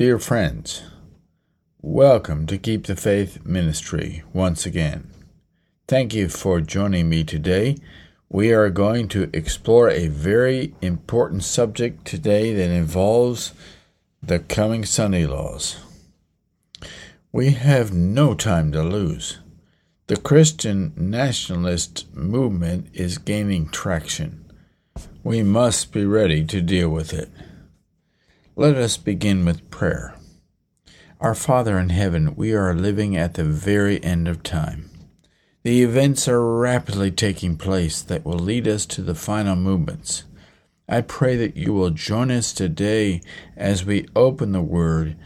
Dear 0.00 0.18
friends, 0.18 0.80
welcome 1.82 2.46
to 2.46 2.56
Keep 2.56 2.86
the 2.86 2.96
Faith 2.96 3.44
Ministry 3.44 4.22
once 4.32 4.64
again. 4.64 5.10
Thank 5.86 6.14
you 6.14 6.30
for 6.30 6.62
joining 6.62 7.10
me 7.10 7.22
today. 7.22 7.76
We 8.30 8.50
are 8.50 8.70
going 8.70 9.08
to 9.08 9.28
explore 9.34 9.90
a 9.90 10.06
very 10.06 10.74
important 10.80 11.44
subject 11.44 12.06
today 12.06 12.54
that 12.54 12.70
involves 12.70 13.52
the 14.22 14.38
coming 14.38 14.86
Sunday 14.86 15.26
laws. 15.26 15.76
We 17.30 17.50
have 17.50 17.92
no 17.92 18.32
time 18.32 18.72
to 18.72 18.82
lose. 18.82 19.40
The 20.06 20.16
Christian 20.16 20.94
nationalist 20.96 22.06
movement 22.16 22.88
is 22.94 23.18
gaining 23.18 23.68
traction. 23.68 24.50
We 25.22 25.42
must 25.42 25.92
be 25.92 26.06
ready 26.06 26.42
to 26.46 26.62
deal 26.62 26.88
with 26.88 27.12
it. 27.12 27.28
Let 28.56 28.74
us 28.74 28.96
begin 28.96 29.44
with 29.44 29.70
prayer. 29.70 30.16
Our 31.20 31.36
Father 31.36 31.78
in 31.78 31.90
heaven, 31.90 32.34
we 32.34 32.52
are 32.52 32.74
living 32.74 33.16
at 33.16 33.34
the 33.34 33.44
very 33.44 34.02
end 34.02 34.26
of 34.26 34.42
time. 34.42 34.90
The 35.62 35.82
events 35.82 36.26
are 36.26 36.58
rapidly 36.58 37.12
taking 37.12 37.56
place 37.56 38.02
that 38.02 38.24
will 38.24 38.38
lead 38.38 38.66
us 38.66 38.86
to 38.86 39.02
the 39.02 39.14
final 39.14 39.54
movements. 39.54 40.24
I 40.88 41.00
pray 41.00 41.36
that 41.36 41.56
you 41.56 41.72
will 41.72 41.90
join 41.90 42.32
us 42.32 42.52
today 42.52 43.20
as 43.56 43.86
we 43.86 44.08
open 44.16 44.50
the 44.50 44.60
Word 44.60 45.16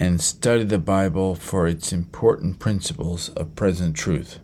and 0.00 0.18
study 0.18 0.64
the 0.64 0.78
Bible 0.78 1.34
for 1.34 1.66
its 1.66 1.92
important 1.92 2.58
principles 2.58 3.28
of 3.30 3.54
present 3.54 3.94
truth. 3.94 4.38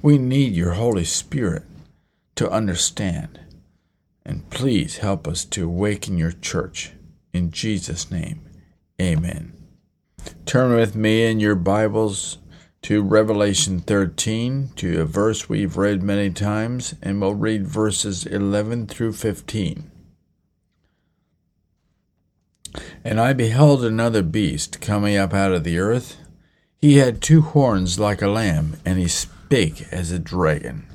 We 0.00 0.16
need 0.16 0.54
your 0.54 0.72
Holy 0.72 1.04
Spirit 1.04 1.64
to 2.36 2.50
understand, 2.50 3.38
and 4.24 4.48
please 4.48 4.98
help 4.98 5.28
us 5.28 5.44
to 5.44 5.66
awaken 5.66 6.16
your 6.16 6.32
church 6.32 6.92
in 7.32 7.50
Jesus' 7.50 8.10
name, 8.10 8.48
amen. 9.00 9.52
Turn 10.46 10.74
with 10.74 10.96
me 10.96 11.24
in 11.24 11.40
your 11.40 11.54
Bibles 11.54 12.38
to 12.82 13.02
Revelation 13.02 13.80
13, 13.80 14.70
to 14.76 15.00
a 15.00 15.04
verse 15.04 15.48
we've 15.48 15.76
read 15.76 16.02
many 16.02 16.30
times, 16.30 16.94
and 17.02 17.20
we'll 17.20 17.34
read 17.34 17.66
verses 17.66 18.24
11 18.24 18.86
through 18.86 19.12
15. 19.12 19.90
And 23.04 23.20
I 23.20 23.32
beheld 23.32 23.84
another 23.84 24.22
beast 24.22 24.80
coming 24.80 25.16
up 25.16 25.34
out 25.34 25.52
of 25.52 25.64
the 25.64 25.78
earth. 25.78 26.16
He 26.80 26.98
had 26.98 27.20
two 27.20 27.42
horns 27.42 27.98
like 27.98 28.22
a 28.22 28.28
lamb, 28.28 28.76
and 28.84 28.98
he 28.98 29.08
spake 29.08 29.86
as 29.92 30.12
a 30.12 30.18
dragon. 30.18 30.86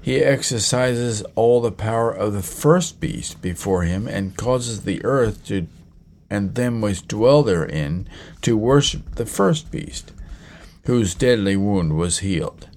He 0.00 0.18
exercises 0.18 1.22
all 1.34 1.60
the 1.60 1.72
power 1.72 2.10
of 2.10 2.32
the 2.32 2.42
first 2.42 3.00
beast 3.00 3.42
before 3.42 3.82
him, 3.82 4.06
and 4.06 4.36
causes 4.36 4.82
the 4.82 5.04
earth 5.04 5.44
to 5.46 5.66
and 6.32 6.54
them 6.54 6.80
which 6.80 7.06
dwell 7.06 7.42
therein 7.42 8.08
to 8.40 8.56
worship 8.56 9.16
the 9.16 9.26
first 9.26 9.70
beast, 9.70 10.12
whose 10.86 11.14
deadly 11.14 11.54
wound 11.56 11.94
was 11.94 12.20
healed. 12.20 12.68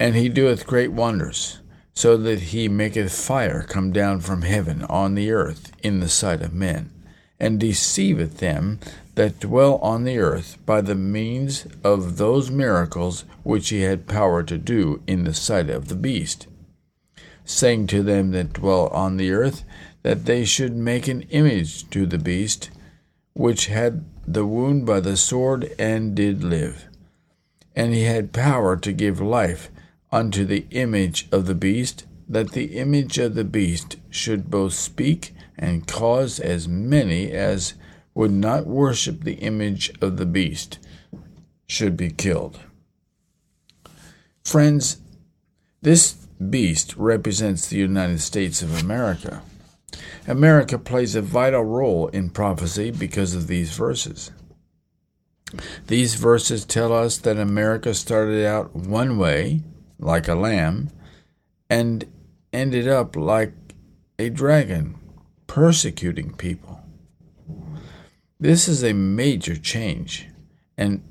And 0.00 0.16
he 0.16 0.28
doeth 0.28 0.66
great 0.66 0.90
wonders, 0.90 1.60
so 1.94 2.16
that 2.16 2.40
he 2.50 2.68
maketh 2.68 3.16
fire 3.16 3.62
come 3.62 3.92
down 3.92 4.18
from 4.20 4.42
heaven 4.42 4.82
on 4.88 5.14
the 5.14 5.30
earth 5.30 5.70
in 5.84 6.00
the 6.00 6.08
sight 6.08 6.42
of 6.42 6.52
men, 6.52 6.90
and 7.38 7.60
deceiveth 7.60 8.38
them 8.38 8.80
that 9.14 9.38
dwell 9.38 9.76
on 9.76 10.02
the 10.02 10.18
earth 10.18 10.58
by 10.66 10.80
the 10.80 10.96
means 10.96 11.64
of 11.84 12.16
those 12.16 12.50
miracles 12.50 13.24
which 13.44 13.68
he 13.68 13.82
had 13.82 14.08
power 14.08 14.42
to 14.42 14.58
do 14.58 15.00
in 15.06 15.22
the 15.22 15.32
sight 15.32 15.70
of 15.70 15.86
the 15.86 15.94
beast, 15.94 16.48
saying 17.44 17.86
to 17.86 18.02
them 18.02 18.32
that 18.32 18.52
dwell 18.52 18.88
on 18.88 19.16
the 19.16 19.30
earth, 19.30 19.62
that 20.06 20.24
they 20.24 20.44
should 20.44 20.76
make 20.76 21.08
an 21.08 21.22
image 21.30 21.90
to 21.90 22.06
the 22.06 22.16
beast, 22.16 22.70
which 23.32 23.66
had 23.66 24.04
the 24.24 24.46
wound 24.46 24.86
by 24.86 25.00
the 25.00 25.16
sword 25.16 25.68
and 25.80 26.14
did 26.14 26.44
live. 26.44 26.84
And 27.74 27.92
he 27.92 28.04
had 28.04 28.32
power 28.32 28.76
to 28.76 28.92
give 28.92 29.20
life 29.20 29.68
unto 30.12 30.44
the 30.44 30.64
image 30.70 31.26
of 31.32 31.46
the 31.46 31.56
beast, 31.56 32.06
that 32.28 32.52
the 32.52 32.78
image 32.78 33.18
of 33.18 33.34
the 33.34 33.42
beast 33.42 33.96
should 34.08 34.48
both 34.48 34.74
speak 34.74 35.34
and 35.58 35.88
cause 35.88 36.38
as 36.38 36.68
many 36.68 37.32
as 37.32 37.74
would 38.14 38.30
not 38.30 38.64
worship 38.64 39.24
the 39.24 39.40
image 39.40 39.92
of 40.00 40.18
the 40.18 40.26
beast 40.26 40.78
should 41.66 41.96
be 41.96 42.10
killed. 42.10 42.60
Friends, 44.44 44.98
this 45.82 46.12
beast 46.38 46.94
represents 46.96 47.66
the 47.66 47.78
United 47.78 48.20
States 48.20 48.62
of 48.62 48.80
America. 48.80 49.42
America 50.26 50.78
plays 50.78 51.14
a 51.14 51.22
vital 51.22 51.64
role 51.64 52.08
in 52.08 52.30
prophecy 52.30 52.90
because 52.90 53.34
of 53.34 53.46
these 53.46 53.76
verses. 53.76 54.30
These 55.86 56.16
verses 56.16 56.64
tell 56.64 56.92
us 56.92 57.18
that 57.18 57.38
America 57.38 57.94
started 57.94 58.44
out 58.44 58.74
one 58.74 59.18
way, 59.18 59.62
like 59.98 60.28
a 60.28 60.34
lamb, 60.34 60.90
and 61.70 62.04
ended 62.52 62.88
up 62.88 63.14
like 63.16 63.52
a 64.18 64.28
dragon, 64.30 64.98
persecuting 65.46 66.34
people. 66.34 66.80
This 68.40 68.68
is 68.68 68.82
a 68.82 68.92
major 68.92 69.56
change 69.56 70.28
and 70.76 71.02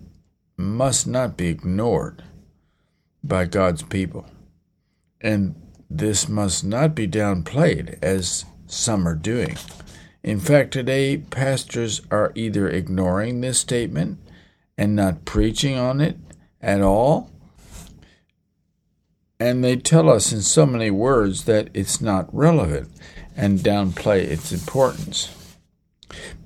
must 0.58 1.08
not 1.08 1.38
be 1.38 1.48
ignored 1.48 2.24
by 3.24 3.46
God's 3.46 3.84
people. 3.84 4.26
And 5.22 5.56
this 5.90 6.28
must 6.28 6.64
not 6.64 6.94
be 6.94 7.08
downplayed 7.08 7.98
as 8.02 8.46
some 8.76 9.08
are 9.08 9.16
doing. 9.16 9.58
In 10.24 10.40
fact, 10.40 10.72
today, 10.72 11.18
pastors 11.18 12.02
are 12.10 12.32
either 12.36 12.68
ignoring 12.68 13.42
this 13.42 13.60
statement 13.60 14.20
and 14.78 14.96
not 14.96 15.26
preaching 15.26 15.78
on 15.78 16.02
it 16.02 16.18
at 16.62 16.82
all, 16.82 17.30
and 19.40 19.64
they 19.64 19.76
tell 19.76 20.10
us 20.10 20.32
in 20.32 20.42
so 20.42 20.66
many 20.66 20.90
words 20.90 21.46
that 21.46 21.70
it's 21.74 22.02
not 22.02 22.34
relevant 22.34 22.90
and 23.36 23.60
downplay 23.60 24.24
its 24.24 24.52
importance. 24.52 25.30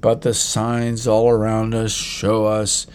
But 0.01 0.21
the 0.21 0.33
signs 0.33 1.07
all 1.07 1.29
around 1.29 1.73
us 1.75 1.91
show 1.91 2.45
us 2.45 2.87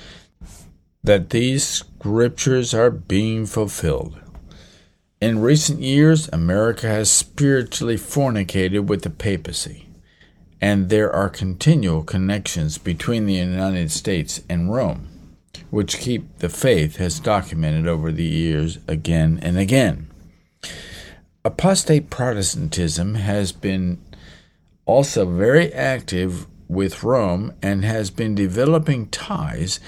that 1.03 1.31
these 1.31 1.65
scriptures 1.65 2.75
are 2.75 2.91
being 2.91 3.47
fulfilled. 3.47 4.19
In 5.25 5.41
recent 5.41 5.81
years, 5.81 6.29
America 6.35 6.87
has 6.87 7.11
spiritually 7.11 7.97
fornicated 7.97 8.89
with 8.89 9.05
the 9.05 9.09
papacy, 9.09 9.89
and 10.61 10.91
there 10.91 11.11
are 11.11 11.31
continual 11.31 12.03
connections 12.03 12.77
between 12.77 13.25
the 13.25 13.37
United 13.37 13.91
States 13.91 14.43
and 14.51 14.71
Rome, 14.71 15.09
which 15.71 15.97
Keep 15.97 16.41
the 16.41 16.51
Faith 16.51 16.97
has 16.97 17.19
documented 17.21 17.89
over 17.89 18.13
the 18.13 18.23
years 18.23 18.81
again 18.87 19.39
and 19.41 19.57
again. 19.57 20.11
Apostate 21.43 22.11
Protestantism 22.11 23.15
has 23.15 23.51
been 23.51 24.03
also 24.85 25.25
very 25.25 25.73
active 25.73 26.47
with 26.69 27.03
Rome 27.03 27.55
and 27.63 27.83
has 27.83 28.11
been 28.11 28.35
developing 28.35 29.09
ties 29.09 29.81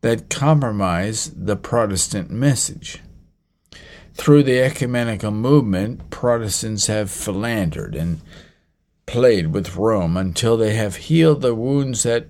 that 0.00 0.30
compromise 0.30 1.30
the 1.36 1.56
Protestant 1.56 2.30
message. 2.30 3.02
Through 4.18 4.42
the 4.42 4.58
ecumenical 4.58 5.30
movement, 5.30 6.10
Protestants 6.10 6.88
have 6.88 7.08
philandered 7.08 7.94
and 7.94 8.20
played 9.06 9.54
with 9.54 9.76
Rome 9.76 10.16
until 10.16 10.56
they 10.56 10.74
have 10.74 10.96
healed 10.96 11.40
the 11.40 11.54
wounds 11.54 12.02
that 12.02 12.26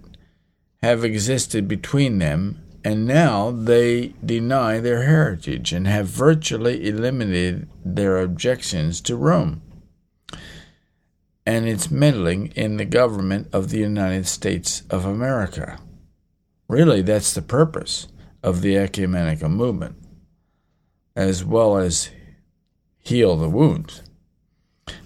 have 0.82 1.02
existed 1.02 1.67
between 1.67 2.19
them, 2.19 2.62
and 2.85 3.06
now 3.06 3.50
they 3.50 4.14
deny 4.25 4.79
their 4.79 5.05
heritage 5.05 5.73
and 5.73 5.88
have 5.88 6.06
virtually 6.06 6.87
eliminated 6.87 7.69
their 7.82 8.19
objections 8.19 9.00
to 9.00 9.17
Rome 9.17 9.62
and 11.46 11.67
its 11.67 11.91
meddling 11.91 12.49
in 12.49 12.76
the 12.76 12.84
government 12.84 13.49
of 13.50 13.70
the 13.70 13.79
United 13.79 14.26
States 14.26 14.82
of 14.91 15.06
America. 15.06 15.81
Really, 16.69 17.00
that's 17.00 17.32
the 17.32 17.43
purpose 17.43 18.08
of 18.43 18.61
the 18.61 18.76
ecumenical 18.76 19.49
movement 19.49 19.96
as 21.19 21.44
well 21.44 21.76
as 21.76 22.11
heal 23.00 23.37
the 23.37 23.49
wounds. 23.49 24.03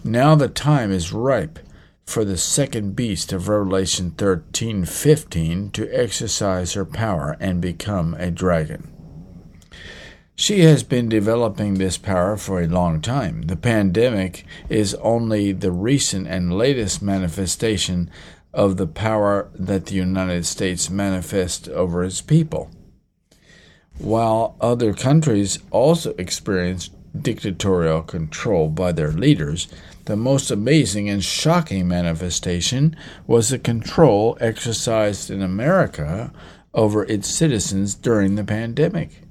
Now 0.04 0.34
the 0.34 0.46
time 0.46 0.92
is 0.92 1.10
ripe 1.10 1.58
for 2.04 2.22
the 2.22 2.36
second 2.36 2.94
beast 2.94 3.32
of 3.32 3.48
Revelation 3.48 4.10
13:15 4.18 5.70
to 5.70 5.88
exercise 5.88 6.74
her 6.74 6.84
power 6.84 7.38
and 7.40 7.62
become 7.62 8.14
a 8.18 8.30
dragon. 8.30 8.88
She 10.34 10.60
has 10.60 10.82
been 10.82 11.08
developing 11.08 11.74
this 11.74 11.96
power 11.96 12.36
for 12.36 12.60
a 12.60 12.68
long 12.68 13.00
time. 13.00 13.42
The 13.46 13.56
pandemic 13.56 14.44
is 14.68 14.94
only 14.96 15.52
the 15.52 15.72
recent 15.72 16.26
and 16.26 16.52
latest 16.58 17.00
manifestation 17.00 18.10
of 18.52 18.76
the 18.76 18.86
power 18.86 19.48
that 19.54 19.86
the 19.86 19.94
United 19.94 20.44
States 20.44 20.90
manifests 20.90 21.68
over 21.68 22.04
its 22.04 22.20
people. 22.20 22.68
While 23.98 24.56
other 24.60 24.94
countries 24.94 25.58
also 25.70 26.14
experienced 26.18 26.92
dictatorial 27.20 28.02
control 28.02 28.68
by 28.68 28.92
their 28.92 29.12
leaders, 29.12 29.68
the 30.06 30.16
most 30.16 30.50
amazing 30.50 31.08
and 31.08 31.22
shocking 31.22 31.86
manifestation 31.86 32.96
was 33.26 33.48
the 33.50 33.58
control 33.58 34.36
exercised 34.40 35.30
in 35.30 35.42
America 35.42 36.32
over 36.74 37.04
its 37.04 37.28
citizens 37.28 37.94
during 37.94 38.34
the 38.34 38.44
pandemic. 38.44 39.22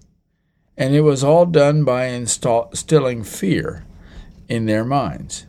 And 0.77 0.95
it 0.95 1.01
was 1.01 1.23
all 1.23 1.45
done 1.45 1.83
by 1.83 2.05
instilling 2.05 3.23
fear 3.23 3.83
in 4.47 4.65
their 4.65 4.85
minds. 4.85 5.45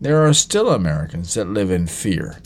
There 0.00 0.24
are 0.24 0.32
still 0.32 0.70
Americans 0.70 1.34
that 1.34 1.48
live 1.48 1.70
in 1.70 1.86
fear, 1.86 2.38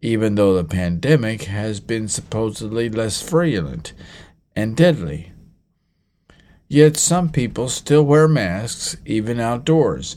even 0.00 0.34
though 0.34 0.54
the 0.54 0.64
pandemic 0.64 1.44
has 1.44 1.80
been 1.80 2.08
supposedly 2.08 2.88
less 2.88 3.22
virulent 3.22 3.92
and 4.54 4.76
deadly. 4.76 5.32
Yet 6.68 6.96
some 6.96 7.30
people 7.30 7.68
still 7.68 8.04
wear 8.04 8.26
masks 8.26 8.96
even 9.04 9.38
outdoors 9.38 10.16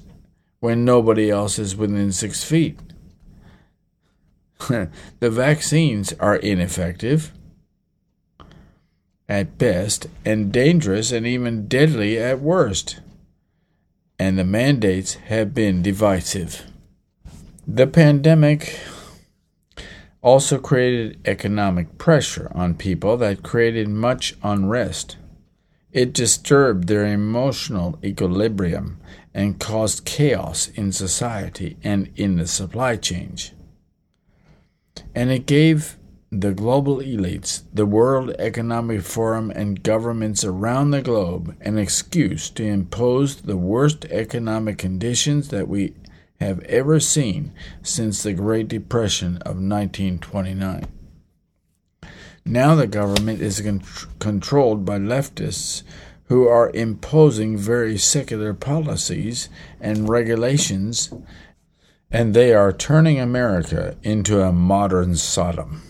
when 0.59 0.85
nobody 0.85 1.29
else 1.29 1.59
is 1.59 1.75
within 1.75 2.11
six 2.11 2.43
feet. 2.43 2.79
the 4.67 4.89
vaccines 5.21 6.13
are 6.13 6.37
ineffective 6.37 7.31
at 9.29 9.57
best 9.57 10.07
and 10.25 10.51
dangerous 10.51 11.11
and 11.11 11.27
even 11.27 11.67
deadly 11.67 12.17
at 12.17 12.39
worst. 12.39 13.01
And 14.19 14.37
the 14.37 14.43
mandates 14.43 15.15
have 15.15 15.53
been 15.53 15.81
divisive. 15.83 16.63
The 17.67 17.85
pandemic 17.85 18.79
also 20.21 20.57
created 20.57 21.19
economic 21.27 21.97
pressure 21.97 22.51
on 22.55 22.73
people 22.73 23.17
that 23.17 23.43
created 23.43 23.87
much 23.87 24.35
unrest. 24.41 25.17
It 25.91 26.13
disturbed 26.13 26.87
their 26.87 27.05
emotional 27.05 27.97
equilibrium 28.03 28.99
and 29.33 29.59
caused 29.59 30.05
chaos 30.05 30.67
in 30.69 30.91
society 30.91 31.77
and 31.83 32.09
in 32.15 32.35
the 32.35 32.47
supply 32.47 32.97
chain. 32.97 33.35
And 35.15 35.31
it 35.31 35.45
gave 35.45 35.97
the 36.29 36.53
global 36.53 36.97
elites, 36.97 37.63
the 37.73 37.85
World 37.85 38.31
Economic 38.37 39.01
Forum, 39.01 39.49
and 39.51 39.81
governments 39.81 40.43
around 40.43 40.91
the 40.91 41.01
globe 41.01 41.55
an 41.61 41.77
excuse 41.77 42.49
to 42.51 42.63
impose 42.65 43.37
the 43.37 43.57
worst 43.57 44.05
economic 44.05 44.77
conditions 44.77 45.49
that 45.49 45.69
we 45.69 45.93
have 46.41 46.59
ever 46.65 46.99
seen 46.99 47.53
since 47.81 48.21
the 48.21 48.33
Great 48.33 48.67
Depression 48.67 49.37
of 49.37 49.55
1929. 49.55 50.85
Now 52.47 52.75
the 52.75 52.87
government 52.87 53.41
is 53.41 53.59
con- 53.59 53.83
controlled 54.19 54.85
by 54.85 54.99
leftists 54.99 55.83
who 56.29 56.47
are 56.47 56.71
imposing 56.73 57.57
very 57.57 57.97
secular 57.97 58.53
policies 58.53 59.49
and 59.81 60.07
regulations, 60.07 61.13
and 62.09 62.33
they 62.33 62.53
are 62.53 62.71
turning 62.71 63.19
America 63.19 63.97
into 64.01 64.41
a 64.41 64.53
modern 64.53 65.17
Sodom. 65.17 65.81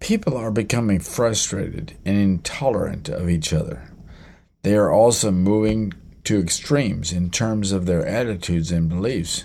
People 0.00 0.38
are 0.38 0.50
becoming 0.50 1.00
frustrated 1.00 1.98
and 2.06 2.16
intolerant 2.16 3.10
of 3.10 3.28
each 3.28 3.52
other. 3.52 3.92
They 4.62 4.74
are 4.74 4.90
also 4.90 5.30
moving 5.30 5.92
to 6.24 6.40
extremes 6.40 7.12
in 7.12 7.28
terms 7.28 7.72
of 7.72 7.84
their 7.84 8.06
attitudes 8.06 8.72
and 8.72 8.88
beliefs. 8.88 9.44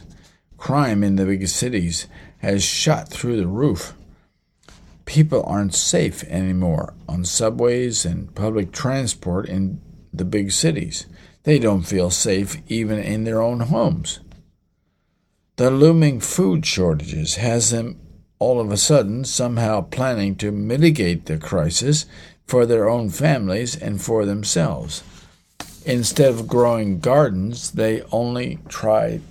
Crime 0.58 1.04
in 1.04 1.18
the 1.18 1.26
big 1.26 1.50
cities 1.50 2.08
has 2.38 2.64
shot 2.64 3.10
through 3.10 3.36
the 3.36 3.48
roof 3.48 3.94
people 5.06 5.44
aren't 5.46 5.74
safe 5.74 6.24
anymore 6.26 6.94
on 7.08 7.24
subways 7.26 8.06
and 8.06 8.34
public 8.36 8.72
transport 8.72 9.48
in 9.48 9.80
the 10.14 10.26
big 10.26 10.52
cities. 10.52 11.06
They 11.44 11.60
don't 11.60 11.84
feel 11.84 12.10
safe 12.10 12.58
even 12.68 13.00
in 13.00 13.24
their 13.24 13.42
own 13.42 13.62
homes. 13.62 14.20
The 15.58 15.72
looming 15.72 16.20
food 16.20 16.66
shortages 16.66 17.36
has 17.36 17.72
them 17.72 18.00
all 18.40 18.60
of 18.60 18.72
a 18.72 18.78
sudden 18.78 19.24
somehow 19.24 19.82
planning 19.82 20.36
to 20.36 20.52
mitigate 20.52 21.26
the 21.26 21.38
crisis 21.38 22.06
for 22.46 22.66
their 22.66 22.90
own 22.90 23.10
families 23.10 23.76
and 23.76 24.02
for 24.02 24.26
themselves. 24.26 25.04
Instead 25.86 26.32
of 26.32 26.48
growing 26.48 27.00
gardens, 27.00 27.72
they 27.72 28.02
only 28.12 28.60
try 28.68 29.22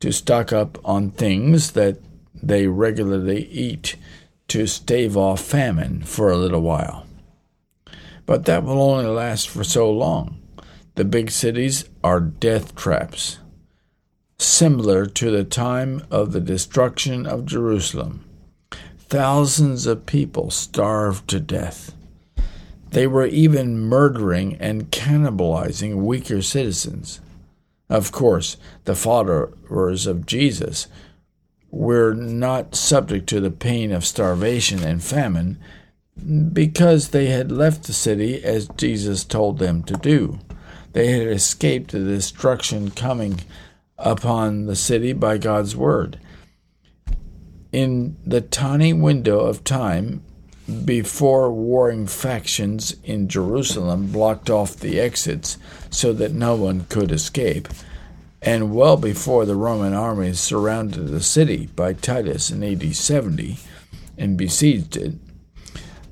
to 0.00 0.12
stock 0.12 0.52
up 0.52 0.78
on 0.84 1.10
things 1.10 1.72
that 1.72 1.98
they 2.34 2.66
regularly 2.66 3.46
eat 3.46 3.96
to 4.48 4.66
stave 4.66 5.16
off 5.16 5.40
famine 5.40 6.02
for 6.02 6.30
a 6.30 6.36
little 6.36 6.62
while. 6.62 7.06
But 8.26 8.44
that 8.46 8.64
will 8.64 8.82
only 8.82 9.06
last 9.06 9.48
for 9.48 9.64
so 9.64 9.90
long. 9.90 10.40
The 10.94 11.04
big 11.04 11.30
cities 11.30 11.88
are 12.02 12.20
death 12.20 12.74
traps, 12.74 13.38
similar 14.38 15.06
to 15.06 15.30
the 15.30 15.44
time 15.44 16.02
of 16.10 16.32
the 16.32 16.40
destruction 16.40 17.26
of 17.26 17.46
Jerusalem. 17.46 18.24
Thousands 18.98 19.86
of 19.86 20.06
people 20.06 20.50
starved 20.50 21.28
to 21.30 21.40
death. 21.40 21.94
They 22.90 23.06
were 23.06 23.26
even 23.26 23.78
murdering 23.78 24.56
and 24.56 24.90
cannibalizing 24.90 25.96
weaker 25.96 26.42
citizens. 26.42 27.20
Of 27.88 28.12
course, 28.12 28.56
the 28.84 28.94
followers 28.94 30.06
of 30.06 30.26
Jesus 30.26 30.88
were 31.70 32.14
not 32.14 32.74
subject 32.74 33.28
to 33.28 33.40
the 33.40 33.50
pain 33.50 33.92
of 33.92 34.04
starvation 34.04 34.82
and 34.82 35.02
famine 35.02 35.58
because 36.52 37.08
they 37.08 37.26
had 37.26 37.52
left 37.52 37.84
the 37.84 37.92
city 37.92 38.42
as 38.42 38.68
Jesus 38.76 39.24
told 39.24 39.58
them 39.58 39.82
to 39.84 39.94
do. 39.94 40.38
They 40.92 41.12
had 41.12 41.28
escaped 41.28 41.92
the 41.92 42.00
destruction 42.00 42.90
coming 42.90 43.40
upon 43.98 44.66
the 44.66 44.76
city 44.76 45.12
by 45.12 45.38
God's 45.38 45.76
word. 45.76 46.18
In 47.70 48.16
the 48.24 48.40
tiny 48.40 48.92
window 48.92 49.40
of 49.40 49.64
time 49.64 50.22
before 50.84 51.50
warring 51.52 52.06
factions 52.06 52.96
in 53.04 53.28
Jerusalem 53.28 54.08
blocked 54.08 54.50
off 54.50 54.76
the 54.76 55.00
exits 55.00 55.56
so 55.90 56.12
that 56.14 56.32
no 56.32 56.56
one 56.56 56.86
could 56.88 57.12
escape, 57.12 57.68
and 58.40 58.74
well 58.74 58.96
before 58.96 59.44
the 59.44 59.56
Roman 59.56 59.94
armies 59.94 60.40
surrounded 60.40 61.08
the 61.08 61.22
city 61.22 61.66
by 61.74 61.92
Titus 61.92 62.50
in 62.50 62.62
AD 62.62 62.94
70 62.94 63.58
and 64.16 64.36
besieged 64.36 64.96
it, 64.96 65.14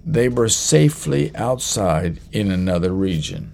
they 0.04 0.28
were 0.28 0.48
safely 0.48 1.34
outside 1.34 2.20
in 2.32 2.50
another 2.50 2.92
region. 2.92 3.52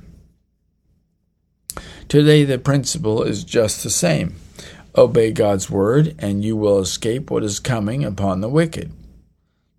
Today, 2.08 2.44
the 2.44 2.58
principle 2.58 3.22
is 3.22 3.42
just 3.42 3.82
the 3.82 3.90
same 3.90 4.36
obey 4.94 5.32
God's 5.32 5.70
word, 5.70 6.14
and 6.18 6.44
you 6.44 6.54
will 6.54 6.78
escape 6.78 7.30
what 7.30 7.42
is 7.42 7.58
coming 7.58 8.04
upon 8.04 8.42
the 8.42 8.48
wicked. 8.50 8.92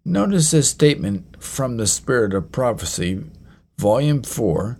Notice 0.03 0.49
this 0.49 0.69
statement 0.69 1.41
from 1.41 1.77
the 1.77 1.85
Spirit 1.85 2.33
of 2.33 2.51
Prophecy, 2.51 3.23
Volume 3.77 4.23
4, 4.23 4.79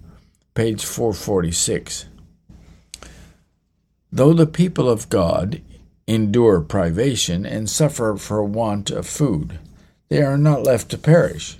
page 0.56 0.84
446. 0.84 2.06
Though 4.16 4.34
the 4.34 4.46
people 4.46 4.88
of 4.88 5.10
God 5.10 5.64
endure 6.06 6.62
privation 6.62 7.48
and 7.48 7.68
suffer 7.68 8.16
for 8.16 8.44
want 8.44 8.92
of 8.92 9.08
food, 9.08 9.58
they 10.10 10.22
are 10.22 10.38
not 10.38 10.62
left 10.62 10.92
to 10.92 11.00
perish. 11.00 11.58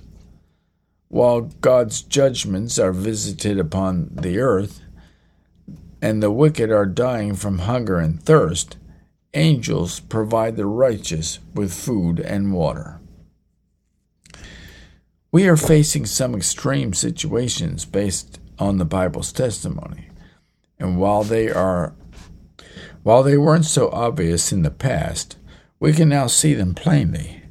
While 1.08 1.50
God's 1.60 2.00
judgments 2.00 2.78
are 2.78 2.92
visited 2.92 3.58
upon 3.58 4.10
the 4.12 4.38
earth, 4.38 4.82
and 6.00 6.22
the 6.22 6.30
wicked 6.30 6.70
are 6.70 6.86
dying 6.86 7.34
from 7.34 7.58
hunger 7.58 7.98
and 7.98 8.22
thirst, 8.22 8.76
angels 9.34 9.98
provide 9.98 10.56
the 10.56 10.66
righteous 10.66 11.40
with 11.54 11.74
food 11.74 12.20
and 12.20 12.52
water. 12.52 13.00
We 15.32 15.48
are 15.48 15.56
facing 15.56 16.06
some 16.06 16.36
extreme 16.36 16.94
situations 16.94 17.84
based 17.84 18.38
on 18.60 18.78
the 18.78 18.84
Bible's 18.84 19.32
testimony, 19.32 20.08
and 20.78 21.00
while 21.00 21.24
they 21.24 21.50
are 21.50 21.94
while 23.04 23.22
they 23.22 23.36
weren't 23.36 23.66
so 23.66 23.90
obvious 23.90 24.50
in 24.50 24.62
the 24.62 24.70
past, 24.70 25.36
we 25.78 25.92
can 25.92 26.08
now 26.08 26.26
see 26.26 26.54
them 26.54 26.74
plainly. 26.74 27.42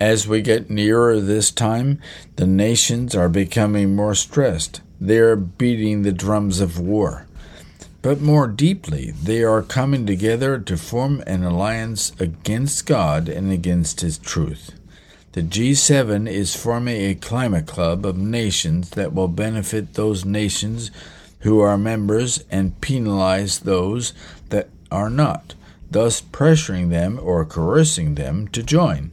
As 0.00 0.28
we 0.28 0.42
get 0.42 0.68
nearer 0.68 1.20
this 1.20 1.50
time, 1.50 2.00
the 2.34 2.46
nations 2.46 3.14
are 3.14 3.30
becoming 3.30 3.94
more 3.96 4.14
stressed. 4.14 4.82
They 5.00 5.18
are 5.18 5.36
beating 5.36 6.02
the 6.02 6.12
drums 6.12 6.60
of 6.60 6.78
war. 6.78 7.26
but 8.02 8.20
more 8.20 8.46
deeply, 8.46 9.10
they 9.10 9.42
are 9.42 9.62
coming 9.62 10.06
together 10.06 10.60
to 10.60 10.76
form 10.76 11.24
an 11.26 11.42
alliance 11.42 12.12
against 12.20 12.86
God 12.86 13.28
and 13.28 13.50
against 13.50 14.00
His 14.00 14.16
truth. 14.18 14.72
The 15.32 15.42
G7 15.42 16.28
is 16.28 16.54
forming 16.54 17.02
a 17.02 17.16
climate 17.16 17.66
club 17.66 18.06
of 18.06 18.16
nations 18.16 18.90
that 18.90 19.12
will 19.12 19.26
benefit 19.26 19.94
those 19.94 20.24
nations 20.24 20.92
who 21.40 21.60
are 21.60 21.78
members 21.78 22.44
and 22.50 22.80
penalize 22.80 23.60
those 23.60 24.12
that 24.48 24.68
are 24.90 25.10
not, 25.10 25.54
thus 25.90 26.20
pressuring 26.20 26.90
them 26.90 27.18
or 27.22 27.44
coercing 27.44 28.14
them 28.14 28.48
to 28.48 28.62
join. 28.62 29.10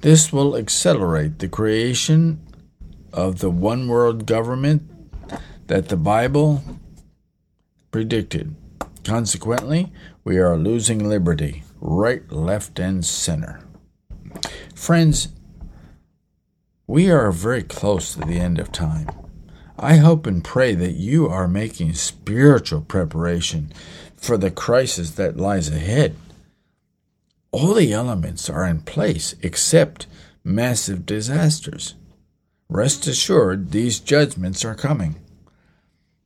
This 0.00 0.32
will 0.32 0.56
accelerate 0.56 1.38
the 1.38 1.48
creation 1.48 2.40
of 3.12 3.38
the 3.38 3.50
one 3.50 3.88
world 3.88 4.26
government 4.26 4.82
that 5.66 5.88
the 5.88 5.96
Bible 5.96 6.62
predicted. 7.90 8.54
Consequently, 9.04 9.92
we 10.22 10.38
are 10.38 10.56
losing 10.56 11.08
liberty, 11.08 11.64
right, 11.80 12.30
left, 12.30 12.78
and 12.78 13.04
center. 13.04 13.60
Friends, 14.74 15.28
we 16.86 17.10
are 17.10 17.32
very 17.32 17.62
close 17.62 18.14
to 18.14 18.20
the 18.20 18.38
end 18.38 18.58
of 18.58 18.70
time. 18.70 19.08
I 19.78 19.96
hope 19.96 20.26
and 20.26 20.42
pray 20.42 20.74
that 20.74 20.92
you 20.92 21.28
are 21.28 21.46
making 21.46 21.94
spiritual 21.94 22.80
preparation 22.80 23.72
for 24.16 24.36
the 24.36 24.50
crisis 24.50 25.10
that 25.12 25.36
lies 25.36 25.68
ahead. 25.68 26.16
All 27.52 27.74
the 27.74 27.92
elements 27.92 28.48
are 28.48 28.66
in 28.66 28.80
place 28.80 29.34
except 29.42 30.06
massive 30.42 31.04
disasters. 31.04 31.94
Rest 32.68 33.06
assured, 33.06 33.70
these 33.70 34.00
judgments 34.00 34.64
are 34.64 34.74
coming. 34.74 35.16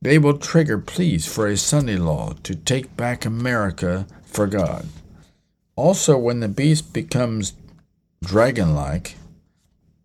They 0.00 0.18
will 0.18 0.38
trigger 0.38 0.78
pleas 0.78 1.26
for 1.26 1.46
a 1.46 1.56
Sunday 1.56 1.96
law 1.96 2.34
to 2.44 2.54
take 2.54 2.96
back 2.96 3.24
America 3.24 4.06
for 4.24 4.46
God. 4.46 4.86
Also, 5.76 6.16
when 6.16 6.40
the 6.40 6.48
beast 6.48 6.92
becomes 6.92 7.52
dragon 8.22 8.74
like, 8.74 9.16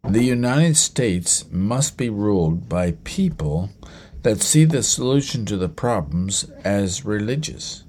the 0.07 0.23
United 0.23 0.77
States 0.77 1.45
must 1.51 1.97
be 1.97 2.09
ruled 2.09 2.69
by 2.69 2.91
people 3.03 3.71
that 4.21 4.41
see 4.41 4.63
the 4.63 4.83
solution 4.83 5.45
to 5.45 5.57
the 5.57 5.69
problems 5.69 6.43
as 6.63 7.03
religious. 7.03 7.83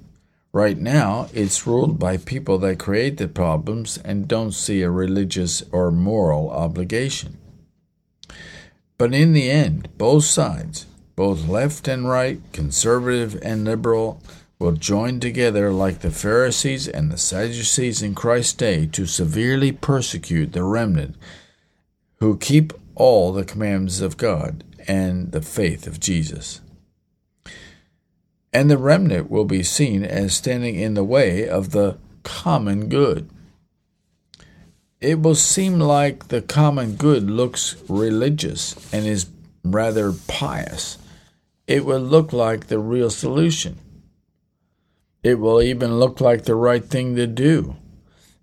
Right 0.51 0.77
now, 0.77 1.29
it's 1.31 1.67
ruled 1.67 1.99
by 1.99 2.17
people 2.17 2.57
that 2.59 2.79
create 2.79 3.17
the 3.17 3.27
problems 3.27 3.99
and 3.99 4.27
don't 4.27 4.51
see 4.51 4.81
a 4.81 4.89
religious 4.89 5.61
or 5.71 5.91
moral 5.91 6.49
obligation. 6.49 7.37
But 8.97 9.13
in 9.13 9.33
the 9.33 9.51
end, 9.51 9.89
both 9.99 10.23
sides, 10.23 10.87
both 11.15 11.47
left 11.47 11.87
and 11.87 12.09
right, 12.09 12.41
conservative 12.51 13.37
and 13.43 13.63
liberal, 13.63 14.23
will 14.57 14.71
join 14.71 15.19
together 15.19 15.71
like 15.71 15.99
the 15.99 16.09
Pharisees 16.09 16.87
and 16.87 17.11
the 17.11 17.17
Sadducees 17.17 18.01
in 18.01 18.15
Christ's 18.15 18.53
day 18.53 18.87
to 18.87 19.05
severely 19.05 19.71
persecute 19.71 20.53
the 20.53 20.63
remnant 20.63 21.15
who 22.19 22.37
keep 22.37 22.73
all 22.95 23.31
the 23.31 23.45
commandments 23.45 24.01
of 24.01 24.17
God 24.17 24.63
and 24.87 25.31
the 25.31 25.41
faith 25.41 25.87
of 25.87 25.99
Jesus 25.99 26.61
and 28.57 28.71
the 28.71 28.77
remnant 28.77 29.29
will 29.29 29.45
be 29.45 29.61
seen 29.61 30.03
as 30.03 30.33
standing 30.33 30.75
in 30.75 30.95
the 30.95 31.03
way 31.03 31.47
of 31.47 31.71
the 31.71 31.97
common 32.23 32.89
good. 32.89 33.29
It 34.99 35.21
will 35.21 35.35
seem 35.35 35.79
like 35.79 36.29
the 36.29 36.41
common 36.41 36.95
good 36.95 37.29
looks 37.29 37.75
religious 37.87 38.75
and 38.91 39.05
is 39.05 39.27
rather 39.63 40.11
pious. 40.27 40.97
It 41.67 41.85
will 41.85 41.99
look 41.99 42.33
like 42.33 42.65
the 42.65 42.79
real 42.79 43.11
solution. 43.11 43.77
It 45.21 45.35
will 45.35 45.61
even 45.61 45.99
look 45.99 46.19
like 46.19 46.45
the 46.45 46.55
right 46.55 46.83
thing 46.83 47.15
to 47.15 47.27
do, 47.27 47.75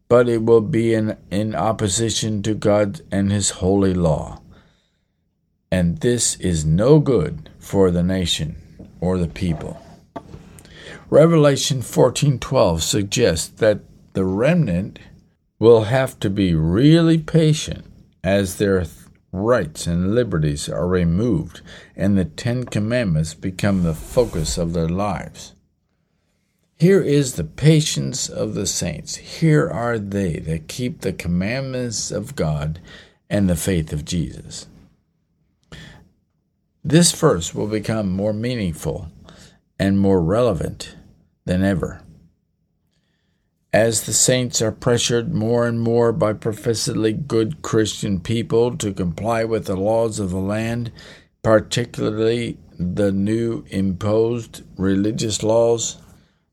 but 0.09 0.29
it 0.29 0.43
will 0.43 0.61
be 0.61 0.95
in, 0.95 1.17
in 1.31 1.55
opposition 1.55 2.43
to 2.43 2.55
God 2.55 3.01
and 3.11 3.33
His 3.33 3.51
holy 3.51 3.95
law. 3.95 4.41
And 5.71 5.99
this 5.99 6.37
is 6.37 6.65
no 6.65 7.01
good 7.01 7.51
for 7.59 7.91
the 7.91 8.03
nation 8.03 8.57
or 9.01 9.19
the 9.19 9.29
people. 9.29 9.81
Revelation 11.11 11.81
14:12 11.81 12.81
suggests 12.81 13.49
that 13.49 13.81
the 14.13 14.25
remnant 14.25 14.99
will 15.59 15.85
have 15.85 16.19
to 16.21 16.31
be 16.31 16.55
really 16.55 17.19
patient 17.19 17.85
as 18.23 18.57
their 18.57 18.85
rights 19.33 19.87
and 19.87 20.15
liberties 20.15 20.69
are 20.69 20.87
removed 20.87 21.61
and 21.97 22.17
the 22.17 22.25
10 22.25 22.65
commandments 22.65 23.35
become 23.35 23.83
the 23.83 23.95
focus 23.95 24.57
of 24.57 24.73
their 24.73 24.89
lives. 24.89 25.54
Here 26.85 27.01
is 27.01 27.37
the 27.37 27.45
patience 27.45 28.29
of 28.29 28.53
the 28.53 28.67
saints. 28.67 29.17
Here 29.17 29.71
are 29.71 29.99
they 29.99 30.39
that 30.41 30.69
keep 30.69 31.01
the 31.01 31.15
commandments 31.15 32.11
of 32.11 32.37
God 32.37 32.79
and 33.31 33.49
the 33.49 33.57
faith 33.57 33.91
of 33.91 34.05
Jesus. 34.05 34.67
This 36.85 37.11
verse 37.13 37.55
will 37.55 37.69
become 37.69 38.11
more 38.11 38.35
meaningful 38.35 39.09
and 39.79 39.99
more 39.99 40.21
relevant 40.23 40.95
than 41.47 41.65
ever. 41.65 42.03
As 43.73 44.05
the 44.05 44.13
saints 44.13 44.61
are 44.61 44.71
pressured 44.71 45.35
more 45.35 45.67
and 45.67 45.81
more 45.81 46.13
by 46.13 46.35
professedly 46.35 47.15
good 47.15 47.63
Christian 47.63 48.21
people 48.21 48.77
to 48.77 48.93
comply 48.93 49.43
with 49.43 49.65
the 49.65 49.77
laws 49.77 50.19
of 50.19 50.33
the 50.33 50.37
land, 50.37 50.93
particularly 51.43 52.59
the 52.79 53.11
new 53.11 53.65
imposed 53.71 54.65
religious 54.77 55.43
laws, 55.43 55.97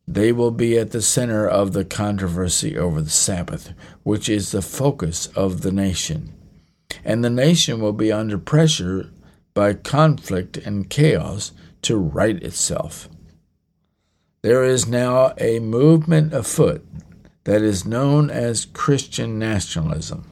they 0.08 0.32
will 0.32 0.52
be 0.52 0.78
at 0.78 0.92
the 0.92 1.02
center 1.02 1.48
of 1.48 1.74
the 1.74 1.86
controversy 1.86 2.78
over 2.78 3.02
the 3.02 3.10
Sabbath, 3.10 3.74
which 4.04 4.28
is 4.28 4.52
the 4.52 4.62
focus 4.62 5.28
of 5.28 5.62
the 5.62 5.72
nation. 5.72 6.34
And 7.06 7.24
the 7.24 7.30
nation 7.30 7.80
will 7.80 7.94
be 7.94 8.12
under 8.12 8.38
pressure 8.38 9.10
by 9.54 9.74
conflict 9.74 10.58
and 10.58 10.90
chaos 10.90 11.52
to 11.84 11.98
right 11.98 12.42
itself. 12.44 13.10
There 14.42 14.64
is 14.64 14.88
now 14.88 15.34
a 15.38 15.60
movement 15.60 16.34
afoot 16.34 16.86
that 17.44 17.62
is 17.62 17.86
known 17.86 18.30
as 18.30 18.66
Christian 18.66 19.40
nationalism. 19.40 20.28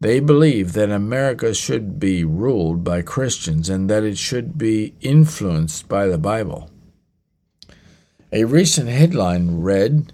They 0.00 0.18
believe 0.18 0.72
that 0.72 0.90
America 0.90 1.54
should 1.54 2.00
be 2.00 2.24
ruled 2.24 2.82
by 2.82 3.02
Christians 3.02 3.68
and 3.68 3.88
that 3.88 4.02
it 4.02 4.18
should 4.18 4.58
be 4.58 4.94
influenced 5.00 5.88
by 5.88 6.06
the 6.06 6.18
Bible. 6.18 6.71
A 8.34 8.44
recent 8.44 8.88
headline 8.88 9.60
read 9.60 10.10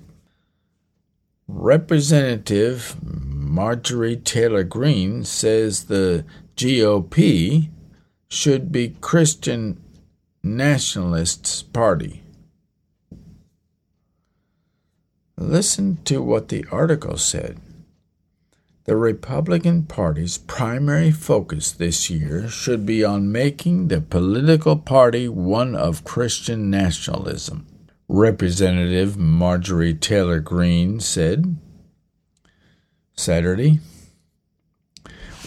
Representative 1.47 2.97
Marjorie 3.01 4.17
Taylor 4.17 4.65
Greene 4.65 5.23
says 5.23 5.85
the 5.85 6.25
GOP 6.57 7.71
should 8.27 8.73
be 8.73 8.97
Christian 9.01 9.81
nationalists 10.43 11.63
party. 11.63 12.25
Listen 15.37 15.99
to 16.05 16.21
what 16.21 16.49
the 16.49 16.65
article 16.73 17.19
said. 17.19 17.61
The 18.83 18.97
Republican 18.97 19.85
Party's 19.85 20.39
primary 20.39 21.13
focus 21.13 21.71
this 21.71 22.11
year 22.11 22.49
should 22.49 22.85
be 22.85 23.05
on 23.05 23.31
making 23.31 23.87
the 23.87 24.01
political 24.01 24.77
party 24.77 25.29
one 25.29 25.77
of 25.77 26.03
Christian 26.03 26.69
nationalism, 26.69 27.67
Representative 28.11 29.19
Marjorie 29.19 29.93
Taylor 29.93 30.41
Greene 30.41 30.99
said 30.99 31.59
Saturday. 33.15 33.81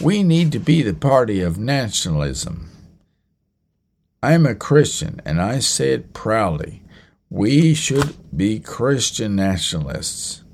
We 0.00 0.22
need 0.22 0.52
to 0.52 0.60
be 0.60 0.82
the 0.82 0.94
party 0.94 1.40
of 1.40 1.58
nationalism. 1.58 2.70
I 4.22 4.34
am 4.34 4.46
a 4.46 4.54
Christian 4.54 5.20
and 5.24 5.42
I 5.42 5.58
say 5.58 5.92
it 5.92 6.14
proudly. 6.14 6.82
We 7.28 7.74
should 7.74 8.14
be 8.34 8.60
Christian 8.60 9.34
nationalists, 9.34 10.44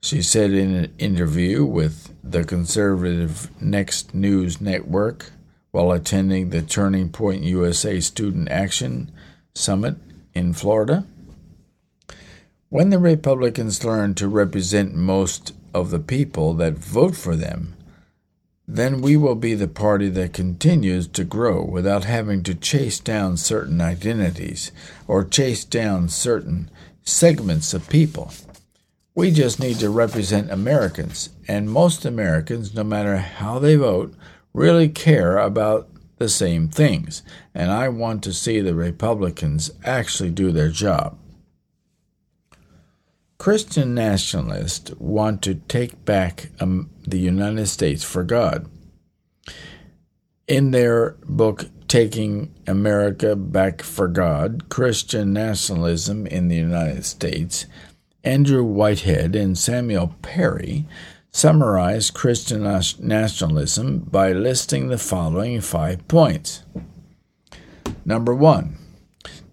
she 0.00 0.22
said 0.22 0.52
in 0.52 0.74
an 0.74 0.94
interview 0.98 1.66
with 1.66 2.14
the 2.24 2.44
conservative 2.44 3.50
Next 3.60 4.14
News 4.14 4.58
Network 4.58 5.32
while 5.70 5.92
attending 5.92 6.48
the 6.48 6.62
Turning 6.62 7.10
Point 7.10 7.42
USA 7.42 8.00
Student 8.00 8.48
Action 8.48 9.12
Summit 9.54 9.96
in 10.34 10.52
Florida. 10.52 11.04
When 12.68 12.90
the 12.90 12.98
Republicans 12.98 13.84
learn 13.84 14.14
to 14.14 14.28
represent 14.28 14.94
most 14.94 15.52
of 15.74 15.90
the 15.90 15.98
people 15.98 16.54
that 16.54 16.74
vote 16.74 17.16
for 17.16 17.34
them, 17.34 17.74
then 18.68 19.00
we 19.00 19.16
will 19.16 19.34
be 19.34 19.54
the 19.54 19.66
party 19.66 20.08
that 20.08 20.32
continues 20.32 21.08
to 21.08 21.24
grow 21.24 21.64
without 21.64 22.04
having 22.04 22.44
to 22.44 22.54
chase 22.54 23.00
down 23.00 23.36
certain 23.36 23.80
identities 23.80 24.70
or 25.08 25.24
chase 25.24 25.64
down 25.64 26.08
certain 26.08 26.70
segments 27.02 27.74
of 27.74 27.88
people. 27.88 28.32
We 29.16 29.32
just 29.32 29.58
need 29.58 29.80
to 29.80 29.90
represent 29.90 30.52
Americans, 30.52 31.30
and 31.48 31.68
most 31.68 32.04
Americans, 32.04 32.72
no 32.72 32.84
matter 32.84 33.16
how 33.16 33.58
they 33.58 33.74
vote, 33.74 34.14
really 34.54 34.88
care 34.88 35.36
about 35.38 35.89
the 36.20 36.28
same 36.28 36.68
things, 36.68 37.22
and 37.54 37.72
I 37.72 37.88
want 37.88 38.22
to 38.24 38.32
see 38.34 38.60
the 38.60 38.74
Republicans 38.74 39.70
actually 39.84 40.30
do 40.30 40.52
their 40.52 40.68
job. 40.68 41.18
Christian 43.38 43.94
nationalists 43.94 44.92
want 44.98 45.40
to 45.42 45.54
take 45.54 46.04
back 46.04 46.50
um, 46.60 46.90
the 47.06 47.18
United 47.18 47.66
States 47.68 48.04
for 48.04 48.22
God. 48.22 48.68
In 50.46 50.72
their 50.72 51.12
book, 51.24 51.70
Taking 51.88 52.54
America 52.66 53.34
Back 53.34 53.82
for 53.82 54.06
God 54.06 54.68
Christian 54.68 55.32
Nationalism 55.32 56.26
in 56.26 56.48
the 56.48 56.56
United 56.56 57.06
States, 57.06 57.64
Andrew 58.22 58.62
Whitehead 58.62 59.34
and 59.34 59.56
Samuel 59.56 60.14
Perry 60.20 60.86
summarize 61.30 62.10
Christian 62.10 62.62
nationalism 62.62 64.00
by 64.00 64.32
listing 64.32 64.88
the 64.88 64.98
following 64.98 65.60
five 65.60 66.06
points. 66.08 66.64
Number 68.04 68.34
one, 68.34 68.76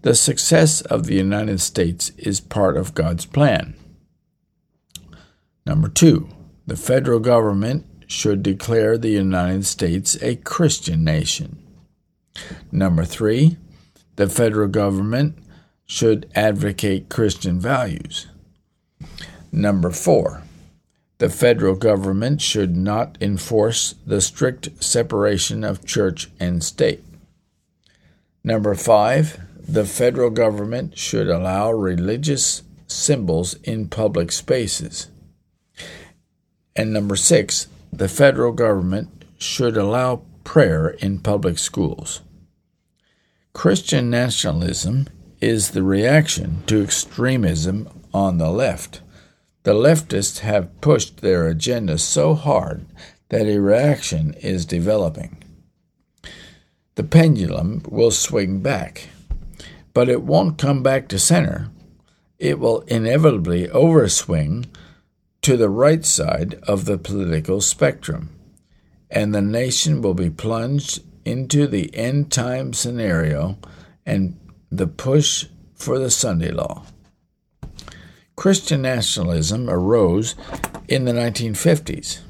the 0.02 0.14
success 0.14 0.80
of 0.80 1.06
the 1.06 1.14
United 1.14 1.60
States 1.60 2.10
is 2.16 2.40
part 2.40 2.76
of 2.76 2.94
God's 2.94 3.26
plan. 3.26 3.74
Number 5.66 5.88
two, 5.88 6.28
the 6.66 6.76
federal 6.76 7.20
government 7.20 7.86
should 8.06 8.42
declare 8.42 8.96
the 8.96 9.10
United 9.10 9.66
States 9.66 10.16
a 10.22 10.36
Christian 10.36 11.04
nation. 11.04 11.62
Number 12.72 13.04
three, 13.04 13.56
the 14.16 14.28
federal 14.28 14.68
government 14.68 15.38
should 15.86 16.30
advocate 16.34 17.08
Christian 17.08 17.60
values. 17.60 18.26
Number 19.52 19.90
four, 19.90 20.42
the 21.18 21.28
federal 21.28 21.74
government 21.74 22.40
should 22.40 22.76
not 22.76 23.18
enforce 23.20 23.94
the 24.06 24.20
strict 24.20 24.82
separation 24.82 25.64
of 25.64 25.84
church 25.84 26.30
and 26.38 26.62
state. 26.62 27.04
Number 28.44 28.74
five, 28.74 29.40
the 29.68 29.84
federal 29.84 30.30
government 30.30 30.96
should 30.96 31.28
allow 31.28 31.70
religious 31.72 32.62
symbols 32.86 33.54
in 33.64 33.88
public 33.88 34.32
spaces. 34.32 35.08
And 36.74 36.92
number 36.92 37.16
six, 37.16 37.66
the 37.92 38.08
federal 38.08 38.52
government 38.52 39.24
should 39.38 39.76
allow 39.76 40.22
prayer 40.44 40.88
in 40.88 41.18
public 41.18 41.58
schools. 41.58 42.22
Christian 43.52 44.08
nationalism 44.08 45.08
is 45.40 45.72
the 45.72 45.82
reaction 45.82 46.62
to 46.66 46.82
extremism 46.82 47.88
on 48.14 48.38
the 48.38 48.50
left. 48.50 49.00
The 49.68 49.74
leftists 49.74 50.38
have 50.38 50.80
pushed 50.80 51.18
their 51.18 51.46
agenda 51.46 51.98
so 51.98 52.32
hard 52.32 52.86
that 53.28 53.46
a 53.46 53.58
reaction 53.58 54.32
is 54.40 54.64
developing. 54.64 55.44
The 56.94 57.04
pendulum 57.04 57.82
will 57.86 58.10
swing 58.10 58.60
back, 58.60 59.10
but 59.92 60.08
it 60.08 60.22
won't 60.22 60.56
come 60.56 60.82
back 60.82 61.06
to 61.08 61.18
center. 61.18 61.68
It 62.38 62.58
will 62.58 62.80
inevitably 62.86 63.68
overswing 63.68 64.68
to 65.42 65.58
the 65.58 65.68
right 65.68 66.02
side 66.02 66.54
of 66.66 66.86
the 66.86 66.96
political 66.96 67.60
spectrum, 67.60 68.30
and 69.10 69.34
the 69.34 69.42
nation 69.42 70.00
will 70.00 70.14
be 70.14 70.30
plunged 70.30 71.02
into 71.26 71.66
the 71.66 71.94
end 71.94 72.32
time 72.32 72.72
scenario 72.72 73.58
and 74.06 74.40
the 74.72 74.86
push 74.86 75.44
for 75.74 75.98
the 75.98 76.10
Sunday 76.10 76.52
law. 76.52 76.86
Christian 78.38 78.82
nationalism 78.82 79.68
arose 79.68 80.36
in 80.86 81.06
the 81.06 81.12
1950s, 81.12 82.20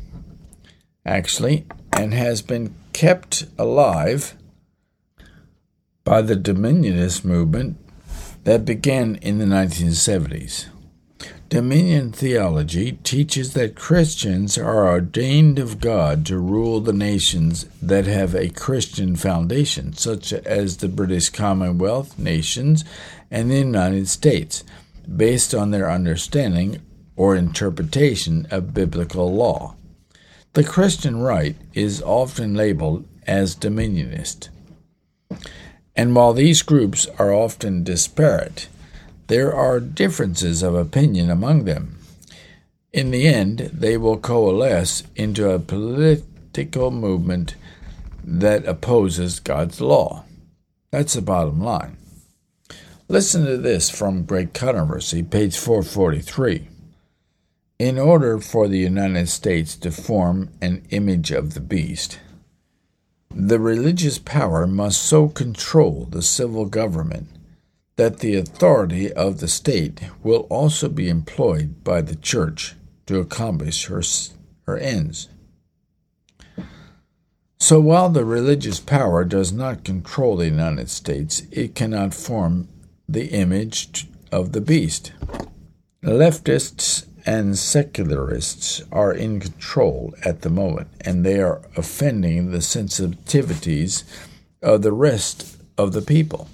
actually, 1.05 1.67
and 1.99 2.15
has 2.15 2.41
been 2.41 2.75
kept 2.95 3.45
alive 3.59 4.35
by 6.05 6.23
the 6.23 6.35
Dominionist 6.35 7.27
movement 7.27 7.77
that 8.45 8.65
began 8.65 9.17
in 9.17 9.37
the 9.37 9.45
1970s. 9.45 10.69
Dominion 11.51 12.13
theology 12.13 12.93
teaches 13.05 13.53
that 13.53 13.77
Christians 13.77 14.57
are 14.57 14.89
ordained 14.89 15.59
of 15.59 15.79
God 15.79 16.25
to 16.25 16.39
rule 16.39 16.81
the 16.81 16.95
nations 16.95 17.67
that 17.83 18.07
have 18.07 18.35
a 18.35 18.49
Christian 18.49 19.15
foundation, 19.15 19.93
such 19.93 20.33
as 20.33 20.79
the 20.79 20.89
British 20.89 21.29
Commonwealth 21.29 22.19
nations 22.19 22.83
and 23.31 23.51
the 23.51 23.59
United 23.59 24.09
States 24.09 24.65
based 25.17 25.55
on 25.55 25.71
their 25.71 25.91
understanding 25.91 26.81
or 27.17 27.35
interpretation 27.35 28.47
of 28.51 28.75
biblical 28.75 29.33
law. 29.33 29.75
The 30.55 30.65
Christian 30.65 31.21
right 31.21 31.57
is 31.75 32.03
often 32.03 32.55
labeled 32.55 33.07
as 33.27 33.55
dominionist. 33.55 34.49
And 35.95 36.15
while 36.15 36.33
these 36.33 36.63
groups 36.63 37.07
are 37.19 37.33
often 37.33 37.85
disparate, 37.85 38.69
there 39.27 39.55
are 39.55 39.81
differences 39.81 40.63
of 40.63 40.75
opinion 40.75 41.31
among 41.31 41.65
them. 41.65 41.99
In 42.93 43.11
the 43.11 43.27
end, 43.27 43.71
they 43.73 43.97
will 43.99 44.17
coalesce 44.17 45.03
into 45.15 45.51
a 45.51 45.59
political 45.59 46.91
movement 46.91 47.55
that 48.25 48.65
opposes 48.65 49.41
God's 49.41 49.81
law. 49.81 50.25
That's 50.91 51.13
the 51.15 51.23
bottom 51.23 51.63
line. 51.63 51.98
Listen 53.11 53.47
to 53.47 53.57
this 53.57 53.89
from 53.89 54.27
Great 54.27 54.53
Controversy, 54.53 55.23
page 55.23 55.57
443. 55.57 56.69
In 57.79 57.99
order 57.99 58.39
for 58.39 58.69
the 58.69 58.81
United 58.81 59.31
States 59.31 59.77
to 59.77 59.91
form 59.91 60.51
an 60.61 60.83
image 60.91 61.31
of 61.31 61.55
the 61.55 61.61
beast, 61.61 62.21
the 63.35 63.59
religious 63.59 64.19
power 64.19 64.67
must 64.67 65.03
so 65.03 65.27
control 65.27 66.07
the 66.11 66.21
civil 66.21 66.67
government 66.67 67.29
that 67.97 68.19
the 68.19 68.35
authority 68.35 69.11
of 69.11 69.41
the 69.41 69.49
state 69.49 70.03
will 70.23 70.47
also 70.51 70.91
be 70.91 71.09
employed 71.09 71.83
by 71.83 72.03
the 72.03 72.17
church 72.17 72.75
to 73.07 73.21
accomplish 73.21 73.87
her, 73.87 74.03
her 74.67 74.77
ends. 74.77 75.29
So 77.59 77.81
while 77.81 78.11
the 78.11 78.27
religious 78.27 78.81
power 78.81 79.25
does 79.25 79.51
not 79.51 79.83
control 79.83 80.37
the 80.37 80.45
United 80.45 80.91
States, 80.91 81.45
it 81.51 81.75
cannot 81.75 82.13
form 82.13 82.69
the 83.09 83.29
image 83.29 84.07
of 84.31 84.53
the 84.53 84.61
beast. 84.61 85.13
Leftists 86.03 87.07
and 87.25 87.59
secularists 87.59 88.83
are 88.93 89.13
in 89.13 89.41
control 89.41 90.15
at 90.25 90.43
the 90.43 90.51
moment, 90.51 90.89
and 91.01 91.25
they 91.25 91.41
are 91.41 91.63
offending 91.77 92.51
the 92.51 92.59
sensitivities 92.59 94.05
of 94.63 94.83
the 94.83 94.93
rest 94.93 95.57
of 95.77 95.93
the 95.93 96.03
people. 96.03 96.49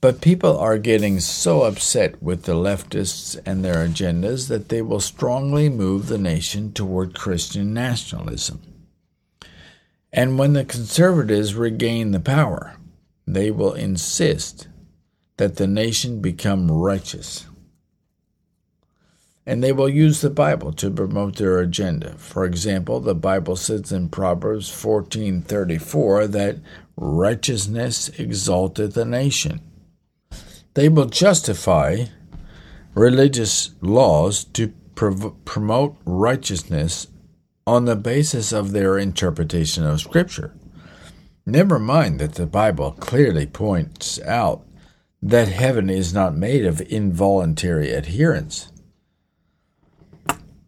But 0.00 0.20
people 0.20 0.58
are 0.58 0.78
getting 0.78 1.20
so 1.20 1.62
upset 1.62 2.22
with 2.22 2.42
the 2.42 2.54
leftists 2.54 3.40
and 3.46 3.64
their 3.64 3.86
agendas 3.86 4.48
that 4.48 4.68
they 4.68 4.82
will 4.82 5.00
strongly 5.00 5.68
move 5.68 6.06
the 6.06 6.18
nation 6.18 6.72
toward 6.72 7.18
Christian 7.18 7.72
nationalism. 7.72 8.60
And 10.12 10.38
when 10.38 10.52
the 10.52 10.64
conservatives 10.64 11.54
regain 11.54 12.12
the 12.12 12.20
power, 12.20 12.76
they 13.26 13.50
will 13.50 13.74
insist 13.74 14.68
that 15.36 15.56
the 15.56 15.66
nation 15.66 16.20
become 16.20 16.70
righteous. 16.70 17.46
And 19.44 19.62
they 19.62 19.72
will 19.72 19.88
use 19.88 20.20
the 20.20 20.30
Bible 20.30 20.72
to 20.72 20.90
promote 20.90 21.36
their 21.36 21.58
agenda. 21.58 22.14
For 22.18 22.44
example, 22.44 23.00
the 23.00 23.14
Bible 23.14 23.56
says 23.56 23.92
in 23.92 24.08
Proverbs 24.08 24.68
14:34 24.70 26.26
that 26.28 26.58
righteousness 26.96 28.08
exalteth 28.18 28.94
the 28.94 29.04
nation. 29.04 29.60
They 30.74 30.88
will 30.88 31.06
justify 31.06 32.06
religious 32.94 33.70
laws 33.80 34.44
to 34.44 34.72
prov- 34.94 35.34
promote 35.44 35.96
righteousness 36.04 37.06
on 37.66 37.84
the 37.84 37.96
basis 37.96 38.52
of 38.52 38.72
their 38.72 38.98
interpretation 38.98 39.84
of 39.84 40.00
Scripture. 40.00 40.54
Never 41.48 41.78
mind 41.78 42.18
that 42.18 42.34
the 42.34 42.46
Bible 42.46 42.90
clearly 42.90 43.46
points 43.46 44.20
out 44.22 44.66
that 45.22 45.46
heaven 45.46 45.88
is 45.88 46.12
not 46.12 46.36
made 46.36 46.66
of 46.66 46.80
involuntary 46.80 47.92
adherence, 47.92 48.72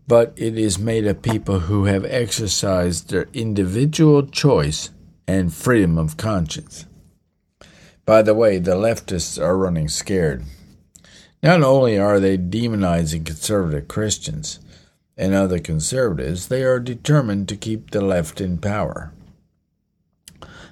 but 0.06 0.32
it 0.36 0.56
is 0.56 0.78
made 0.78 1.04
of 1.04 1.20
people 1.20 1.60
who 1.60 1.86
have 1.86 2.04
exercised 2.04 3.10
their 3.10 3.26
individual 3.34 4.24
choice 4.24 4.90
and 5.26 5.52
freedom 5.52 5.98
of 5.98 6.16
conscience. 6.16 6.86
By 8.06 8.22
the 8.22 8.34
way, 8.34 8.60
the 8.60 8.76
leftists 8.76 9.36
are 9.42 9.56
running 9.56 9.88
scared. 9.88 10.44
Not 11.42 11.60
only 11.64 11.98
are 11.98 12.20
they 12.20 12.38
demonizing 12.38 13.26
conservative 13.26 13.88
Christians 13.88 14.60
and 15.16 15.34
other 15.34 15.58
conservatives, 15.58 16.46
they 16.46 16.62
are 16.62 16.78
determined 16.78 17.48
to 17.48 17.56
keep 17.56 17.90
the 17.90 18.00
left 18.00 18.40
in 18.40 18.58
power. 18.58 19.12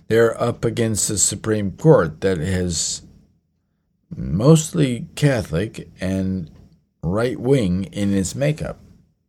They're 0.08 0.40
up 0.40 0.64
against 0.64 1.08
the 1.08 1.18
Supreme 1.18 1.72
Court 1.72 2.20
that 2.20 2.38
has 2.38 3.02
mostly 4.14 5.06
Catholic 5.16 5.90
and 6.00 6.50
right 7.02 7.38
wing 7.38 7.84
in 7.84 8.14
its 8.14 8.34
makeup. 8.34 8.78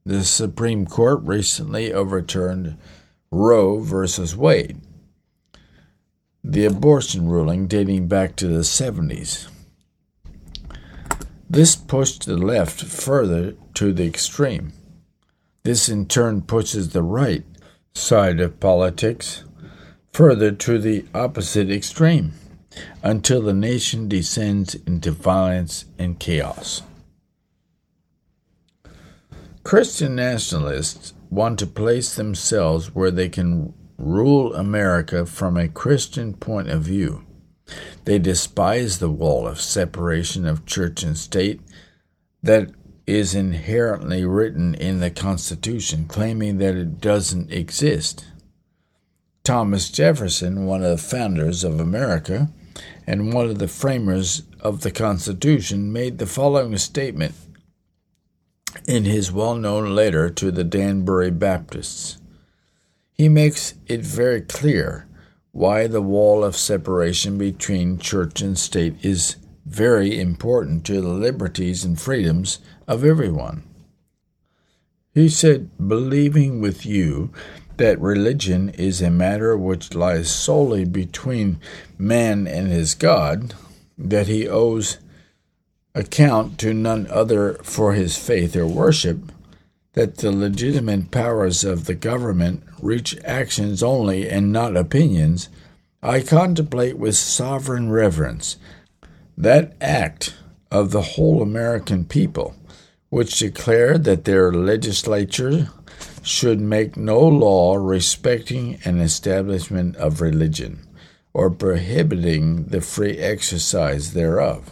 The 0.05 0.23
Supreme 0.23 0.85
Court 0.85 1.21
recently 1.23 1.91
overturned 1.91 2.77
Roe 3.31 3.79
versus 3.79 4.35
Wade, 4.35 4.79
the 6.43 6.65
abortion 6.65 7.27
ruling 7.27 7.67
dating 7.67 8.07
back 8.07 8.35
to 8.37 8.47
the 8.47 8.61
70s. 8.61 9.49
This 11.49 11.75
pushed 11.75 12.25
the 12.25 12.37
left 12.37 12.83
further 12.83 13.55
to 13.73 13.91
the 13.91 14.05
extreme. 14.05 14.73
This 15.63 15.89
in 15.89 16.05
turn 16.05 16.41
pushes 16.43 16.89
the 16.89 17.03
right 17.03 17.43
side 17.93 18.39
of 18.39 18.59
politics 18.59 19.43
further 20.17 20.51
to 20.51 20.79
the 20.79 21.05
opposite 21.13 21.69
extreme 21.69 22.31
until 23.03 23.39
the 23.39 23.53
nation 23.53 24.07
descends 24.07 24.73
into 24.87 25.11
violence 25.11 25.85
and 25.99 26.19
chaos. 26.19 26.81
Christian 29.61 30.15
nationalists 30.15 31.13
want 31.29 31.59
to 31.59 31.67
place 31.67 32.15
themselves 32.15 32.95
where 32.95 33.11
they 33.11 33.29
can 33.29 33.75
rule 33.99 34.55
America 34.55 35.23
from 35.23 35.55
a 35.55 35.67
Christian 35.67 36.33
point 36.33 36.67
of 36.67 36.81
view. 36.81 37.23
They 38.05 38.17
despise 38.17 38.97
the 38.97 39.11
wall 39.11 39.47
of 39.47 39.61
separation 39.61 40.47
of 40.47 40.65
church 40.65 41.03
and 41.03 41.15
state 41.15 41.61
that 42.41 42.71
is 43.05 43.35
inherently 43.35 44.25
written 44.25 44.73
in 44.73 44.99
the 44.99 45.11
Constitution, 45.11 46.07
claiming 46.07 46.57
that 46.57 46.73
it 46.73 46.99
doesn't 46.99 47.51
exist. 47.51 48.25
Thomas 49.47 49.89
Jefferson, 49.89 50.65
one 50.65 50.83
of 50.83 50.89
the 50.89 50.97
founders 50.97 51.63
of 51.63 51.79
America 51.79 52.49
and 53.07 53.31
one 53.31 53.45
of 53.45 53.59
the 53.59 53.69
framers 53.69 54.43
of 54.59 54.81
the 54.81 54.91
Constitution, 54.91 55.93
made 55.93 56.17
the 56.17 56.25
following 56.25 56.77
statement 56.77 57.33
in 58.85 59.05
his 59.05 59.31
well 59.31 59.55
known 59.55 59.95
letter 59.95 60.29
to 60.29 60.51
the 60.51 60.65
Danbury 60.65 61.31
Baptists. 61.31 62.17
He 63.13 63.29
makes 63.29 63.75
it 63.87 64.01
very 64.01 64.41
clear 64.41 65.07
why 65.53 65.87
the 65.87 66.01
wall 66.01 66.43
of 66.43 66.57
separation 66.57 67.37
between 67.37 67.99
church 67.99 68.41
and 68.41 68.59
state 68.59 68.97
is 69.01 69.37
very 69.65 70.19
important 70.19 70.85
to 70.87 70.99
the 70.99 71.07
liberties 71.07 71.85
and 71.85 71.97
freedoms 71.97 72.59
of 72.85 73.05
everyone. 73.05 73.63
He 75.13 75.29
said, 75.29 75.69
believing 75.87 76.59
with 76.59 76.85
you 76.85 77.31
that 77.77 77.99
religion 77.99 78.69
is 78.69 79.01
a 79.01 79.09
matter 79.09 79.55
which 79.55 79.93
lies 79.93 80.33
solely 80.33 80.85
between 80.85 81.59
man 81.97 82.47
and 82.47 82.67
his 82.67 82.95
God, 82.95 83.53
that 83.97 84.27
he 84.27 84.47
owes 84.47 84.97
account 85.95 86.59
to 86.59 86.73
none 86.73 87.07
other 87.09 87.55
for 87.63 87.93
his 87.93 88.17
faith 88.17 88.55
or 88.55 88.67
worship, 88.67 89.31
that 89.93 90.17
the 90.17 90.31
legitimate 90.31 91.09
powers 91.09 91.63
of 91.63 91.85
the 91.85 91.95
government 91.95 92.63
reach 92.81 93.17
actions 93.25 93.81
only 93.81 94.29
and 94.29 94.51
not 94.51 94.77
opinions, 94.77 95.49
I 96.03 96.21
contemplate 96.21 96.97
with 96.97 97.15
sovereign 97.15 97.89
reverence 97.89 98.57
that 99.35 99.73
act 99.81 100.35
of 100.71 100.91
the 100.91 101.01
whole 101.01 101.41
American 101.41 102.05
people, 102.05 102.55
which 103.09 103.39
declared 103.39 104.03
that 104.03 104.25
their 104.25 104.51
legislature 104.51 105.69
should 106.27 106.59
make 106.59 106.97
no 106.97 107.19
law 107.19 107.75
respecting 107.75 108.77
an 108.83 108.99
establishment 108.99 109.95
of 109.95 110.19
religion, 110.19 110.85
or 111.33 111.49
prohibiting 111.49 112.65
the 112.65 112.81
free 112.81 113.17
exercise 113.17 114.13
thereof, 114.13 114.71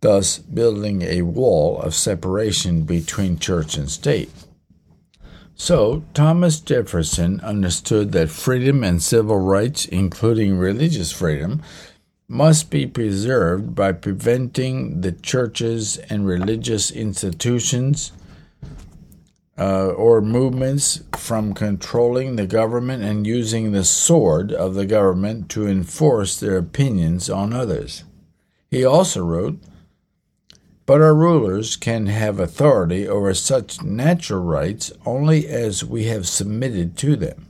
thus 0.00 0.38
building 0.38 1.02
a 1.02 1.22
wall 1.22 1.78
of 1.82 1.94
separation 1.94 2.84
between 2.84 3.38
church 3.38 3.76
and 3.76 3.90
state. 3.90 4.30
So, 5.54 6.04
Thomas 6.14 6.60
Jefferson 6.60 7.40
understood 7.40 8.12
that 8.12 8.30
freedom 8.30 8.82
and 8.82 9.02
civil 9.02 9.38
rights, 9.38 9.84
including 9.84 10.56
religious 10.56 11.12
freedom, 11.12 11.62
must 12.28 12.70
be 12.70 12.86
preserved 12.86 13.74
by 13.74 13.92
preventing 13.92 15.00
the 15.00 15.12
churches 15.12 15.98
and 16.08 16.26
religious 16.26 16.90
institutions 16.90 18.12
uh, 19.58 19.88
or 19.88 20.20
movements 20.20 21.02
from 21.16 21.52
controlling 21.52 22.36
the 22.36 22.46
government 22.46 23.02
and 23.02 23.26
using 23.26 23.72
the 23.72 23.84
sword 23.84 24.52
of 24.52 24.74
the 24.74 24.86
government 24.86 25.48
to 25.50 25.66
enforce 25.66 26.38
their 26.38 26.56
opinions 26.56 27.28
on 27.28 27.52
others. 27.52 28.04
He 28.70 28.84
also 28.84 29.24
wrote, 29.24 29.58
but 30.86 31.02
our 31.02 31.14
rulers 31.14 31.76
can 31.76 32.06
have 32.06 32.40
authority 32.40 33.06
over 33.06 33.34
such 33.34 33.82
natural 33.82 34.42
rights 34.42 34.90
only 35.04 35.46
as 35.46 35.84
we 35.84 36.04
have 36.04 36.26
submitted 36.26 36.96
to 36.96 37.14
them. 37.14 37.46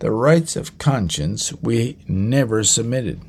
The 0.00 0.10
rights 0.10 0.56
of 0.56 0.76
conscience 0.78 1.52
we 1.52 1.98
never 2.08 2.64
submitted. 2.64 3.20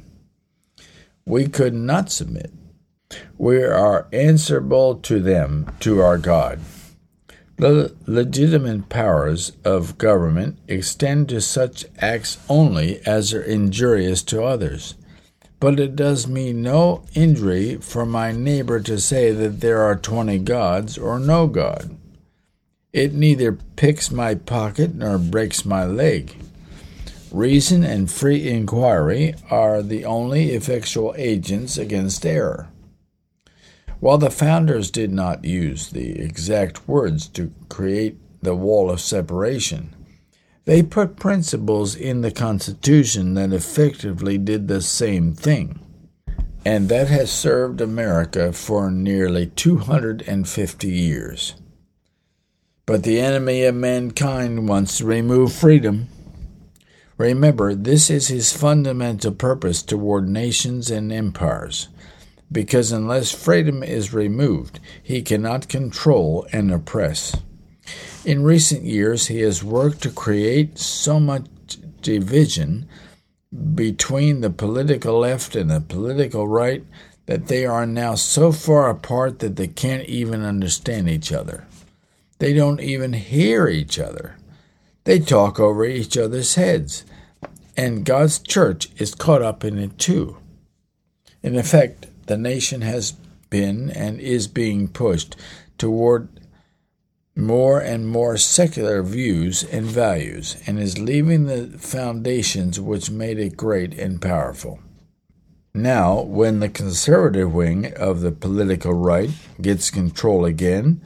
We 1.25 1.47
could 1.47 1.75
not 1.75 2.11
submit. 2.11 2.51
We 3.37 3.63
are 3.63 4.07
answerable 4.11 4.95
to 4.95 5.19
them, 5.19 5.71
to 5.81 6.01
our 6.01 6.17
God. 6.17 6.59
The 7.63 7.95
legitimate 8.05 8.89
powers 8.89 9.53
of 9.63 9.97
government 9.97 10.59
extend 10.67 11.29
to 11.29 11.39
such 11.39 11.85
acts 11.97 12.37
only 12.49 12.99
as 13.05 13.33
are 13.33 13.41
injurious 13.41 14.21
to 14.23 14.43
others 14.43 14.95
but 15.63 15.79
it 15.79 15.95
does 15.95 16.27
me 16.27 16.51
no 16.51 17.05
injury 17.13 17.77
for 17.77 18.05
my 18.05 18.33
neighbor 18.33 18.81
to 18.81 18.99
say 18.99 19.31
that 19.31 19.61
there 19.61 19.81
are 19.81 19.95
twenty 19.95 20.37
gods 20.37 20.97
or 20.97 21.17
no 21.17 21.47
God. 21.47 21.97
It 22.91 23.13
neither 23.13 23.53
picks 23.53 24.11
my 24.11 24.35
pocket 24.35 24.93
nor 24.93 25.17
breaks 25.17 25.63
my 25.63 25.85
leg. 25.85 26.35
Reason 27.31 27.81
and 27.81 28.11
free 28.11 28.45
inquiry 28.49 29.35
are 29.49 29.81
the 29.81 30.03
only 30.03 30.51
effectual 30.51 31.15
agents 31.17 31.77
against 31.77 32.25
error. 32.25 32.67
While 34.03 34.17
the 34.17 34.29
founders 34.29 34.91
did 34.91 35.13
not 35.13 35.45
use 35.45 35.89
the 35.89 36.19
exact 36.19 36.89
words 36.89 37.25
to 37.29 37.53
create 37.69 38.17
the 38.41 38.53
wall 38.53 38.91
of 38.91 38.99
separation, 38.99 39.95
they 40.65 40.83
put 40.83 41.15
principles 41.15 41.95
in 41.95 42.19
the 42.19 42.29
Constitution 42.29 43.33
that 43.35 43.53
effectively 43.53 44.37
did 44.37 44.67
the 44.67 44.81
same 44.81 45.33
thing. 45.33 45.79
And 46.65 46.89
that 46.89 47.07
has 47.07 47.31
served 47.31 47.79
America 47.79 48.51
for 48.51 48.91
nearly 48.91 49.47
250 49.47 50.87
years. 50.89 51.55
But 52.85 53.03
the 53.03 53.21
enemy 53.21 53.63
of 53.63 53.75
mankind 53.75 54.67
wants 54.67 54.97
to 54.97 55.05
remove 55.05 55.53
freedom. 55.53 56.09
Remember, 57.17 57.73
this 57.73 58.09
is 58.09 58.27
his 58.27 58.51
fundamental 58.51 59.31
purpose 59.31 59.81
toward 59.81 60.27
nations 60.27 60.91
and 60.91 61.09
empires, 61.09 61.87
because 62.53 62.91
unless 62.91 63.31
freedom 63.31 63.83
is 63.83 64.13
removed, 64.13 64.79
he 65.01 65.21
cannot 65.21 65.67
control 65.67 66.47
and 66.53 66.71
oppress. 66.71 67.35
In 68.23 68.43
recent 68.43 68.83
years, 68.83 69.27
he 69.27 69.41
has 69.41 69.63
worked 69.63 70.01
to 70.03 70.09
create 70.09 70.77
so 70.77 71.19
much 71.19 71.45
division 72.01 72.87
between 73.75 74.41
the 74.41 74.49
political 74.49 75.19
left 75.19 75.55
and 75.55 75.69
the 75.69 75.81
political 75.81 76.47
right 76.47 76.85
that 77.25 77.47
they 77.47 77.65
are 77.65 77.85
now 77.85 78.15
so 78.15 78.51
far 78.51 78.89
apart 78.89 79.39
that 79.39 79.55
they 79.55 79.67
can't 79.67 80.05
even 80.05 80.43
understand 80.43 81.09
each 81.09 81.31
other. 81.31 81.67
They 82.39 82.53
don't 82.53 82.81
even 82.81 83.13
hear 83.13 83.67
each 83.67 83.99
other. 83.99 84.37
They 85.05 85.19
talk 85.19 85.59
over 85.59 85.85
each 85.85 86.17
other's 86.17 86.55
heads. 86.55 87.05
And 87.75 88.05
God's 88.05 88.39
church 88.39 88.89
is 88.97 89.15
caught 89.15 89.41
up 89.41 89.63
in 89.63 89.77
it 89.77 89.97
too. 89.97 90.37
In 91.41 91.57
effect, 91.57 92.07
the 92.27 92.37
nation 92.37 92.81
has 92.81 93.13
been 93.49 93.89
and 93.91 94.19
is 94.19 94.47
being 94.47 94.87
pushed 94.87 95.35
toward 95.77 96.27
more 97.35 97.79
and 97.79 98.07
more 98.07 98.37
secular 98.37 99.01
views 99.01 99.63
and 99.63 99.85
values 99.85 100.61
and 100.67 100.79
is 100.79 100.99
leaving 100.99 101.45
the 101.45 101.67
foundations 101.79 102.79
which 102.79 103.09
made 103.09 103.39
it 103.39 103.57
great 103.57 103.97
and 103.97 104.21
powerful. 104.21 104.79
Now, 105.73 106.21
when 106.21 106.59
the 106.59 106.69
conservative 106.69 107.51
wing 107.51 107.91
of 107.95 108.21
the 108.21 108.31
political 108.31 108.93
right 108.93 109.31
gets 109.59 109.89
control 109.89 110.45
again, 110.45 111.01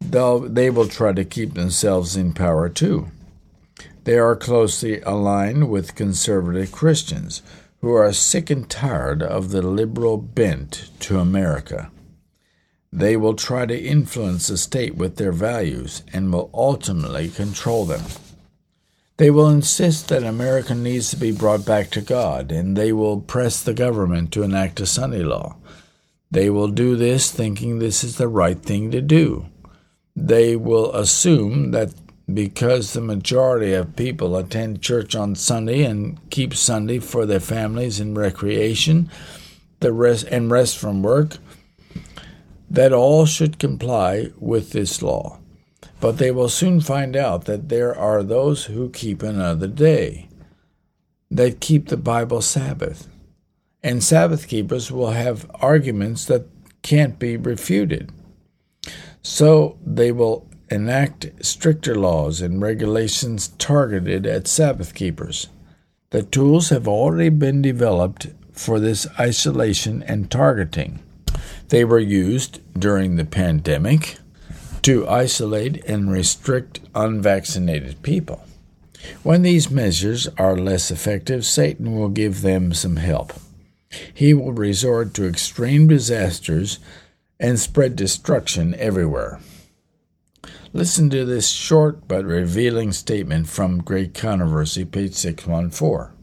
they 0.00 0.70
will 0.70 0.88
try 0.88 1.12
to 1.12 1.24
keep 1.24 1.54
themselves 1.54 2.16
in 2.16 2.32
power 2.32 2.68
too. 2.68 3.12
They 4.02 4.18
are 4.18 4.34
closely 4.34 5.00
aligned 5.02 5.70
with 5.70 5.94
conservative 5.94 6.72
Christians 6.72 7.42
who 7.82 7.92
are 7.92 8.12
sick 8.12 8.48
and 8.48 8.70
tired 8.70 9.22
of 9.22 9.50
the 9.50 9.60
liberal 9.60 10.16
bent 10.16 10.88
to 11.00 11.18
America. 11.18 11.90
They 12.92 13.16
will 13.16 13.34
try 13.34 13.66
to 13.66 13.78
influence 13.78 14.46
the 14.46 14.56
state 14.56 14.94
with 14.94 15.16
their 15.16 15.32
values 15.32 16.02
and 16.12 16.32
will 16.32 16.48
ultimately 16.54 17.28
control 17.28 17.84
them. 17.84 18.02
They 19.16 19.30
will 19.30 19.48
insist 19.48 20.08
that 20.08 20.22
America 20.22 20.74
needs 20.74 21.10
to 21.10 21.16
be 21.16 21.32
brought 21.32 21.66
back 21.66 21.90
to 21.90 22.00
God, 22.00 22.52
and 22.52 22.76
they 22.76 22.92
will 22.92 23.20
press 23.20 23.62
the 23.62 23.74
government 23.74 24.32
to 24.32 24.42
enact 24.42 24.80
a 24.80 24.86
Sunday 24.86 25.22
law. 25.22 25.56
They 26.30 26.50
will 26.50 26.68
do 26.68 26.96
this 26.96 27.30
thinking 27.30 27.78
this 27.78 28.02
is 28.04 28.16
the 28.16 28.28
right 28.28 28.60
thing 28.60 28.90
to 28.92 29.00
do. 29.00 29.46
They 30.14 30.56
will 30.56 30.94
assume 30.94 31.72
that 31.72 31.92
because 32.32 32.92
the 32.92 33.00
majority 33.00 33.72
of 33.72 33.96
people 33.96 34.36
attend 34.36 34.82
church 34.82 35.14
on 35.14 35.34
Sunday 35.34 35.84
and 35.84 36.18
keep 36.30 36.54
Sunday 36.54 36.98
for 36.98 37.26
their 37.26 37.40
families 37.40 38.00
and 38.00 38.16
recreation, 38.16 39.10
the 39.80 39.92
rest 39.92 40.26
and 40.30 40.50
rest 40.50 40.78
from 40.78 41.02
work, 41.02 41.38
that 42.70 42.92
all 42.92 43.26
should 43.26 43.58
comply 43.58 44.30
with 44.38 44.70
this 44.70 45.02
law. 45.02 45.38
But 46.00 46.18
they 46.18 46.30
will 46.30 46.48
soon 46.48 46.80
find 46.80 47.16
out 47.16 47.44
that 47.44 47.68
there 47.68 47.96
are 47.96 48.22
those 48.22 48.64
who 48.64 48.90
keep 48.90 49.22
another 49.22 49.68
day, 49.68 50.28
that 51.30 51.60
keep 51.60 51.88
the 51.88 51.96
Bible 51.96 52.40
Sabbath. 52.40 53.08
And 53.82 54.02
Sabbath 54.02 54.48
keepers 54.48 54.90
will 54.90 55.10
have 55.10 55.50
arguments 55.56 56.24
that 56.26 56.46
can't 56.82 57.18
be 57.18 57.36
refuted. 57.36 58.10
So 59.22 59.78
they 59.84 60.12
will 60.12 60.48
enact 60.72 61.30
stricter 61.44 61.94
laws 61.94 62.40
and 62.40 62.62
regulations 62.62 63.48
targeted 63.58 64.26
at 64.26 64.48
Sabbath 64.48 64.94
keepers. 64.94 65.48
The 66.10 66.22
tools 66.22 66.70
have 66.70 66.88
already 66.88 67.28
been 67.28 67.62
developed 67.62 68.28
for 68.52 68.80
this 68.80 69.06
isolation 69.18 70.02
and 70.02 70.30
targeting. 70.30 71.00
They 71.68 71.84
were 71.84 71.98
used 71.98 72.60
during 72.78 73.16
the 73.16 73.24
pandemic 73.24 74.16
to 74.82 75.08
isolate 75.08 75.84
and 75.84 76.10
restrict 76.10 76.80
unvaccinated 76.94 78.02
people. 78.02 78.44
When 79.22 79.42
these 79.42 79.70
measures 79.70 80.28
are 80.38 80.56
less 80.56 80.90
effective, 80.90 81.44
Satan 81.44 81.94
will 81.94 82.08
give 82.08 82.42
them 82.42 82.72
some 82.72 82.96
help. 82.96 83.32
He 84.12 84.32
will 84.32 84.52
resort 84.52 85.14
to 85.14 85.26
extreme 85.26 85.86
disasters 85.86 86.78
and 87.38 87.58
spread 87.58 87.96
destruction 87.96 88.74
everywhere. 88.76 89.40
Listen 90.74 91.10
to 91.10 91.26
this 91.26 91.50
short 91.50 92.08
but 92.08 92.24
revealing 92.24 92.92
statement 92.92 93.46
from 93.46 93.82
Great 93.82 94.14
Controversy, 94.14 94.86
page 94.86 95.12
614. 95.12 96.16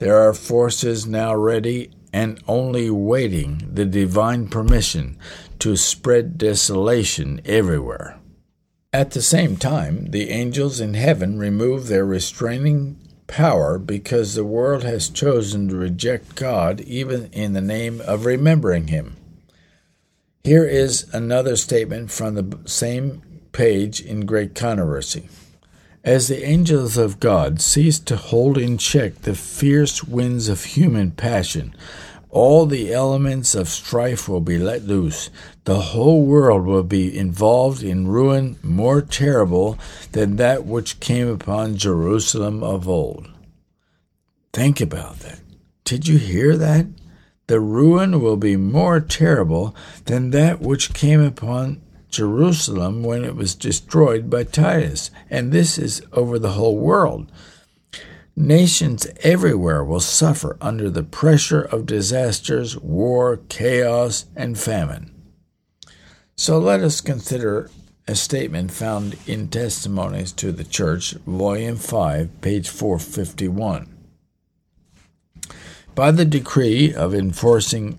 There 0.00 0.18
are 0.18 0.34
forces 0.34 1.06
now 1.06 1.36
ready 1.36 1.92
and 2.12 2.42
only 2.48 2.90
waiting 2.90 3.62
the 3.72 3.84
divine 3.84 4.48
permission 4.48 5.16
to 5.60 5.76
spread 5.76 6.38
desolation 6.38 7.40
everywhere. 7.44 8.18
At 8.92 9.12
the 9.12 9.22
same 9.22 9.56
time, 9.56 10.06
the 10.06 10.30
angels 10.30 10.80
in 10.80 10.94
heaven 10.94 11.38
remove 11.38 11.86
their 11.86 12.04
restraining 12.04 12.98
power 13.28 13.78
because 13.78 14.34
the 14.34 14.44
world 14.44 14.82
has 14.82 15.08
chosen 15.08 15.68
to 15.68 15.76
reject 15.76 16.34
God 16.34 16.80
even 16.80 17.26
in 17.32 17.52
the 17.52 17.60
name 17.60 18.00
of 18.00 18.26
remembering 18.26 18.88
Him. 18.88 19.16
Here 20.42 20.64
is 20.64 21.06
another 21.14 21.54
statement 21.54 22.10
from 22.10 22.34
the 22.34 22.58
same 22.68 23.22
page 23.52 24.00
in 24.00 24.26
Great 24.26 24.54
Controversy. 24.54 25.28
As 26.04 26.26
the 26.26 26.44
angels 26.44 26.96
of 26.96 27.20
God 27.20 27.60
cease 27.60 28.00
to 28.00 28.16
hold 28.16 28.58
in 28.58 28.76
check 28.76 29.22
the 29.22 29.34
fierce 29.34 30.02
winds 30.02 30.48
of 30.48 30.64
human 30.64 31.12
passion, 31.12 31.74
all 32.32 32.64
the 32.64 32.92
elements 32.92 33.54
of 33.54 33.68
strife 33.68 34.28
will 34.28 34.40
be 34.40 34.58
let 34.58 34.84
loose. 34.84 35.30
The 35.64 35.80
whole 35.80 36.24
world 36.24 36.64
will 36.64 36.82
be 36.82 37.16
involved 37.16 37.82
in 37.82 38.08
ruin 38.08 38.58
more 38.62 39.02
terrible 39.02 39.78
than 40.12 40.36
that 40.36 40.64
which 40.64 40.98
came 40.98 41.28
upon 41.28 41.76
Jerusalem 41.76 42.64
of 42.64 42.88
old. 42.88 43.28
Think 44.52 44.80
about 44.80 45.20
that. 45.20 45.40
Did 45.84 46.08
you 46.08 46.18
hear 46.18 46.56
that? 46.56 46.86
The 47.48 47.60
ruin 47.60 48.20
will 48.20 48.38
be 48.38 48.56
more 48.56 48.98
terrible 48.98 49.76
than 50.06 50.30
that 50.30 50.60
which 50.60 50.94
came 50.94 51.20
upon 51.20 51.82
Jerusalem 52.12 53.02
when 53.02 53.24
it 53.24 53.34
was 53.34 53.56
destroyed 53.56 54.30
by 54.30 54.44
Titus. 54.44 55.10
And 55.28 55.50
this 55.50 55.78
is 55.78 56.02
over 56.12 56.38
the 56.38 56.52
whole 56.52 56.78
world. 56.78 57.32
Nations 58.36 59.06
everywhere 59.22 59.82
will 59.82 60.00
suffer 60.00 60.56
under 60.60 60.88
the 60.88 61.02
pressure 61.02 61.62
of 61.62 61.86
disasters, 61.86 62.78
war, 62.78 63.40
chaos, 63.48 64.26
and 64.36 64.58
famine. 64.58 65.12
So 66.36 66.58
let 66.58 66.80
us 66.80 67.00
consider 67.00 67.70
a 68.08 68.14
statement 68.14 68.70
found 68.70 69.16
in 69.26 69.48
Testimonies 69.48 70.32
to 70.32 70.52
the 70.52 70.64
Church, 70.64 71.12
Volume 71.26 71.76
5, 71.76 72.40
page 72.40 72.68
451. 72.68 73.88
By 75.94 76.10
the 76.10 76.24
decree 76.24 76.94
of 76.94 77.14
enforcing 77.14 77.98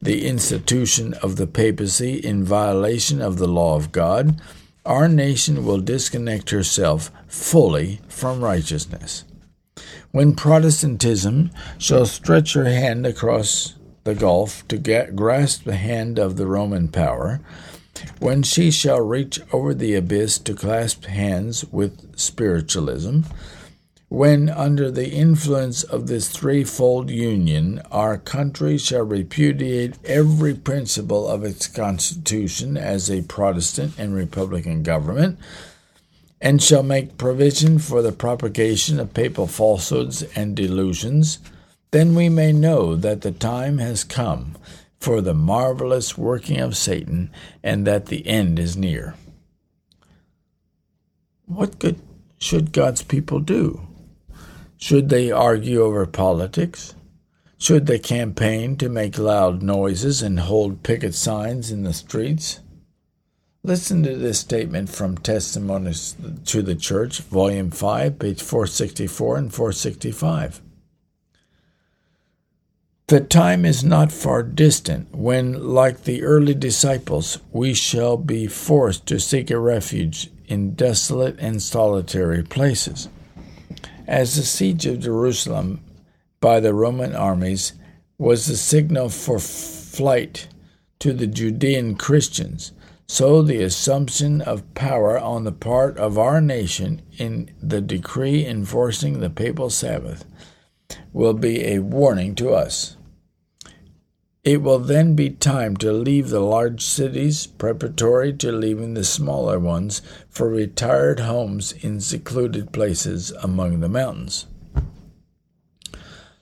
the 0.00 0.26
institution 0.26 1.14
of 1.14 1.36
the 1.36 1.46
papacy 1.46 2.14
in 2.14 2.42
violation 2.42 3.20
of 3.20 3.36
the 3.36 3.48
law 3.48 3.76
of 3.76 3.92
God, 3.92 4.40
our 4.86 5.08
nation 5.08 5.64
will 5.64 5.80
disconnect 5.80 6.50
herself 6.50 7.10
fully 7.26 8.00
from 8.08 8.42
righteousness. 8.42 9.24
When 10.10 10.34
Protestantism 10.34 11.50
shall 11.78 12.06
stretch 12.06 12.54
her 12.54 12.64
hand 12.64 13.06
across 13.06 13.74
the 14.04 14.14
gulf 14.14 14.66
to 14.68 14.78
get, 14.78 15.14
grasp 15.14 15.64
the 15.64 15.76
hand 15.76 16.18
of 16.18 16.36
the 16.36 16.46
Roman 16.46 16.88
power, 16.88 17.40
when 18.18 18.42
she 18.42 18.70
shall 18.70 19.00
reach 19.00 19.40
over 19.52 19.74
the 19.74 19.94
abyss 19.94 20.38
to 20.38 20.54
clasp 20.54 21.04
hands 21.04 21.64
with 21.66 22.18
spiritualism, 22.18 23.20
when, 24.10 24.48
under 24.48 24.90
the 24.90 25.12
influence 25.12 25.84
of 25.84 26.08
this 26.08 26.28
threefold 26.28 27.08
union, 27.08 27.80
our 27.92 28.18
country 28.18 28.76
shall 28.76 29.04
repudiate 29.04 29.96
every 30.04 30.52
principle 30.52 31.28
of 31.28 31.44
its 31.44 31.68
constitution 31.68 32.76
as 32.76 33.08
a 33.08 33.22
Protestant 33.22 33.94
and 33.96 34.12
Republican 34.12 34.82
government, 34.82 35.38
and 36.40 36.60
shall 36.60 36.82
make 36.82 37.18
provision 37.18 37.78
for 37.78 38.02
the 38.02 38.10
propagation 38.10 38.98
of 38.98 39.14
papal 39.14 39.46
falsehoods 39.46 40.24
and 40.34 40.56
delusions, 40.56 41.38
then 41.92 42.16
we 42.16 42.28
may 42.28 42.52
know 42.52 42.96
that 42.96 43.20
the 43.20 43.30
time 43.30 43.78
has 43.78 44.02
come 44.02 44.56
for 44.98 45.20
the 45.20 45.34
marvelous 45.34 46.18
working 46.18 46.58
of 46.58 46.76
Satan 46.76 47.30
and 47.62 47.86
that 47.86 48.06
the 48.06 48.26
end 48.26 48.58
is 48.58 48.76
near. 48.76 49.14
What 51.46 51.78
good 51.78 52.00
should 52.38 52.72
God's 52.72 53.02
people 53.02 53.38
do? 53.38 53.86
Should 54.80 55.10
they 55.10 55.30
argue 55.30 55.82
over 55.82 56.06
politics? 56.06 56.94
Should 57.58 57.86
they 57.86 57.98
campaign 57.98 58.76
to 58.78 58.88
make 58.88 59.18
loud 59.18 59.62
noises 59.62 60.22
and 60.22 60.40
hold 60.40 60.82
picket 60.82 61.14
signs 61.14 61.70
in 61.70 61.82
the 61.82 61.92
streets? 61.92 62.60
Listen 63.62 64.02
to 64.04 64.16
this 64.16 64.40
statement 64.40 64.88
from 64.88 65.18
Testimonies 65.18 66.16
to 66.46 66.62
the 66.62 66.74
Church, 66.74 67.20
Volume 67.20 67.70
5, 67.70 68.18
page 68.18 68.40
464 68.40 69.36
and 69.36 69.52
465. 69.52 70.62
The 73.08 73.20
time 73.20 73.66
is 73.66 73.84
not 73.84 74.10
far 74.10 74.42
distant 74.42 75.14
when, 75.14 75.74
like 75.74 76.04
the 76.04 76.22
early 76.22 76.54
disciples, 76.54 77.38
we 77.52 77.74
shall 77.74 78.16
be 78.16 78.46
forced 78.46 79.04
to 79.06 79.20
seek 79.20 79.50
a 79.50 79.58
refuge 79.58 80.30
in 80.46 80.72
desolate 80.72 81.38
and 81.38 81.60
solitary 81.60 82.42
places. 82.42 83.10
As 84.10 84.34
the 84.34 84.42
siege 84.42 84.86
of 84.86 84.98
Jerusalem 84.98 85.84
by 86.40 86.58
the 86.58 86.74
Roman 86.74 87.14
armies 87.14 87.74
was 88.18 88.46
the 88.46 88.56
signal 88.56 89.08
for 89.08 89.38
flight 89.38 90.48
to 90.98 91.12
the 91.12 91.28
Judean 91.28 91.94
Christians, 91.94 92.72
so 93.06 93.40
the 93.40 93.62
assumption 93.62 94.40
of 94.40 94.74
power 94.74 95.16
on 95.16 95.44
the 95.44 95.52
part 95.52 95.96
of 95.96 96.18
our 96.18 96.40
nation 96.40 97.02
in 97.18 97.52
the 97.62 97.80
decree 97.80 98.44
enforcing 98.44 99.20
the 99.20 99.30
papal 99.30 99.70
Sabbath 99.70 100.24
will 101.12 101.34
be 101.34 101.64
a 101.66 101.78
warning 101.78 102.34
to 102.34 102.50
us. 102.50 102.96
It 104.42 104.62
will 104.62 104.78
then 104.78 105.14
be 105.14 105.28
time 105.28 105.76
to 105.78 105.92
leave 105.92 106.30
the 106.30 106.40
large 106.40 106.82
cities 106.82 107.46
preparatory 107.46 108.32
to 108.34 108.50
leaving 108.50 108.94
the 108.94 109.04
smaller 109.04 109.58
ones 109.58 110.00
for 110.30 110.48
retired 110.48 111.20
homes 111.20 111.72
in 111.72 112.00
secluded 112.00 112.72
places 112.72 113.32
among 113.42 113.80
the 113.80 113.88
mountains. 113.88 114.46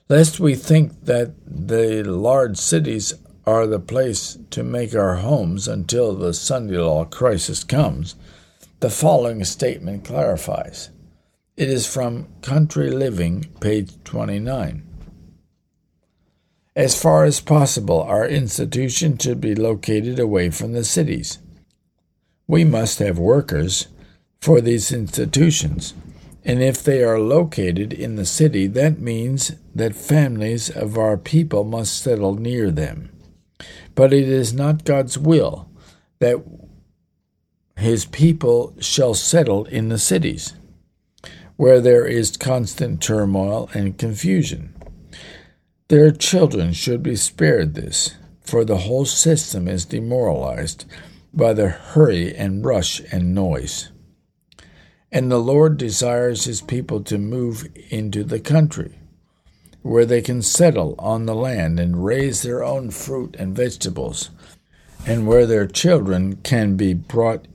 Lest 0.07 0.39
we 0.39 0.55
think 0.55 1.05
that 1.05 1.33
the 1.45 2.03
large 2.03 2.57
cities 2.57 3.13
are 3.45 3.67
the 3.67 3.79
place 3.79 4.37
to 4.51 4.63
make 4.63 4.95
our 4.95 5.17
homes 5.17 5.67
until 5.67 6.15
the 6.15 6.33
Sunday 6.33 6.77
law 6.77 7.03
crisis 7.03 7.65
comes, 7.65 8.15
the 8.79 8.89
following 8.89 9.43
statement 9.43 10.05
clarifies. 10.05 10.89
It 11.57 11.67
is 11.69 11.85
from 11.85 12.27
Country 12.41 12.89
Living, 12.89 13.49
page 13.59 13.91
29. 14.05 14.88
As 16.79 16.97
far 16.97 17.25
as 17.25 17.41
possible, 17.41 18.01
our 18.01 18.25
institution 18.25 19.17
should 19.17 19.41
be 19.41 19.53
located 19.53 20.17
away 20.17 20.49
from 20.49 20.71
the 20.71 20.85
cities. 20.85 21.39
We 22.47 22.63
must 22.63 22.99
have 22.99 23.19
workers 23.19 23.89
for 24.39 24.61
these 24.61 24.89
institutions, 24.89 25.93
and 26.45 26.63
if 26.63 26.81
they 26.81 27.03
are 27.03 27.19
located 27.19 27.91
in 27.91 28.15
the 28.15 28.25
city, 28.25 28.65
that 28.67 28.97
means 28.97 29.51
that 29.75 29.93
families 29.93 30.69
of 30.69 30.97
our 30.97 31.17
people 31.17 31.65
must 31.65 32.01
settle 32.01 32.35
near 32.35 32.71
them. 32.71 33.09
But 33.93 34.13
it 34.13 34.29
is 34.29 34.53
not 34.53 34.85
God's 34.85 35.17
will 35.17 35.69
that 36.19 36.41
his 37.75 38.05
people 38.05 38.73
shall 38.79 39.15
settle 39.15 39.65
in 39.65 39.89
the 39.89 39.99
cities, 39.99 40.53
where 41.57 41.81
there 41.81 42.05
is 42.05 42.37
constant 42.37 43.01
turmoil 43.01 43.69
and 43.73 43.97
confusion. 43.97 44.73
Their 45.89 46.11
children 46.11 46.73
should 46.73 47.01
be 47.01 47.15
spared 47.15 47.73
this, 47.73 48.13
for 48.41 48.63
the 48.63 48.77
whole 48.77 49.05
system 49.05 49.67
is 49.67 49.85
demoralized 49.85 50.85
by 51.33 51.53
the 51.53 51.69
hurry 51.69 52.35
and 52.35 52.63
rush 52.63 53.01
and 53.11 53.33
noise. 53.33 53.89
And 55.11 55.31
the 55.31 55.39
Lord 55.39 55.77
desires 55.77 56.43
his 56.43 56.61
people 56.61 57.01
to 57.05 57.17
move 57.17 57.67
into 57.89 58.23
the 58.23 58.39
country, 58.39 58.99
where 59.81 60.05
they 60.05 60.21
can 60.21 60.43
settle 60.43 60.93
on 60.99 61.25
the 61.25 61.33
land 61.33 61.79
and 61.79 62.05
raise 62.05 62.43
their 62.43 62.63
own 62.63 62.91
fruit 62.91 63.35
and 63.39 63.55
vegetables, 63.55 64.29
and 65.07 65.25
where 65.25 65.47
their 65.47 65.65
children 65.65 66.35
can 66.43 66.75
be 66.75 66.93
brought 66.93 67.47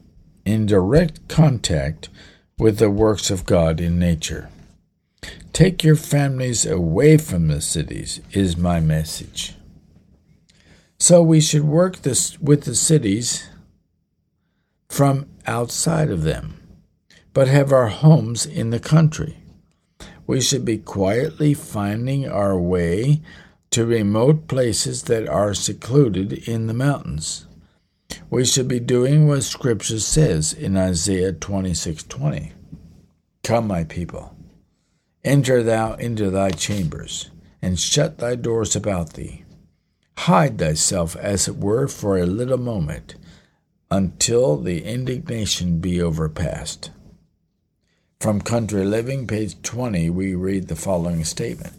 in 0.44 0.66
direct 0.66 1.28
contact 1.28 2.08
with 2.58 2.78
the 2.78 2.90
works 2.90 3.30
of 3.30 3.46
God 3.46 3.80
in 3.80 3.96
nature. 3.96 4.50
Take 5.54 5.84
your 5.84 5.94
families 5.94 6.66
away 6.66 7.16
from 7.16 7.46
the 7.46 7.60
cities, 7.60 8.20
is 8.32 8.56
my 8.56 8.80
message. 8.80 9.54
So 10.98 11.22
we 11.22 11.40
should 11.40 11.62
work 11.62 11.98
this 11.98 12.36
with 12.40 12.64
the 12.64 12.74
cities 12.74 13.48
from 14.88 15.28
outside 15.46 16.10
of 16.10 16.24
them, 16.24 16.60
but 17.32 17.46
have 17.46 17.70
our 17.70 17.86
homes 17.86 18.44
in 18.44 18.70
the 18.70 18.80
country. 18.80 19.44
We 20.26 20.40
should 20.40 20.64
be 20.64 20.78
quietly 20.78 21.54
finding 21.54 22.28
our 22.28 22.58
way 22.58 23.22
to 23.70 23.86
remote 23.86 24.48
places 24.48 25.04
that 25.04 25.28
are 25.28 25.54
secluded 25.54 26.32
in 26.48 26.66
the 26.66 26.74
mountains. 26.74 27.46
We 28.28 28.44
should 28.44 28.66
be 28.66 28.80
doing 28.80 29.28
what 29.28 29.44
Scripture 29.44 30.00
says 30.00 30.52
in 30.52 30.76
Isaiah 30.76 31.32
26:20. 31.32 32.50
Come, 33.44 33.68
my 33.68 33.84
people, 33.84 34.34
enter 35.24 35.62
thou 35.62 35.94
into 35.94 36.30
thy 36.30 36.50
chambers, 36.50 37.30
and 37.62 37.80
shut 37.80 38.18
thy 38.18 38.34
doors 38.34 38.76
about 38.76 39.14
thee. 39.14 39.44
Hide 40.18 40.58
thyself, 40.58 41.16
as 41.16 41.48
it 41.48 41.56
were, 41.56 41.88
for 41.88 42.18
a 42.18 42.26
little 42.26 42.58
moment, 42.58 43.14
until 43.90 44.56
the 44.56 44.84
indignation 44.84 45.80
be 45.80 46.00
overpast. 46.00 46.90
From 48.20 48.40
Country 48.40 48.84
Living, 48.84 49.26
page 49.26 49.60
20, 49.62 50.08
we 50.10 50.34
read 50.34 50.68
the 50.68 50.76
following 50.76 51.24
statement 51.24 51.74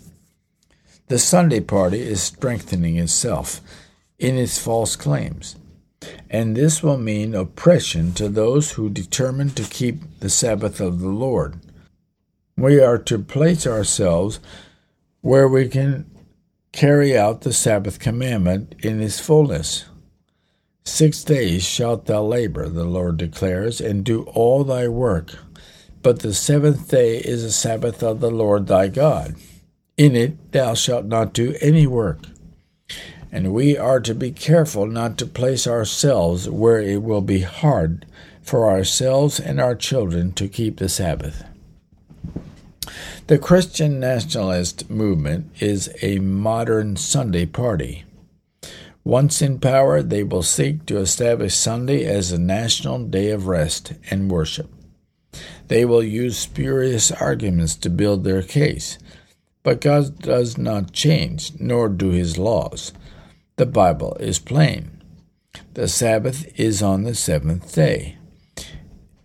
The 1.08 1.17
Sunday 1.17 1.60
party 1.60 2.01
is 2.01 2.21
strengthening 2.21 2.97
itself 2.97 3.62
in 4.19 4.38
its 4.38 4.60
false 4.60 4.95
claims, 4.95 5.55
and 6.29 6.55
this 6.55 6.84
will 6.84 6.97
mean 6.97 7.34
oppression 7.34 8.13
to 8.13 8.29
those 8.29 8.73
who 8.73 8.89
determine 8.89 9.49
to 9.51 9.63
keep 9.63 10.19
the 10.19 10.29
Sabbath 10.29 10.79
of 10.79 10.99
the 10.99 11.10
Lord. 11.10 11.60
We 12.58 12.80
are 12.80 12.98
to 13.00 13.20
place 13.20 13.68
ourselves 13.68 14.39
where 15.20 15.46
we 15.46 15.68
can 15.68 16.10
carry 16.72 17.18
out 17.18 17.41
the 17.41 17.52
Sabbath 17.52 18.00
commandment 18.00 18.76
in 18.80 19.02
its 19.02 19.20
fullness. 19.20 19.86
Six 20.86 21.22
days 21.26 21.63
shalt 21.63 22.06
thou 22.06 22.24
labor, 22.24 22.70
the 22.70 22.86
Lord 22.86 23.18
declares, 23.18 23.82
and 23.82 24.06
do 24.06 24.24
all 24.24 24.63
thy 24.63 24.88
work. 24.88 25.38
But 26.02 26.20
the 26.20 26.34
seventh 26.34 26.89
day 26.89 27.18
is 27.18 27.44
a 27.44 27.52
Sabbath 27.52 28.02
of 28.02 28.22
the 28.22 28.32
Lord 28.32 28.68
thy 28.68 28.88
God. 28.88 29.36
In 29.98 30.15
it 30.15 30.54
thou 30.54 30.76
shalt 30.76 31.06
not 31.06 31.34
do 31.34 31.56
any 31.60 31.86
work. 31.86 32.20
And 33.34 33.52
we 33.54 33.78
are 33.78 34.00
to 34.00 34.15
be 34.15 34.32
careful 34.32 34.86
not 34.86 35.18
to 35.18 35.26
place 35.26 35.68
ourselves 35.68 36.50
where 36.50 36.80
it 36.80 37.04
will 37.04 37.22
be 37.22 37.41
hard 37.41 38.06
for 38.41 38.70
ourselves 38.70 39.41
and 39.41 39.60
our 39.60 39.76
children 39.76 40.32
to 40.34 40.48
keep 40.48 40.78
the 40.78 40.88
Sabbath. 40.88 41.44
The 43.28 43.38
Christian 43.38 44.00
nationalist 44.00 44.89
movement 44.89 45.52
is 45.60 45.89
a 46.02 46.19
modern 46.19 46.95
Sunday 46.95 47.45
party. 47.45 48.04
Once 49.04 49.41
in 49.41 49.60
power, 49.60 50.02
they 50.02 50.24
will 50.24 50.43
seek 50.43 50.86
to 50.86 50.98
establish 50.98 51.56
Sunday 51.56 52.06
as 52.06 52.32
a 52.32 52.39
national 52.39 53.06
day 53.06 53.30
of 53.30 53.48
rest 53.48 53.93
and 54.10 54.32
worship. 54.32 54.69
They 55.67 55.86
will 55.86 56.04
use 56.04 56.38
spurious 56.38 57.12
arguments 57.12 57.76
to 57.76 57.89
build 57.89 58.24
their 58.24 58.41
case. 58.41 58.98
But 59.63 59.82
God 59.82 60.19
does 60.19 60.58
not 60.58 60.91
change, 60.91 61.54
nor 61.60 61.89
do 61.89 62.10
his 62.10 62.38
laws. 62.38 62.93
The 63.58 63.65
Bible 63.65 64.15
is 64.19 64.38
plain. 64.38 65.02
The 65.74 65.88
Sabbath 65.88 66.48
is 66.60 66.82
on 66.84 67.04
the 67.04 67.15
seventh 67.15 67.74
day. 67.74 68.17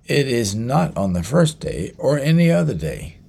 It 0.07 0.27
is 0.27 0.55
not 0.55 0.97
on 0.97 1.13
the 1.13 1.23
first 1.23 1.61
day 1.61 1.93
or 1.99 2.19
any 2.19 2.51
other 2.51 2.75
day. 2.75 3.20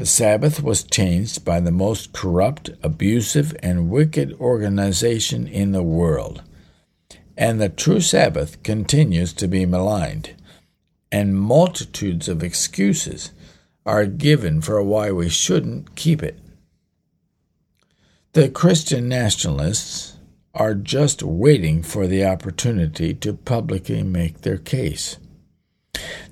The 0.00 0.06
Sabbath 0.06 0.62
was 0.62 0.82
changed 0.82 1.44
by 1.44 1.60
the 1.60 1.70
most 1.70 2.14
corrupt, 2.14 2.70
abusive, 2.82 3.54
and 3.62 3.90
wicked 3.90 4.32
organization 4.40 5.46
in 5.46 5.72
the 5.72 5.82
world. 5.82 6.42
And 7.36 7.60
the 7.60 7.68
true 7.68 8.00
Sabbath 8.00 8.62
continues 8.62 9.34
to 9.34 9.46
be 9.46 9.66
maligned, 9.66 10.30
and 11.12 11.38
multitudes 11.38 12.30
of 12.30 12.42
excuses 12.42 13.32
are 13.84 14.06
given 14.06 14.62
for 14.62 14.82
why 14.82 15.12
we 15.12 15.28
shouldn't 15.28 15.96
keep 15.96 16.22
it. 16.22 16.38
The 18.32 18.48
Christian 18.48 19.06
nationalists 19.06 20.16
are 20.54 20.72
just 20.72 21.22
waiting 21.22 21.82
for 21.82 22.06
the 22.06 22.24
opportunity 22.24 23.12
to 23.12 23.34
publicly 23.34 24.02
make 24.02 24.40
their 24.40 24.56
case. 24.56 25.18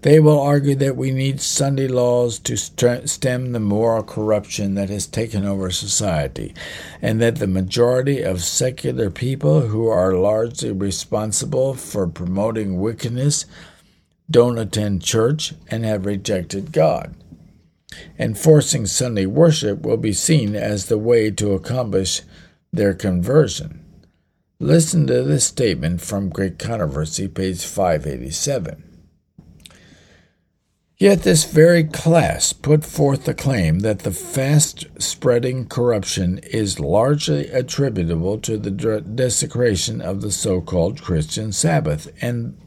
They 0.02 0.20
will 0.20 0.40
argue 0.40 0.76
that 0.76 0.96
we 0.96 1.10
need 1.10 1.40
Sunday 1.40 1.88
laws 1.88 2.38
to 2.40 2.56
stem 2.56 3.52
the 3.52 3.60
moral 3.60 4.04
corruption 4.04 4.74
that 4.74 4.90
has 4.90 5.06
taken 5.06 5.44
over 5.44 5.70
society, 5.70 6.54
and 7.02 7.20
that 7.20 7.36
the 7.36 7.48
majority 7.48 8.22
of 8.22 8.44
secular 8.44 9.10
people 9.10 9.62
who 9.62 9.88
are 9.88 10.14
largely 10.14 10.70
responsible 10.70 11.74
for 11.74 12.06
promoting 12.06 12.80
wickedness 12.80 13.44
don't 14.30 14.58
attend 14.58 15.02
church 15.02 15.54
and 15.68 15.84
have 15.84 16.06
rejected 16.06 16.72
God. 16.72 17.14
Enforcing 18.18 18.86
Sunday 18.86 19.26
worship 19.26 19.82
will 19.82 19.96
be 19.96 20.12
seen 20.12 20.54
as 20.54 20.86
the 20.86 20.98
way 20.98 21.30
to 21.32 21.52
accomplish 21.52 22.22
their 22.72 22.94
conversion. 22.94 23.84
Listen 24.60 25.06
to 25.06 25.22
this 25.22 25.44
statement 25.44 26.00
from 26.00 26.28
Great 26.28 26.58
Controversy, 26.58 27.26
page 27.26 27.64
587. 27.64 28.84
Yet 31.00 31.22
this 31.22 31.44
very 31.44 31.84
class 31.84 32.52
put 32.52 32.84
forth 32.84 33.24
the 33.24 33.32
claim 33.32 33.80
that 33.80 34.00
the 34.00 34.10
fast 34.10 34.84
spreading 35.00 35.66
corruption 35.66 36.38
is 36.38 36.80
largely 36.80 37.46
attributable 37.50 38.36
to 38.38 38.58
the 38.58 38.72
desecration 39.00 40.00
of 40.00 40.22
the 40.22 40.32
so 40.32 40.60
called 40.60 41.00
Christian 41.00 41.52
Sabbath, 41.52 42.10
and 42.20 42.58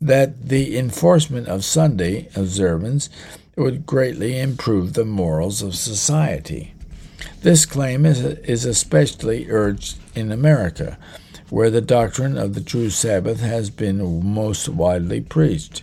that 0.00 0.48
the 0.48 0.78
enforcement 0.78 1.48
of 1.48 1.64
Sunday 1.64 2.28
observance 2.36 3.10
would 3.56 3.84
greatly 3.84 4.38
improve 4.38 4.92
the 4.92 5.04
morals 5.04 5.60
of 5.60 5.74
society. 5.74 6.74
This 7.40 7.66
claim 7.66 8.06
is, 8.06 8.22
is 8.22 8.64
especially 8.64 9.50
urged 9.50 9.98
in 10.14 10.30
America, 10.30 10.98
where 11.50 11.68
the 11.70 11.80
doctrine 11.80 12.38
of 12.38 12.54
the 12.54 12.62
true 12.62 12.90
Sabbath 12.90 13.40
has 13.40 13.70
been 13.70 14.24
most 14.24 14.68
widely 14.68 15.20
preached. 15.20 15.82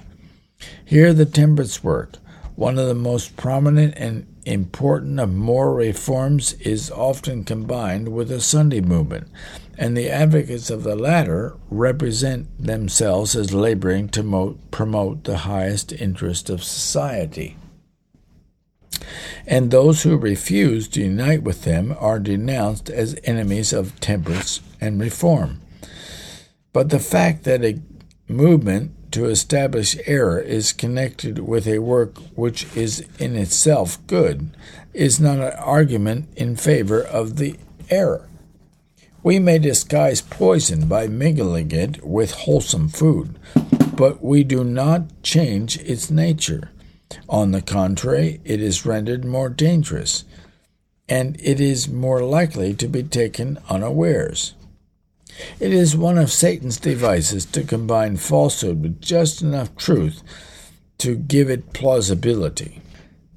Here, 0.84 1.13
the 1.13 1.26
temperance 1.26 1.84
work, 1.84 2.17
one 2.56 2.78
of 2.78 2.88
the 2.88 2.95
most 2.95 3.38
prominent 3.38 3.93
and 3.95 4.26
important 4.45 5.19
of 5.19 5.32
moral 5.32 5.76
reforms, 5.76 6.54
is 6.54 6.91
often 6.91 7.43
combined 7.43 8.10
with 8.10 8.30
the 8.30 8.41
Sunday 8.41 8.82
movement, 8.82 9.28
and 9.78 9.95
the 9.95 10.10
advocates 10.10 10.69
of 10.69 10.84
the 10.84 10.95
latter 10.95 11.56
represent 11.69 12.48
themselves 12.62 13.36
as 13.36 13.54
laboring 13.54 14.10
to 14.10 14.58
promote 14.72 15.24
the 15.24 15.38
highest 15.38 15.93
interest 15.93 16.50
of 16.50 16.63
society. 16.63 17.56
And 19.48 19.72
those 19.72 20.04
who 20.04 20.17
refuse 20.17 20.88
to 20.89 21.02
unite 21.02 21.43
with 21.43 21.63
them 21.63 21.95
are 21.98 22.20
denounced 22.20 22.89
as 22.89 23.20
enemies 23.24 23.72
of 23.72 23.97
temperance 23.99 24.60
and 24.82 24.99
reform. 24.99 25.62
But 26.74 26.89
the 26.89 26.99
fact 26.99 27.45
that 27.45 27.64
a 27.64 27.80
movement 28.28 28.91
to 29.12 29.26
establish 29.26 29.97
error 30.05 30.39
is 30.39 30.74
connected 30.74 31.39
with 31.39 31.68
a 31.68 31.80
work 31.80 32.18
which 32.36 32.66
is 32.76 33.05
in 33.18 33.36
itself 33.36 33.97
good 34.07 34.55
is 34.93 35.20
not 35.20 35.39
an 35.39 35.53
argument 35.53 36.28
in 36.36 36.55
favor 36.55 37.01
of 37.01 37.38
the 37.38 37.57
error. 37.89 38.28
We 39.22 39.39
may 39.39 39.60
disguise 39.60 40.22
poison 40.22 40.88
by 40.88 41.07
mingling 41.07 41.72
it 41.72 42.05
with 42.05 42.32
wholesome 42.32 42.89
food, 42.89 43.38
but 43.95 44.24
we 44.24 44.43
do 44.43 44.64
not 44.64 45.24
change 45.24 45.78
its 45.80 46.10
nature. 46.10 46.72
On 47.28 47.51
the 47.51 47.62
contrary, 47.62 48.39
it 48.45 48.62
is 48.62 48.86
rendered 48.86 49.26
more 49.26 49.49
dangerous, 49.49 50.24
and 51.10 51.36
it 51.41 51.60
is 51.60 51.89
more 51.89 52.24
likely 52.24 52.74
to 52.76 52.88
be 52.88 53.03
taken 53.03 53.57
unawares. 53.70 54.53
It 55.60 55.74
is 55.74 55.96
one 55.96 56.18
of 56.18 56.32
Satan's 56.32 56.78
devices 56.78 57.46
to 57.46 57.64
combine 57.64 58.18
falsehood 58.18 58.82
with 58.82 59.02
just 59.02 59.42
enough 59.42 59.76
truth 59.76 60.22
to 61.00 61.16
give 61.16 61.50
it 61.50 61.74
plausibility. 61.74 62.82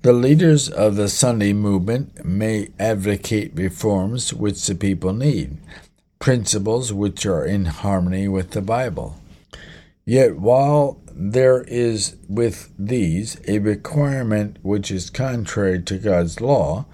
The 0.02 0.12
leaders 0.12 0.68
of 0.68 0.96
the 0.96 1.08
Sunday 1.08 1.52
movement 1.52 2.24
may 2.24 2.70
advocate 2.78 3.52
reforms 3.54 4.34
which 4.34 4.66
the 4.66 4.74
people 4.74 5.12
need, 5.12 5.58
principles 6.18 6.92
which 6.92 7.24
are 7.24 7.44
in 7.44 7.66
harmony 7.66 8.26
with 8.26 8.50
the 8.50 8.62
Bible. 8.62 9.20
Yet, 10.04 10.36
while 10.36 11.00
there 11.14 11.62
is 11.62 12.16
with 12.28 12.72
these 12.76 13.40
a 13.46 13.60
requirement 13.60 14.56
which 14.62 14.90
is 14.90 15.08
contrary 15.08 15.80
to 15.82 15.98
God's 15.98 16.40
law, 16.40 16.86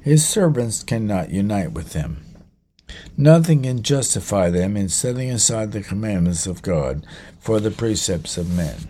his 0.00 0.26
servants 0.26 0.82
cannot 0.82 1.30
unite 1.30 1.72
with 1.72 1.92
them. 1.92 2.23
Nothing 3.16 3.62
can 3.62 3.82
justify 3.82 4.50
them 4.50 4.76
in 4.76 4.88
setting 4.88 5.30
aside 5.30 5.70
the 5.70 5.82
commandments 5.82 6.46
of 6.46 6.62
God 6.62 7.06
for 7.38 7.60
the 7.60 7.70
precepts 7.70 8.36
of 8.36 8.52
men. 8.52 8.88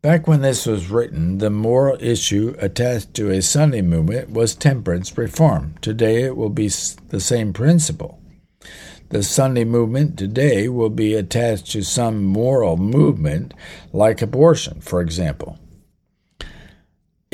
Back 0.00 0.28
when 0.28 0.42
this 0.42 0.66
was 0.66 0.88
written, 0.88 1.38
the 1.38 1.50
moral 1.50 1.96
issue 2.00 2.54
attached 2.60 3.14
to 3.14 3.30
a 3.30 3.42
Sunday 3.42 3.82
movement 3.82 4.30
was 4.30 4.54
temperance 4.54 5.18
reform. 5.18 5.74
Today 5.80 6.22
it 6.22 6.36
will 6.36 6.50
be 6.50 6.68
the 6.68 7.20
same 7.20 7.52
principle. 7.52 8.20
The 9.08 9.24
Sunday 9.24 9.64
movement 9.64 10.16
today 10.16 10.68
will 10.68 10.90
be 10.90 11.14
attached 11.14 11.72
to 11.72 11.82
some 11.82 12.22
moral 12.22 12.76
movement 12.76 13.54
like 13.92 14.22
abortion, 14.22 14.80
for 14.80 15.00
example. 15.00 15.58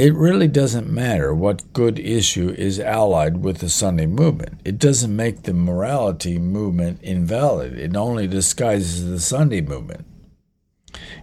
It 0.02 0.14
really 0.14 0.48
doesn't 0.48 0.90
matter 0.90 1.32
what 1.32 1.72
good 1.72 1.96
issue 1.96 2.52
is 2.58 2.80
allied 2.80 3.44
with 3.44 3.58
the 3.58 3.68
Sunday 3.68 4.06
movement. 4.06 4.60
It 4.64 4.80
doesn't 4.80 5.14
make 5.14 5.44
the 5.44 5.54
morality 5.54 6.40
movement 6.40 6.98
invalid, 7.04 7.78
it 7.78 7.94
only 7.94 8.26
disguises 8.26 9.08
the 9.08 9.20
Sunday 9.20 9.60
movement. 9.60 10.04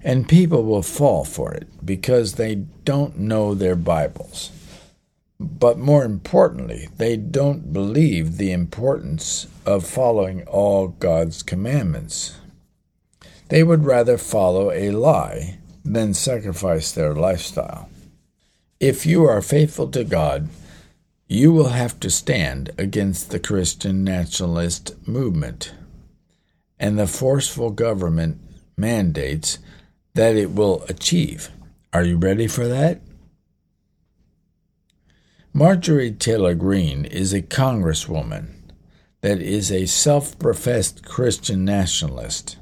And 0.01 0.29
people 0.29 0.63
will 0.63 0.81
fall 0.81 1.25
for 1.25 1.53
it 1.53 1.67
because 1.85 2.35
they 2.35 2.55
don't 2.85 3.19
know 3.19 3.53
their 3.53 3.75
Bibles. 3.75 4.49
But 5.41 5.77
more 5.77 6.05
importantly, 6.05 6.87
they 6.95 7.17
don't 7.17 7.73
believe 7.73 8.37
the 8.37 8.53
importance 8.53 9.47
of 9.65 9.85
following 9.85 10.43
all 10.47 10.87
God's 10.87 11.43
commandments. 11.43 12.37
They 13.49 13.61
would 13.61 13.83
rather 13.83 14.17
follow 14.17 14.71
a 14.71 14.91
lie 14.91 15.57
than 15.83 16.13
sacrifice 16.13 16.93
their 16.93 17.13
lifestyle. 17.13 17.89
If 18.79 19.05
you 19.05 19.25
are 19.25 19.41
faithful 19.41 19.89
to 19.89 20.05
God, 20.05 20.47
you 21.27 21.51
will 21.51 21.69
have 21.69 21.99
to 21.99 22.09
stand 22.09 22.71
against 22.77 23.29
the 23.29 23.39
Christian 23.39 24.05
nationalist 24.05 24.95
movement 25.05 25.73
and 26.79 26.97
the 26.97 27.05
forceful 27.05 27.71
government 27.71 28.39
mandates 28.77 29.59
that 30.13 30.37
it 30.37 30.51
will 30.51 30.85
achieve. 30.87 31.49
Are 31.91 32.05
you 32.05 32.15
ready 32.15 32.47
for 32.47 32.69
that? 32.69 33.01
Marjorie 35.51 36.13
Taylor 36.13 36.55
Greene 36.55 37.03
is 37.03 37.33
a 37.33 37.41
congresswoman 37.41 38.53
that 39.19 39.41
is 39.41 39.73
a 39.73 39.87
self 39.87 40.39
professed 40.39 41.03
Christian 41.03 41.65
nationalist. 41.65 42.57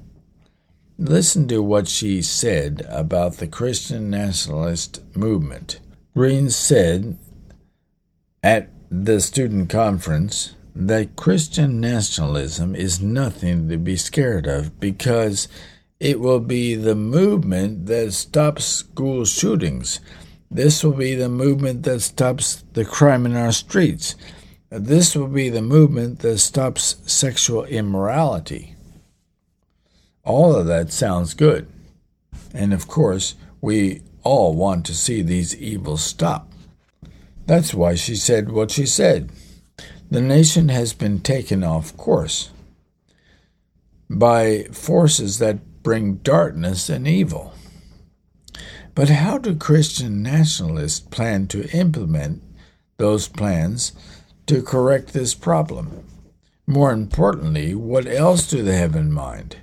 Listen 0.98 1.48
to 1.48 1.62
what 1.62 1.88
she 1.88 2.24
said 2.24 2.84
about 2.90 3.38
the 3.38 3.48
Christian 3.48 4.10
nationalist 4.10 5.00
movement. 5.16 5.80
Greene 6.18 6.50
said 6.50 7.16
at 8.42 8.72
the 8.90 9.22
student 9.22 9.70
conference 9.70 10.56
that 10.76 11.16
Christian 11.16 11.80
nationalism 11.80 12.74
is 12.74 13.00
nothing 13.00 13.70
to 13.70 13.78
be 13.78 13.96
scared 13.96 14.48
of 14.48 14.80
because 14.80 15.48
it 16.00 16.20
will 16.20 16.40
be 16.40 16.74
the 16.74 16.96
movement 16.96 17.86
that 17.86 18.14
stops 18.14 18.66
school 18.66 19.26
shootings. 19.26 20.00
This 20.50 20.84
will 20.84 20.94
be 20.94 21.14
the 21.14 21.30
movement 21.30 21.84
that 21.84 22.00
stops 22.00 22.64
the 22.74 22.84
crime 22.84 23.28
in 23.28 23.36
our 23.36 23.52
streets. 23.52 24.16
This 24.72 25.16
will 25.16 25.28
be 25.28 25.50
the 25.50 25.62
movement 25.62 26.18
that 26.22 26.40
stops 26.40 26.96
sexual 27.06 27.64
immorality. 27.66 28.76
All 30.24 30.56
of 30.56 30.66
that 30.66 30.92
sounds 30.92 31.36
good. 31.36 31.68
And 32.56 32.74
of 32.74 32.88
course, 32.88 33.36
we 33.62 34.02
all 34.28 34.54
want 34.54 34.86
to 34.86 34.94
see 34.94 35.22
these 35.22 35.56
evils 35.56 36.04
stop. 36.04 36.52
That's 37.46 37.74
why 37.74 37.96
she 37.96 38.16
said 38.16 38.52
what 38.52 38.72
she 38.72 38.86
said. 38.86 39.32
The 40.12 40.20
nation 40.20 40.68
has 40.68 40.92
been 40.92 41.20
taken 41.22 41.64
off 41.64 41.96
course 41.96 42.50
by 44.10 44.64
forces 44.74 45.40
that 45.40 45.82
bring 45.82 46.16
darkness 46.16 46.90
and 46.90 47.08
evil. 47.08 47.54
But 48.94 49.08
how 49.10 49.38
do 49.38 49.56
Christian 49.56 50.22
nationalists 50.22 51.00
plan 51.00 51.48
to 51.48 51.70
implement 51.70 52.44
those 52.98 53.30
plans 53.30 53.94
to 54.48 54.62
correct 54.62 55.14
this 55.14 55.34
problem? 55.34 56.04
More 56.66 56.92
importantly, 56.92 57.74
what 57.74 58.08
else 58.08 58.46
do 58.46 58.62
they 58.62 58.76
have 58.76 58.96
in 58.96 59.14
mind? 59.14 59.56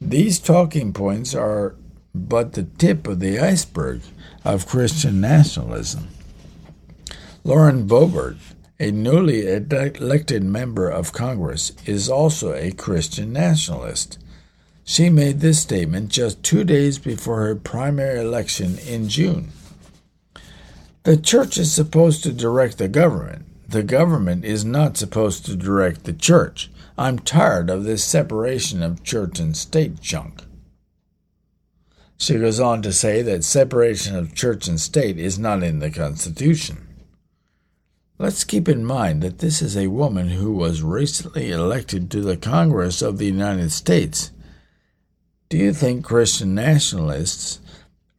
These 0.00 0.40
talking 0.40 0.92
points 0.92 1.36
are 1.36 1.76
but 2.14 2.52
the 2.52 2.64
tip 2.64 3.06
of 3.06 3.20
the 3.20 3.38
iceberg 3.38 4.00
of 4.44 4.66
Christian 4.66 5.20
nationalism. 5.20 6.08
Lauren 7.44 7.86
Boebert, 7.86 8.36
a 8.78 8.90
newly 8.90 9.46
elected 9.46 10.42
member 10.42 10.88
of 10.88 11.12
Congress, 11.12 11.72
is 11.86 12.08
also 12.08 12.52
a 12.54 12.72
Christian 12.72 13.32
nationalist. 13.32 14.18
She 14.84 15.08
made 15.08 15.40
this 15.40 15.60
statement 15.60 16.10
just 16.10 16.42
two 16.42 16.64
days 16.64 16.98
before 16.98 17.42
her 17.46 17.54
primary 17.54 18.20
election 18.20 18.78
in 18.78 19.08
June. 19.08 19.52
The 21.04 21.16
church 21.16 21.58
is 21.58 21.72
supposed 21.72 22.22
to 22.24 22.32
direct 22.32 22.78
the 22.78 22.88
government. 22.88 23.46
The 23.68 23.82
government 23.82 24.44
is 24.44 24.64
not 24.64 24.96
supposed 24.96 25.46
to 25.46 25.56
direct 25.56 26.04
the 26.04 26.12
church. 26.12 26.70
I'm 26.98 27.18
tired 27.18 27.70
of 27.70 27.84
this 27.84 28.04
separation 28.04 28.82
of 28.82 29.04
church 29.04 29.38
and 29.38 29.56
state 29.56 30.00
junk. 30.00 30.42
She 32.20 32.38
goes 32.38 32.60
on 32.60 32.82
to 32.82 32.92
say 32.92 33.22
that 33.22 33.42
separation 33.42 34.14
of 34.14 34.34
church 34.34 34.68
and 34.68 34.80
state 34.80 35.18
is 35.18 35.40
not 35.40 35.64
in 35.64 35.80
the 35.80 35.90
Constitution. 35.90 36.86
Let's 38.16 38.44
keep 38.44 38.68
in 38.68 38.84
mind 38.84 39.22
that 39.22 39.38
this 39.38 39.60
is 39.60 39.76
a 39.76 39.88
woman 39.88 40.28
who 40.28 40.52
was 40.52 40.82
recently 40.82 41.50
elected 41.50 42.12
to 42.12 42.20
the 42.20 42.36
Congress 42.36 43.02
of 43.02 43.18
the 43.18 43.26
United 43.26 43.72
States 43.72 44.30
do 45.50 45.58
you 45.58 45.72
think 45.72 46.04
Christian 46.04 46.54
nationalists 46.54 47.58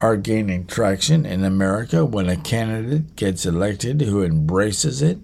are 0.01 0.17
gaining 0.17 0.67
traction 0.67 1.25
in 1.25 1.45
America 1.45 2.03
when 2.03 2.27
a 2.27 2.35
candidate 2.35 3.15
gets 3.15 3.45
elected 3.45 4.01
who 4.01 4.21
embraces 4.21 5.01
it? 5.01 5.17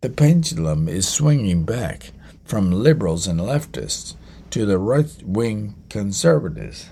The 0.00 0.08
pendulum 0.08 0.88
is 0.88 1.06
swinging 1.06 1.64
back 1.64 2.12
from 2.44 2.72
liberals 2.72 3.26
and 3.26 3.40
leftists 3.40 4.14
to 4.52 4.64
the 4.64 4.78
right 4.78 5.22
wing 5.22 5.74
conservatives. 5.90 6.88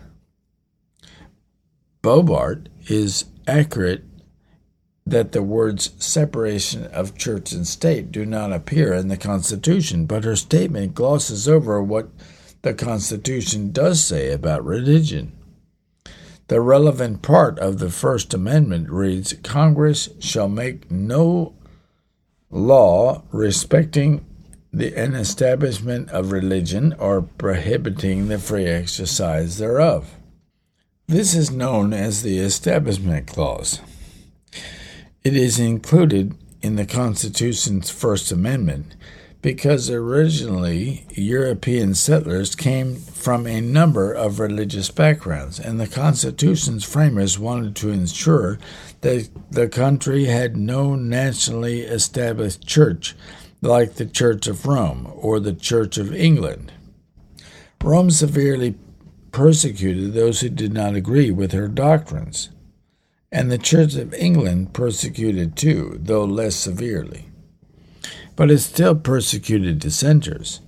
Boebert 2.02 2.66
is 2.88 3.26
accurate 3.46 4.02
that 5.06 5.32
the 5.32 5.42
words 5.42 5.92
separation 5.98 6.86
of 6.86 7.16
church 7.16 7.52
and 7.52 7.66
state 7.66 8.10
do 8.12 8.26
not 8.26 8.52
appear 8.52 8.92
in 8.92 9.08
the 9.08 9.16
Constitution, 9.16 10.06
but 10.06 10.24
her 10.24 10.36
statement 10.36 10.94
glosses 10.94 11.48
over 11.48 11.82
what 11.82 12.08
the 12.62 12.74
Constitution 12.74 13.72
does 13.72 14.02
say 14.02 14.32
about 14.32 14.64
religion. 14.64 15.32
The 16.48 16.60
relevant 16.60 17.22
part 17.22 17.58
of 17.58 17.78
the 17.78 17.90
First 17.90 18.34
Amendment 18.34 18.90
reads 18.90 19.34
Congress 19.42 20.08
shall 20.18 20.48
make 20.48 20.90
no 20.90 21.54
law 22.50 23.22
respecting 23.32 24.24
the 24.72 24.94
an 24.96 25.14
establishment 25.14 26.10
of 26.10 26.32
religion 26.32 26.94
or 26.98 27.22
prohibiting 27.22 28.28
the 28.28 28.38
free 28.38 28.66
exercise 28.66 29.58
thereof. 29.58 30.16
This 31.12 31.34
is 31.34 31.50
known 31.50 31.92
as 31.92 32.22
the 32.22 32.38
Establishment 32.38 33.26
Clause. 33.26 33.82
It 35.22 35.36
is 35.36 35.58
included 35.58 36.34
in 36.62 36.76
the 36.76 36.86
Constitution's 36.86 37.90
First 37.90 38.32
Amendment 38.32 38.96
because 39.42 39.90
originally 39.90 41.06
European 41.10 41.94
settlers 41.94 42.54
came 42.54 42.96
from 42.96 43.46
a 43.46 43.60
number 43.60 44.10
of 44.10 44.40
religious 44.40 44.90
backgrounds, 44.90 45.60
and 45.60 45.78
the 45.78 45.86
Constitution's 45.86 46.82
framers 46.82 47.38
wanted 47.38 47.76
to 47.76 47.90
ensure 47.90 48.58
that 49.02 49.28
the 49.50 49.68
country 49.68 50.24
had 50.24 50.56
no 50.56 50.94
nationally 50.94 51.82
established 51.82 52.66
church 52.66 53.14
like 53.60 53.96
the 53.96 54.06
Church 54.06 54.46
of 54.46 54.64
Rome 54.64 55.12
or 55.14 55.40
the 55.40 55.52
Church 55.52 55.98
of 55.98 56.14
England. 56.14 56.72
Rome 57.82 58.10
severely 58.10 58.76
persecuted 59.32 60.12
those 60.12 60.40
who 60.40 60.48
did 60.50 60.72
not 60.72 60.94
agree 60.94 61.30
with 61.30 61.52
her 61.52 61.68
doctrines, 61.68 62.50
and 63.32 63.50
the 63.50 63.58
Church 63.58 63.94
of 63.96 64.14
England 64.14 64.72
persecuted 64.74 65.56
too, 65.56 65.98
though 66.00 66.24
less 66.24 66.54
severely. 66.54 67.28
but 68.36 68.50
it 68.50 68.58
still 68.58 68.94
persecuted 68.94 69.78
dissenters. 69.78 70.60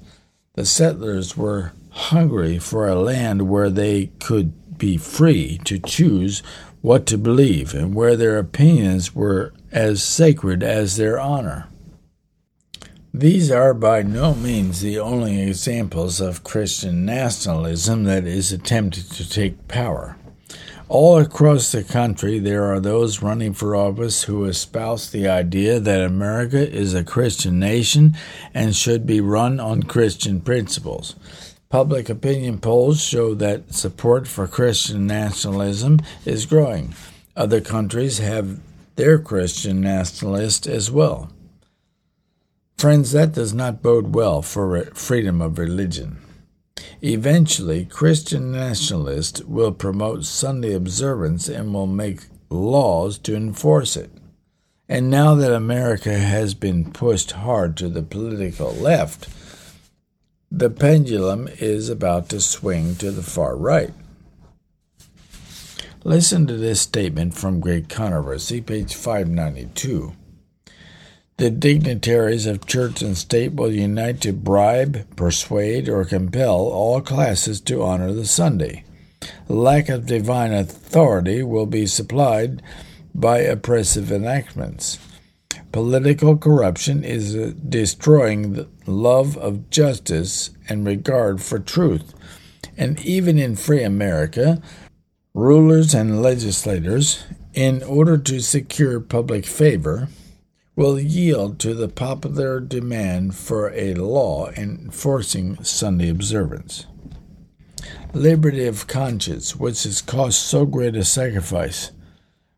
The 0.55 0.67
settlers 0.67 1.37
were 1.37 1.73
hungry 1.91 2.59
for 2.59 2.89
a 2.89 2.95
land 3.01 3.49
where 3.49 3.71
they 3.71 4.07
could 4.21 4.79
be 4.79 4.97
free 4.97 5.59
to 5.65 5.79
choose 5.79 6.43
what 6.83 7.07
to 7.07 7.17
believe 7.17 7.73
and 7.75 7.95
where 7.95 8.17
their 8.17 8.39
opinions 8.39 9.15
were 9.15 9.53
as 9.73 10.03
sacred 10.03 10.63
as 10.63 10.97
their 10.97 11.19
honor. 11.19 11.69
These 13.17 13.49
are 13.53 13.75
by 13.75 14.03
no 14.03 14.35
means 14.35 14.81
the 14.81 14.99
only 14.99 15.41
examples 15.41 16.21
of 16.21 16.43
Christian 16.43 17.05
nationalism 17.05 18.03
that 18.05 18.27
is 18.27 18.51
attempted 18.51 19.09
to 19.13 19.31
take 19.31 19.69
power. 19.69 20.17
All 20.89 21.19
across 21.19 21.71
the 21.71 21.85
country, 21.85 22.41
there 22.41 22.65
are 22.65 22.81
those 22.81 23.23
running 23.23 23.53
for 23.53 23.77
office 23.77 24.25
who 24.25 24.47
espouse 24.47 25.09
the 25.09 25.29
idea 25.29 25.79
that 25.79 26.01
America 26.01 26.69
is 26.69 26.93
a 26.93 27.05
Christian 27.05 27.61
nation 27.61 28.17
and 28.53 28.75
should 28.75 29.07
be 29.07 29.21
run 29.21 29.61
on 29.61 29.85
Christian 29.85 30.41
principles. 30.41 31.15
Public 31.69 32.09
opinion 32.09 32.59
polls 32.59 33.01
show 33.01 33.33
that 33.35 33.73
support 33.73 34.27
for 34.27 34.49
Christian 34.49 35.07
nationalism 35.07 36.01
is 36.25 36.47
growing. 36.47 36.97
Other 37.37 37.61
countries 37.61 38.19
have 38.19 38.59
their 38.97 39.21
Christian 39.21 39.81
nationalists 39.81 40.67
as 40.67 40.91
well. 40.91 41.31
Friends, 42.77 43.13
that 43.13 43.33
does 43.33 43.55
not 43.55 43.83
bode 43.83 44.15
well 44.15 44.43
for 44.43 44.85
freedom 44.95 45.41
of 45.41 45.59
religion. 45.59 46.19
Eventually, 47.03 47.85
Christian 47.85 48.51
nationalists 48.53 49.43
will 49.43 49.73
promote 49.73 50.25
Sunday 50.25 50.75
observance 50.75 51.49
and 51.49 51.73
will 51.73 51.87
make 51.87 52.21
laws 52.51 53.19
to 53.19 53.35
enforce 53.35 53.97
it. 53.97 54.11
And 54.89 55.11
now 55.11 55.35
that 55.35 55.53
America 55.53 56.13
has 56.13 56.55
been 56.55 56.93
pushed 56.93 57.33
hard 57.33 57.77
to 57.79 57.89
the 57.89 58.03
political 58.03 58.73
left, 58.73 59.29
the 60.51 60.71
pendulum 60.71 61.49
is 61.59 61.89
about 61.89 62.29
to 62.29 62.41
swing 62.41 62.95
to 62.97 63.11
the 63.11 63.23
far 63.23 63.57
right. 63.57 63.93
Listen 66.05 66.47
to 66.47 66.57
this 66.57 66.83
statement 66.83 67.35
from 67.35 67.61
Great 67.61 67.89
Controversy, 67.89 68.61
page 68.61 68.95
592. 68.95 70.13
The 71.37 71.51
dignitaries 71.51 72.47
of 72.47 72.65
church 72.65 73.03
and 73.03 73.19
state 73.19 73.55
will 73.55 73.73
unite 73.73 74.21
to 74.21 74.33
bribe, 74.33 75.17
persuade, 75.17 75.89
or 75.89 76.05
compel 76.05 76.55
all 76.55 77.01
classes 77.01 77.61
to 77.63 77.83
honor 77.83 78.13
the 78.13 78.27
Sunday. 78.27 78.85
Lack 79.49 79.89
of 79.89 80.07
divine 80.07 80.53
authority 80.53 81.43
will 81.43 81.67
be 81.67 81.87
supplied 81.87 82.63
by 83.13 83.39
oppressive 83.39 84.13
enactments. 84.13 85.01
Political 85.73 86.37
corruption 86.39 87.03
is 87.03 87.35
destroying 87.55 88.53
the 88.53 88.69
love 88.87 89.37
of 89.37 89.71
justice 89.71 90.51
and 90.69 90.87
regard 90.87 91.43
for 91.43 91.59
truth. 91.59 92.15
And 92.77 93.01
even 93.01 93.41
in 93.41 93.57
free 93.57 93.83
America, 93.83 94.63
rulers 95.35 95.95
and 95.95 96.23
legislators, 96.23 97.25
in 97.55 97.83
order 97.83 98.19
to 98.19 98.39
secure 98.39 99.01
public 99.01 99.47
favor, 99.47 100.09
will 100.77 100.99
yield 100.99 101.59
to 101.61 101.75
the 101.75 101.89
popular 101.89 102.59
demand 102.61 103.35
for 103.35 103.71
a 103.75 103.95
law 103.95 104.51
enforcing 104.51 105.63
Sunday 105.63 106.09
observance. 106.09 106.87
Liberty 108.13 108.67
of 108.67 108.87
conscience, 108.87 109.57
which 109.57 109.85
has 109.85 110.01
cost 110.01 110.41
so 110.41 110.67
great 110.67 110.97
a 110.97 111.05
sacrifice, 111.05 111.93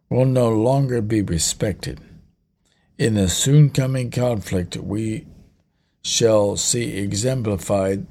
will 0.08 0.24
no 0.24 0.50
longer 0.50 1.02
be 1.02 1.20
respected. 1.20 2.00
In 2.98 3.14
the 3.14 3.28
soon 3.28 3.70
coming 3.70 4.10
conflict, 4.10 4.76
we 4.76 5.26
shall 6.02 6.56
see 6.56 6.96
exemplified 6.98 8.06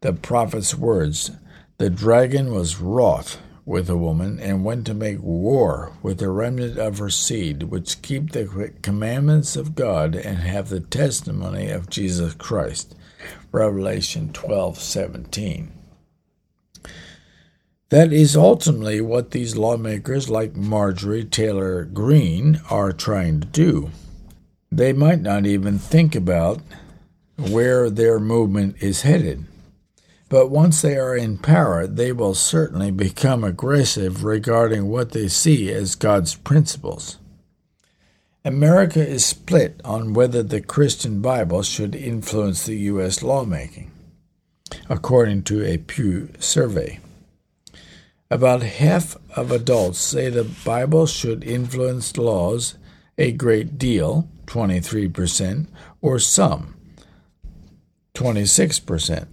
the 0.00 0.12
prophet's 0.12 0.74
words 0.74 1.30
The 1.78 1.90
dragon 1.90 2.52
was 2.52 2.80
wroth 2.80 3.38
with 3.64 3.88
a 3.88 3.96
woman 3.96 4.40
and 4.40 4.64
went 4.64 4.86
to 4.86 4.94
make 4.94 5.20
war 5.20 5.92
with 6.02 6.18
the 6.18 6.28
remnant 6.28 6.78
of 6.78 6.98
her 6.98 7.10
seed, 7.10 7.64
which 7.64 8.02
keep 8.02 8.32
the 8.32 8.72
commandments 8.82 9.54
of 9.56 9.74
God 9.74 10.14
and 10.14 10.38
have 10.38 10.68
the 10.68 10.80
testimony 10.80 11.70
of 11.70 11.88
Jesus 11.88 12.34
Christ. 12.34 12.94
Revelation 13.52 14.30
12:17. 14.32 15.68
That 17.90 18.12
is 18.12 18.34
ultimately 18.34 19.00
what 19.00 19.32
these 19.32 19.56
lawmakers 19.56 20.30
like 20.30 20.56
Marjorie 20.56 21.24
Taylor 21.24 21.84
Greene 21.84 22.60
are 22.70 22.92
trying 22.92 23.40
to 23.40 23.46
do. 23.46 23.90
They 24.70 24.94
might 24.94 25.20
not 25.20 25.44
even 25.44 25.78
think 25.78 26.14
about 26.14 26.62
where 27.36 27.90
their 27.90 28.18
movement 28.18 28.76
is 28.80 29.02
headed. 29.02 29.44
But 30.32 30.48
once 30.48 30.80
they 30.80 30.96
are 30.96 31.14
in 31.14 31.36
power, 31.36 31.86
they 31.86 32.10
will 32.10 32.32
certainly 32.32 32.90
become 32.90 33.44
aggressive 33.44 34.24
regarding 34.24 34.86
what 34.86 35.12
they 35.12 35.28
see 35.28 35.70
as 35.70 35.94
God's 35.94 36.36
principles. 36.36 37.18
America 38.42 39.06
is 39.06 39.26
split 39.26 39.78
on 39.84 40.14
whether 40.14 40.42
the 40.42 40.62
Christian 40.62 41.20
Bible 41.20 41.62
should 41.62 41.94
influence 41.94 42.64
the 42.64 42.76
U.S. 42.76 43.22
lawmaking, 43.22 43.90
according 44.88 45.42
to 45.42 45.62
a 45.66 45.76
Pew 45.76 46.30
survey. 46.38 46.98
About 48.30 48.62
half 48.62 49.18
of 49.36 49.52
adults 49.52 49.98
say 49.98 50.30
the 50.30 50.50
Bible 50.64 51.04
should 51.06 51.44
influence 51.44 52.16
laws 52.16 52.76
a 53.18 53.32
great 53.32 53.76
deal, 53.76 54.30
23%, 54.46 55.66
or 56.00 56.18
some, 56.18 56.74
26% 58.14 59.26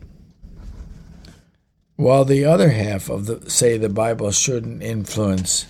while 1.99 2.23
the 2.23 2.45
other 2.45 2.69
half 2.69 3.09
of 3.09 3.25
the 3.25 3.49
say 3.49 3.77
the 3.77 3.89
Bible 3.89 4.31
shouldn't 4.31 4.81
influence 4.81 5.65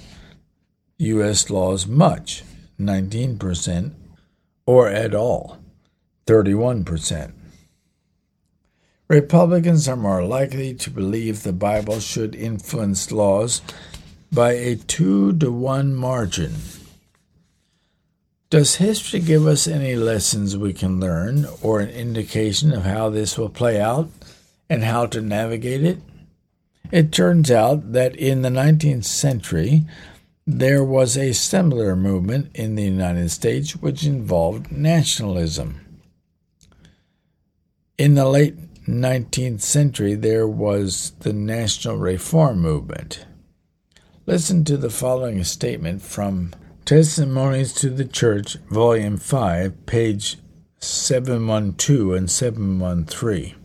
U.S. 0.99 1.49
laws 1.49 1.87
much, 1.87 2.43
19%, 2.79 3.93
or 4.67 4.87
at 4.87 5.15
all, 5.15 5.57
31%. 6.27 7.31
Republicans 9.07 9.87
are 9.87 9.95
more 9.95 10.23
likely 10.23 10.75
to 10.75 10.91
believe 10.91 11.41
the 11.41 11.51
Bible 11.51 11.99
should 11.99 12.35
influence 12.35 13.11
laws 13.11 13.63
by 14.31 14.51
a 14.51 14.75
two 14.75 15.35
to 15.39 15.51
one 15.51 15.95
margin. 15.95 16.53
Does 18.51 18.75
history 18.75 19.19
give 19.19 19.47
us 19.47 19.67
any 19.67 19.95
lessons 19.95 20.55
we 20.55 20.73
can 20.73 20.99
learn 20.99 21.47
or 21.63 21.79
an 21.79 21.89
indication 21.89 22.71
of 22.71 22.83
how 22.83 23.09
this 23.09 23.35
will 23.35 23.49
play 23.49 23.81
out 23.81 24.11
and 24.69 24.83
how 24.83 25.07
to 25.07 25.21
navigate 25.21 25.83
it? 25.83 25.97
It 26.91 27.11
turns 27.11 27.51
out 27.51 27.93
that 27.93 28.15
in 28.15 28.41
the 28.41 28.49
19th 28.49 29.05
century, 29.05 29.85
there 30.47 30.83
was 30.83 31.15
a 31.15 31.33
similar 31.33 31.95
movement 31.95 32.49
in 32.55 32.73
the 32.73 32.83
United 32.83 33.29
States 33.29 33.75
which 33.75 34.05
involved 34.05 34.71
nationalism. 34.71 35.81
In 37.99 38.15
the 38.15 38.27
late 38.27 38.55
19th 38.87 39.61
century, 39.61 40.15
there 40.15 40.47
was 40.47 41.11
the 41.19 41.33
National 41.33 41.97
Reform 41.97 42.59
Movement. 42.59 43.25
Listen 44.25 44.63
to 44.65 44.77
the 44.77 44.89
following 44.89 45.43
statement 45.43 46.01
from 46.01 46.53
Testimonies 46.85 47.71
to 47.73 47.91
the 47.91 48.05
Church, 48.05 48.55
Volume 48.71 49.17
5, 49.17 49.85
page 49.85 50.37
712 50.79 52.13
and 52.13 52.31
713. 52.31 53.58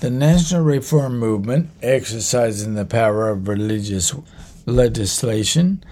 The 0.00 0.10
National 0.10 0.62
Reform 0.62 1.18
Movement, 1.18 1.70
exercising 1.80 2.74
the 2.74 2.84
power 2.84 3.30
of 3.30 3.48
religious 3.48 4.14
legislation, 4.66 5.82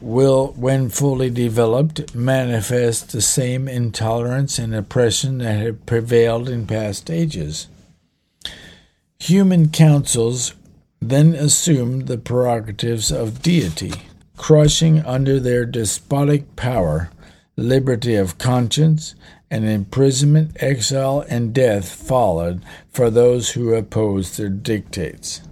will, 0.00 0.54
when 0.56 0.88
fully 0.88 1.28
developed, 1.28 2.14
manifest 2.14 3.12
the 3.12 3.20
same 3.20 3.68
intolerance 3.68 4.58
and 4.58 4.74
oppression 4.74 5.38
that 5.38 5.58
had 5.58 5.84
prevailed 5.84 6.48
in 6.48 6.66
past 6.66 7.10
ages. 7.10 7.68
Human 9.18 9.68
councils 9.68 10.54
then 11.02 11.34
assumed 11.34 12.06
the 12.06 12.16
prerogatives 12.16 13.12
of 13.12 13.42
deity, 13.42 13.92
crushing 14.38 15.00
under 15.00 15.38
their 15.38 15.66
despotic 15.66 16.56
power 16.56 17.10
liberty 17.56 18.14
of 18.14 18.38
conscience 18.38 19.14
and 19.50 19.64
imprisonment, 19.64 20.56
exile, 20.60 21.24
and 21.28 21.52
death 21.52 21.92
followed 21.92 22.62
for 22.88 23.10
those 23.10 23.50
who 23.50 23.74
opposed 23.74 24.38
their 24.38 24.48
dictates. 24.48 25.42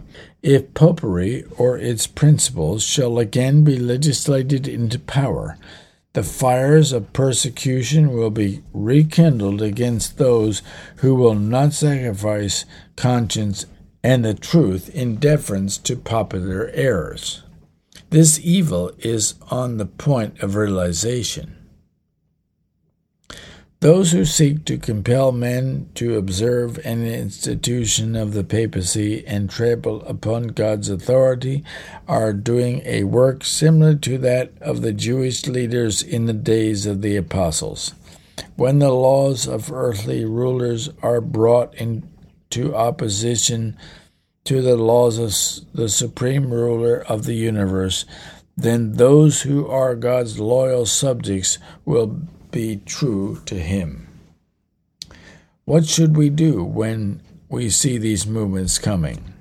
If 0.43 0.73
popery 0.73 1.45
or 1.57 1.77
its 1.77 2.07
principles 2.07 2.85
shall 2.85 3.19
again 3.19 3.65
be 3.65 3.77
legislated 3.77 4.69
into 4.69 5.01
power, 5.01 5.59
the 6.13 6.23
fires 6.23 6.93
of 6.93 7.13
persecution 7.13 8.13
will 8.13 8.31
be 8.31 8.63
rekindled 8.73 9.61
against 9.61 10.17
those 10.17 10.63
who 10.97 11.15
will 11.15 11.35
not 11.35 11.73
sacrifice 11.73 12.65
conscience 12.97 13.67
and 14.03 14.25
the 14.25 14.35
truth 14.35 14.89
in 14.95 15.17
deference 15.17 15.77
to 15.77 15.97
popular 15.97 16.71
errors. 16.73 17.43
This 18.11 18.41
evil 18.43 18.93
is 18.99 19.35
on 19.51 19.77
the 19.77 19.87
point 19.87 20.41
of 20.41 20.55
realization. 20.55 21.58
Those 23.81 24.11
who 24.11 24.25
seek 24.25 24.65
to 24.65 24.77
compel 24.77 25.31
men 25.31 25.89
to 25.95 26.17
observe 26.17 26.85
an 26.85 27.07
institution 27.07 28.17
of 28.17 28.33
the 28.33 28.43
papacy 28.43 29.25
and 29.25 29.49
trample 29.49 30.03
upon 30.03 30.49
God's 30.49 30.89
authority 30.89 31.63
are 32.09 32.33
doing 32.33 32.83
a 32.85 33.05
work 33.05 33.45
similar 33.45 33.95
to 33.95 34.19
that 34.19 34.51
of 34.61 34.83
the 34.83 34.93
Jewish 34.93 35.47
leaders 35.47 36.03
in 36.03 36.27
the 36.27 36.33
days 36.33 36.87
of 36.87 37.03
the 37.03 37.15
apostles. 37.15 37.95
When 38.57 38.81
the 38.81 38.91
laws 38.91 39.47
of 39.47 39.71
earthly 39.71 40.25
rulers 40.25 40.91
are 41.01 41.21
brought 41.21 41.73
into 41.77 42.75
opposition 42.75 43.77
to 44.43 44.61
the 44.61 44.77
laws 44.77 45.19
of 45.19 45.73
the 45.73 45.89
supreme 45.89 46.53
ruler 46.53 47.05
of 47.09 47.27
the 47.27 47.35
universe, 47.35 48.05
then 48.57 48.95
those 48.95 49.43
who 49.43 49.69
are 49.69 49.95
God's 49.95 50.41
loyal 50.41 50.85
subjects 50.85 51.59
will 51.85 52.23
be 52.59 52.81
true 52.85 53.41
to 53.47 53.55
Him. 53.55 54.09
What 55.65 55.87
should 55.87 56.17
we 56.17 56.29
do 56.29 56.65
when 56.65 57.23
we 57.49 57.71
see 57.71 57.99
these 57.99 58.27
movements 58.27 58.81
coming? 58.81 59.33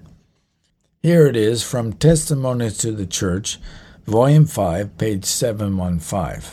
Here 1.01 1.25
it 1.25 1.35
is 1.35 1.63
from 1.63 1.93
Testimonies 1.93 2.77
to 2.77 2.91
the 2.91 3.07
Church, 3.07 3.57
Volume 4.05 4.45
5, 4.45 4.99
page 4.99 5.25
715. 5.25 6.47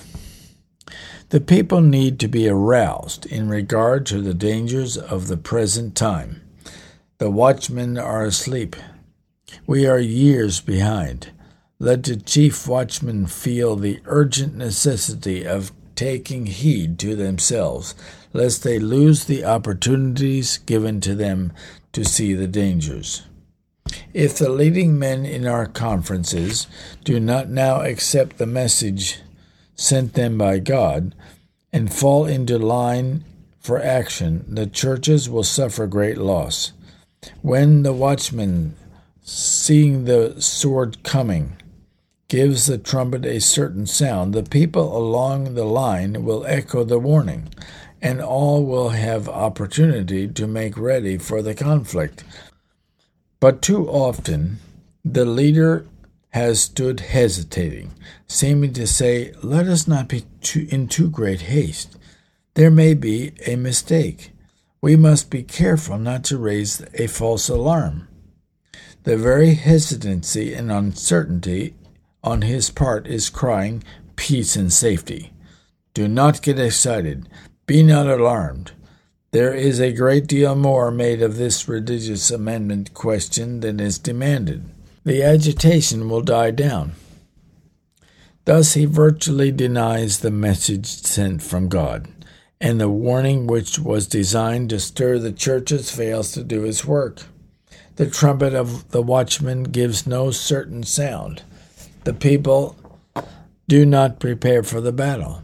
The 1.29 1.41
people 1.43 1.83
need 1.83 2.19
to 2.21 2.29
be 2.29 2.49
aroused 2.49 3.27
in 3.27 3.51
regard 3.51 4.07
to 4.07 4.23
the 4.23 4.33
dangers 4.33 4.97
of 4.97 5.29
the 5.29 5.37
present 5.37 5.95
time. 5.95 6.41
The 7.19 7.31
watchmen 7.31 7.99
are 7.99 8.25
asleep. 8.25 8.75
We 9.67 9.87
are 9.87 9.99
years 9.99 10.63
behind. 10.63 11.31
Let 11.79 12.05
the 12.05 12.17
chief 12.17 12.67
watchmen 12.67 13.27
feel 13.27 13.77
the 13.77 14.01
urgent 14.07 14.57
necessity 14.57 15.47
of 15.47 15.71
taking 15.97 16.47
heed 16.47 16.99
to 16.99 17.17
themselves, 17.17 17.95
lest 18.33 18.63
they 18.63 18.79
lose 18.79 19.25
the 19.25 19.45
opportunities 19.45 20.59
given 20.59 21.01
to 21.01 21.15
them 21.15 21.53
to 21.93 22.05
see 22.05 22.35
the 22.35 22.49
dangers. 22.49 23.23
If 24.13 24.39
the 24.39 24.49
leading 24.49 24.99
men 24.99 25.25
in 25.25 25.47
our 25.47 25.67
conferences 25.67 26.67
do 27.05 27.21
not 27.21 27.49
now 27.49 27.83
accept 27.83 28.39
the 28.39 28.47
message 28.47 29.21
sent 29.75 30.15
them 30.15 30.39
by 30.39 30.59
God 30.59 31.15
and 31.73 31.93
fall 31.93 32.27
into 32.27 32.59
line 32.59 33.25
for 33.59 33.81
action, 33.81 34.45
the 34.49 34.67
churches 34.67 35.29
will 35.29 35.43
suffer 35.43 35.87
great 35.87 36.19
loss. 36.19 36.73
When 37.43 37.83
the 37.83 37.93
watchman, 37.93 38.77
seeing 39.23 40.05
the 40.05 40.41
sword 40.41 41.03
coming, 41.03 41.57
gives 42.35 42.67
the 42.67 42.77
trumpet 42.77 43.25
a 43.25 43.41
certain 43.41 43.87
sound, 43.87 44.35
the 44.35 44.43
people 44.43 44.97
along 44.97 45.55
the 45.55 45.65
line 45.65 46.25
will 46.25 46.45
echo 46.47 46.83
the 46.83 46.99
warning, 46.99 47.49
and 48.03 48.21
all 48.21 48.65
will 48.65 48.89
have 48.89 49.29
opportunity 49.29 50.27
to 50.27 50.45
make 50.45 50.77
ready 50.77 51.17
for 51.17 51.43
the 51.43 51.55
conflict. 51.55 52.25
But 53.39 53.63
too 53.63 53.89
often, 53.89 54.59
the 55.05 55.25
leader 55.25 55.87
has 56.31 56.61
stood 56.61 56.99
hesitating, 56.99 57.93
seeming 58.27 58.73
to 58.73 58.89
say, 58.89 59.33
Let 59.41 59.69
us 59.69 59.87
not 59.87 60.09
be 60.09 60.25
too, 60.41 60.67
in 60.71 60.89
too 60.89 61.11
great 61.11 61.43
haste. 61.43 61.97
There 62.55 62.69
may 62.69 62.95
be 62.95 63.35
a 63.47 63.55
mistake. 63.55 64.33
We 64.81 64.97
must 64.97 65.31
be 65.31 65.45
careful 65.45 65.99
not 65.99 66.25
to 66.25 66.39
raise 66.39 66.83
a 66.95 67.07
false 67.07 67.49
alarm. 67.49 68.09
The 69.05 69.17
very 69.17 69.55
hesitancy 69.55 70.53
and 70.53 70.73
uncertainty 70.73 71.77
on 72.25 72.43
his 72.43 72.71
part 72.71 73.07
is 73.07 73.31
crying, 73.31 73.85
Peace 74.17 74.57
and 74.57 74.73
safety. 74.73 75.33
Do 75.93 76.09
not 76.09 76.43
get 76.43 76.59
excited. 76.59 77.29
Be 77.67 77.83
not 77.83 78.07
alarmed. 78.07 78.73
There 79.31 79.53
is 79.53 79.81
a 79.81 79.93
great 79.93 80.27
deal 80.27 80.55
more 80.55 80.91
made 80.91 81.21
of 81.21 81.37
this 81.37 81.69
religious 81.69 82.31
amendment 82.31 82.95
question 82.95 83.61
than 83.61 83.81
is 83.81 83.99
demanded. 83.99 84.65
The 85.05 85.23
agitation 85.23 86.09
will 86.09 86.23
die 86.23 86.53
down. 86.53 86.93
Thus, 88.45 88.75
he 88.75 88.85
virtually 88.85 89.53
denies 89.53 90.21
the 90.21 90.31
message 90.31 90.87
sent 90.87 91.43
from 91.43 91.69
God, 91.69 92.09
and 92.61 92.81
the 92.81 92.89
warning 92.89 93.47
which 93.47 93.79
was 93.79 94.07
designed 94.07 94.71
to 94.71 94.81
stir 94.81 95.19
the 95.19 95.33
churches 95.33 95.91
fails 95.91 96.33
to 96.33 96.45
do 96.45 96.65
its 96.65 96.85
work. 96.85 97.23
The 97.97 98.09
trumpet 98.09 98.55
of 98.55 98.91
the 98.91 99.03
watchman 99.03 99.65
gives 99.65 100.07
no 100.07 100.31
certain 100.31 100.85
sound 100.85 101.43
the 102.05 102.15
people 102.15 102.77
do 103.69 103.87
not 103.87 104.21
prepare 104.21 104.63
for 104.63 104.81
the 104.81 104.93
battle. 104.93 105.43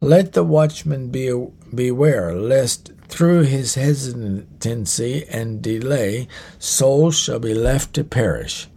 Let 0.00 0.34
the 0.34 0.44
watchman 0.44 1.08
be, 1.08 1.46
beware 1.74 2.34
lest 2.34 2.92
through 3.08 3.42
his 3.42 3.74
hesitancy 3.76 5.24
and 5.30 5.62
delay 5.62 6.28
souls 6.58 7.18
shall 7.18 7.38
be 7.38 7.54
left 7.54 7.94
to 7.94 8.04
perish, 8.04 8.68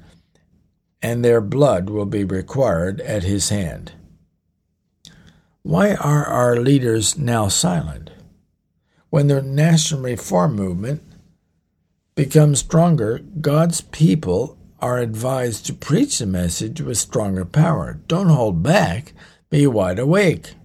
and 1.01 1.23
their 1.23 1.41
blood 1.41 1.89
will 1.89 2.05
be 2.05 2.23
required 2.23 3.01
at 3.01 3.23
his 3.23 3.49
hand. 3.49 3.93
Why 5.61 5.95
are 5.95 6.25
our 6.25 6.57
leaders 6.57 7.17
now 7.17 7.47
silent? 7.49 8.11
When 9.09 9.27
the 9.27 9.41
national 9.41 10.01
reform 10.01 10.55
movement 10.55 11.03
becomes 12.15 12.59
stronger, 12.59 13.19
God's 13.41 13.81
people 13.81 14.58
are 14.81 14.97
advised 14.97 15.65
to 15.65 15.73
preach 15.73 16.19
the 16.19 16.25
message 16.25 16.81
with 16.81 16.97
stronger 16.97 17.45
power. 17.45 17.99
Don't 18.07 18.29
hold 18.29 18.63
back, 18.63 19.13
be 19.49 19.67
wide 19.67 19.99
awake. 19.99 20.55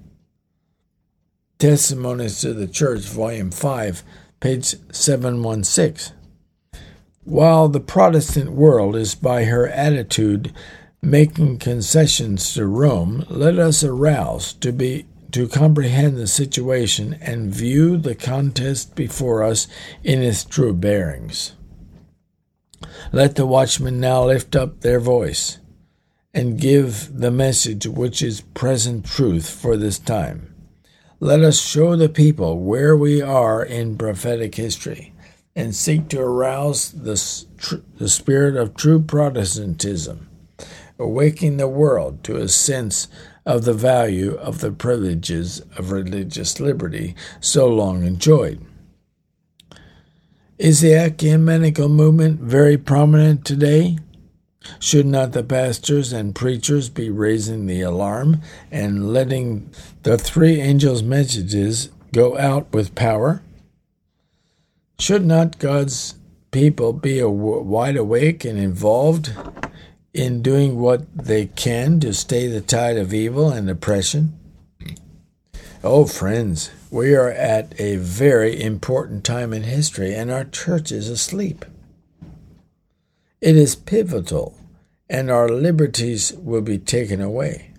Testimonies 1.59 2.41
to 2.41 2.53
the 2.53 2.67
Church, 2.67 3.03
Volume 3.03 3.51
5, 3.51 4.03
page 4.41 4.75
716. 4.93 6.17
While 7.25 7.69
the 7.69 7.81
Protestant 7.81 8.53
world 8.53 8.97
is 8.97 9.15
by 9.15 9.45
her 9.45 9.69
attitude 9.69 10.53
making 11.01 11.59
concessions 11.59 12.53
to 12.55 12.67
Rome, 12.67 13.25
let 13.29 13.59
us 13.59 13.83
arouse 13.83 14.53
to 14.55 14.73
be 14.73 15.07
to 15.33 15.49
comprehend 15.49 16.17
the 16.17 16.27
situation 16.27 17.19
and 17.21 17.53
view 17.53 17.97
the 17.97 18.15
contest 18.15 18.95
before 18.95 19.43
us 19.43 19.67
in 20.05 20.23
its 20.23 20.45
true 20.45 20.73
bearings. 20.73 21.55
Let 23.12 23.37
the 23.37 23.47
watchmen 23.47 24.01
now 24.01 24.24
lift 24.24 24.57
up 24.57 24.80
their 24.80 25.01
voice 25.01 25.59
and 26.32 26.61
give 26.61 27.20
the 27.20 27.30
message 27.30 27.87
which 27.87 28.22
is 28.22 28.41
present 28.41 29.05
truth 29.05 29.49
for 29.49 29.76
this 29.76 29.99
time. 29.99 30.55
Let 31.20 31.41
us 31.41 31.61
show 31.61 31.97
the 31.97 32.09
people 32.09 32.59
where 32.59 32.97
we 32.97 33.22
are 33.22 33.64
in 33.64 33.97
prophetic 33.97 34.57
history 34.57 35.12
and 35.57 35.74
seek 35.74 36.09
to 36.09 36.20
arouse 36.20 36.91
the, 36.91 37.14
the 37.97 38.09
spirit 38.09 38.57
of 38.57 38.74
true 38.74 39.01
Protestantism, 39.01 40.28
awakening 40.99 41.59
the 41.59 41.68
world 41.68 42.24
to 42.24 42.37
a 42.37 42.49
sense 42.49 43.07
of 43.47 43.64
the 43.64 43.74
value 43.74 44.35
of 44.35 44.61
the 44.61 44.72
privileges 44.72 45.61
of 45.76 45.93
religious 45.93 46.59
liberty 46.59 47.14
so 47.41 47.68
long 47.68 48.05
enjoyed. 48.05 48.61
Is 50.59 50.82
the 50.82 50.94
ecumenical 50.94 51.88
movement 51.88 52.40
very 52.40 52.78
prominent 52.78 53.44
today? 53.44 53.98
Should 54.78 55.05
not 55.05 55.32
the 55.32 55.42
pastors 55.42 56.12
and 56.12 56.32
preachers 56.32 56.88
be 56.88 57.11
raising 57.11 57.66
the 57.66 57.80
alarm 57.80 58.40
and 58.70 59.12
letting 59.12 59.68
the 60.05 60.16
three 60.16 60.61
angels' 60.61 61.02
messages 61.02 61.90
go 62.12 62.38
out 62.38 62.72
with 62.72 62.94
power? 62.94 63.42
Should 65.00 65.26
not 65.26 65.59
God's 65.59 66.14
people 66.52 66.92
be 66.92 67.20
wide 67.24 67.96
awake 67.96 68.44
and 68.44 68.57
involved 68.57 69.32
in 70.12 70.40
doing 70.40 70.78
what 70.78 71.05
they 71.16 71.46
can 71.46 71.98
to 71.98 72.14
stay 72.14 72.46
the 72.46 72.61
tide 72.61 72.96
of 72.96 73.12
evil 73.12 73.50
and 73.50 73.68
oppression? 73.68 74.38
Oh, 75.82 76.07
friends, 76.07 76.70
we 76.95 77.12
are 77.12 77.30
at 77.30 77.74
a 77.80 77.97
very 77.97 78.62
important 78.62 79.24
time 79.24 79.53
in 79.53 79.64
history, 79.64 80.14
and 80.14 80.30
our 80.30 80.45
church 80.45 80.92
is 80.92 81.09
asleep. 81.09 81.64
It 83.40 83.57
is 83.57 83.74
pivotal, 83.74 84.57
and 85.11 85.28
our 85.28 85.49
liberties 85.49 86.32
will 86.34 86.61
be 86.61 86.78
taken 86.78 87.20
away. 87.20 87.72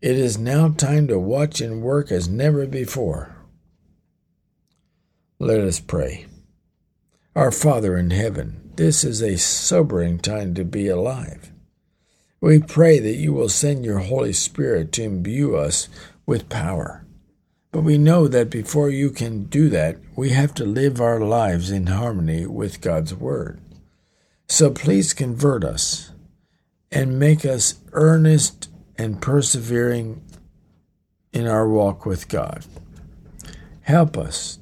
It 0.00 0.16
is 0.16 0.38
now 0.38 0.68
time 0.68 1.08
to 1.08 1.18
watch 1.18 1.60
and 1.60 1.82
work 1.82 2.12
as 2.12 2.28
never 2.28 2.64
before. 2.64 3.34
Let 5.40 5.58
us 5.58 5.80
pray. 5.80 6.26
Our 7.34 7.50
Father 7.50 7.98
in 7.98 8.12
heaven, 8.12 8.70
this 8.76 9.02
is 9.02 9.20
a 9.20 9.36
sobering 9.36 10.20
time 10.20 10.54
to 10.54 10.64
be 10.64 10.86
alive. 10.86 11.50
We 12.40 12.60
pray 12.60 13.00
that 13.00 13.16
you 13.16 13.32
will 13.32 13.48
send 13.48 13.84
your 13.84 13.98
Holy 13.98 14.32
Spirit 14.32 14.92
to 14.92 15.02
imbue 15.02 15.56
us 15.56 15.88
with 16.30 16.48
power. 16.48 17.04
But 17.72 17.82
we 17.82 17.98
know 17.98 18.28
that 18.28 18.50
before 18.50 18.88
you 18.88 19.10
can 19.10 19.46
do 19.46 19.68
that, 19.70 19.98
we 20.14 20.30
have 20.30 20.54
to 20.54 20.64
live 20.64 21.00
our 21.00 21.18
lives 21.18 21.72
in 21.72 21.88
harmony 21.88 22.46
with 22.46 22.80
God's 22.80 23.12
Word. 23.12 23.60
So 24.46 24.70
please 24.70 25.12
convert 25.12 25.64
us 25.64 26.12
and 26.92 27.18
make 27.18 27.44
us 27.44 27.80
earnest 27.90 28.68
and 28.96 29.20
persevering 29.20 30.22
in 31.32 31.48
our 31.48 31.68
walk 31.68 32.06
with 32.06 32.28
God. 32.28 32.64
Help 33.80 34.16
us 34.16 34.60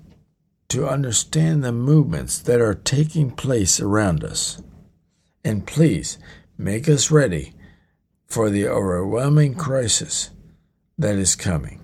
to 0.71 0.89
understand 0.89 1.63
the 1.63 1.73
movements 1.73 2.39
that 2.39 2.63
are 2.63 2.73
taking 2.73 3.31
place 3.31 3.79
around 3.79 4.25
us. 4.25 4.63
And 5.45 5.67
please 5.67 6.17
make 6.57 6.89
us 6.89 7.11
ready 7.11 7.53
for 8.27 8.49
the 8.49 8.67
overwhelming 8.67 9.55
crisis 9.55 10.31
that 10.99 11.17
is 11.17 11.37
coming. 11.37 11.81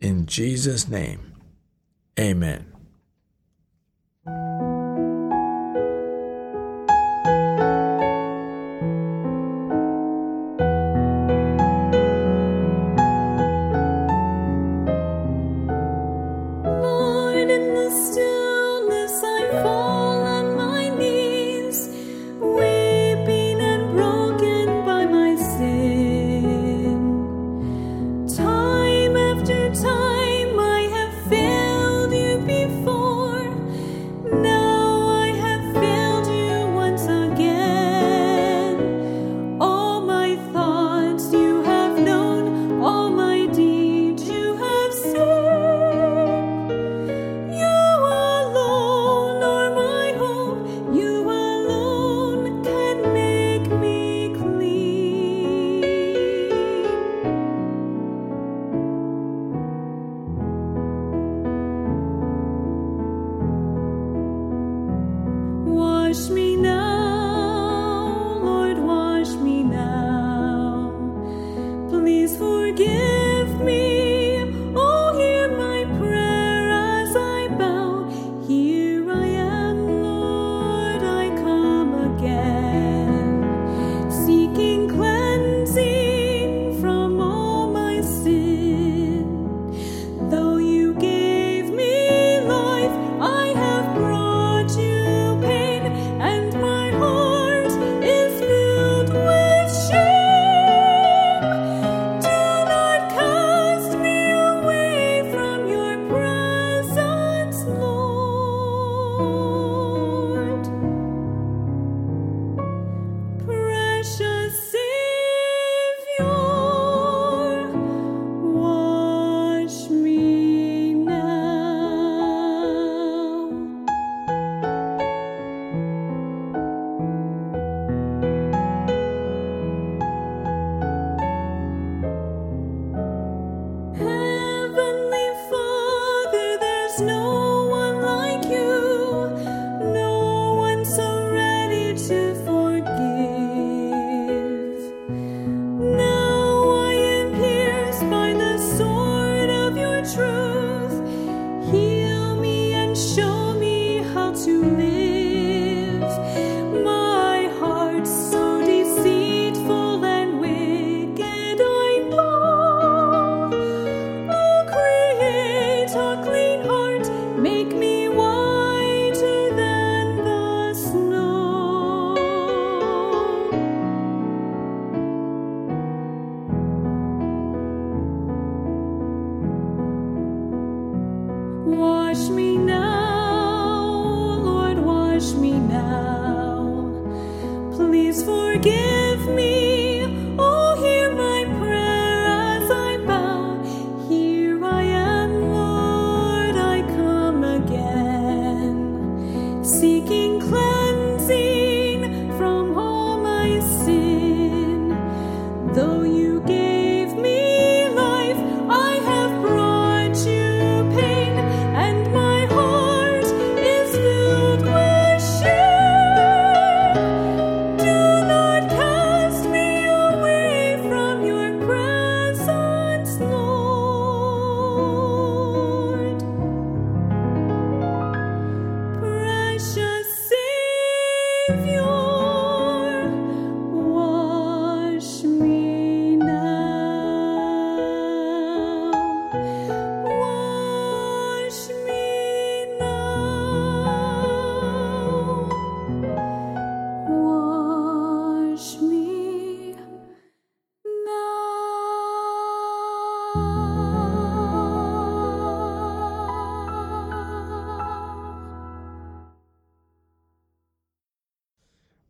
In 0.00 0.26
Jesus' 0.26 0.88
name, 0.88 1.32
amen. 2.20 2.73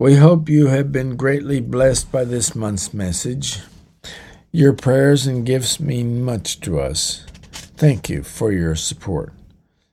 We 0.05 0.17
hope 0.17 0.51
you 0.51 0.67
have 0.67 0.93
been 0.93 1.17
greatly 1.17 1.61
blessed 1.61 2.13
by 2.13 2.27
this 2.27 2.55
month's 2.55 2.93
message. 2.93 3.61
Your 4.53 4.75
prayers 4.75 5.27
and 5.27 5.47
gifts 5.47 5.81
mean 5.81 6.23
much 6.23 6.61
to 6.61 6.79
us. 6.79 7.25
Thank 7.51 8.11
you 8.11 8.23
for 8.23 8.53
your 8.53 8.75
support. 8.75 9.33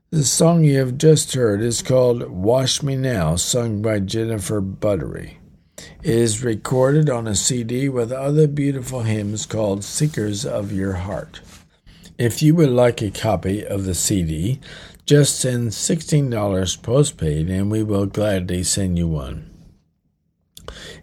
The 0.09 0.26
song 0.26 0.66
you 0.66 0.80
have 0.80 0.97
just 0.97 1.34
heard 1.34 1.62
is 1.62 1.82
called 1.82 2.30
Wash 2.30 2.84
Me 2.84 2.97
Now, 2.97 3.38
sung 3.38 3.82
by 3.82 4.01
Jennifer 4.01 4.59
Buttery. 4.59 5.38
It 6.03 6.14
is 6.14 6.43
recorded 6.43 7.09
on 7.09 7.26
a 7.26 7.34
CD 7.34 7.88
with 7.88 8.12
other 8.12 8.47
beautiful 8.47 9.03
hymns 9.03 9.45
called 9.45 9.86
Seekers 9.86 10.45
of 10.45 10.74
Your 10.74 10.95
Heart. 10.95 11.39
If 12.18 12.41
you 12.41 12.53
would 12.55 12.72
like 12.72 13.01
a 13.01 13.12
copy 13.12 13.66
of 13.66 13.86
the 13.86 13.95
CD, 13.95 14.59
just 15.05 15.39
send 15.39 15.70
$16 15.70 16.82
postpaid 16.82 17.49
and 17.49 17.72
we 17.72 17.82
will 17.82 18.07
gladly 18.07 18.64
send 18.64 18.97
you 18.97 19.07
one. 19.07 19.51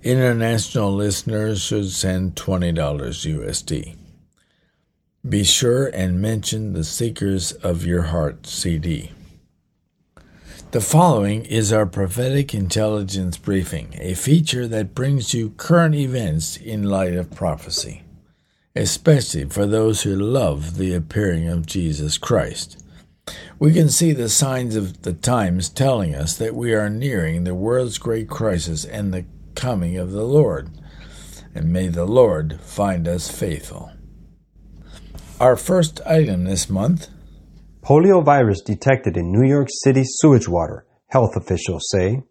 International 0.05 0.95
listeners 0.95 1.61
should 1.61 1.91
send 1.91 2.37
$20 2.37 2.75
USD. 2.75 3.97
Be 5.29 5.43
sure 5.43 5.89
and 5.89 6.23
mention 6.23 6.73
the 6.73 6.85
Seekers 6.85 7.51
of 7.53 7.85
Your 7.85 8.03
Heart 8.03 8.47
CD. 8.47 9.11
The 10.71 10.81
following 10.81 11.45
is 11.47 11.73
our 11.73 11.85
prophetic 11.85 12.55
intelligence 12.55 13.37
briefing, 13.39 13.97
a 13.99 14.15
feature 14.15 14.69
that 14.69 14.95
brings 14.95 15.35
you 15.35 15.51
current 15.51 15.97
events 15.97 16.57
in 16.57 16.85
light 16.85 17.15
of 17.15 17.33
prophecy, 17.33 18.03
especially 18.77 19.47
for 19.47 19.67
those 19.67 20.03
who 20.03 20.15
love 20.15 20.77
the 20.77 20.95
appearing 20.95 21.49
of 21.49 21.67
Jesus 21.67 22.19
Christ. 22.19 22.85
We 23.59 23.73
can 23.73 23.89
see 23.89 24.13
the 24.13 24.29
signs 24.29 24.77
of 24.77 25.03
the 25.03 25.13
times 25.13 25.69
telling 25.69 26.15
us 26.15 26.37
that 26.37 26.55
we 26.55 26.73
are 26.73 26.89
nearing 26.89 27.43
the 27.43 27.55
world's 27.55 27.99
great 27.99 28.29
crisis 28.29 28.85
and 28.85 29.13
the 29.13 29.25
coming 29.59 29.99
of 29.99 30.13
the 30.13 30.25
Lord. 30.25 30.71
And 31.55 31.73
may 31.73 31.89
the 31.89 32.07
Lord 32.07 32.61
find 32.61 33.07
us 33.07 33.29
faithful. 33.29 33.91
Our 35.41 35.57
first 35.57 36.01
item 36.07 36.45
this 36.45 36.71
month 36.71 37.09
Poliovirus 37.83 38.63
detected 38.65 39.17
in 39.17 39.33
New 39.33 39.49
York 39.49 39.69
City 39.83 40.03
sewage 40.05 40.47
water, 40.47 40.87
health 41.07 41.37
officials 41.37 41.87
say. 41.91 42.23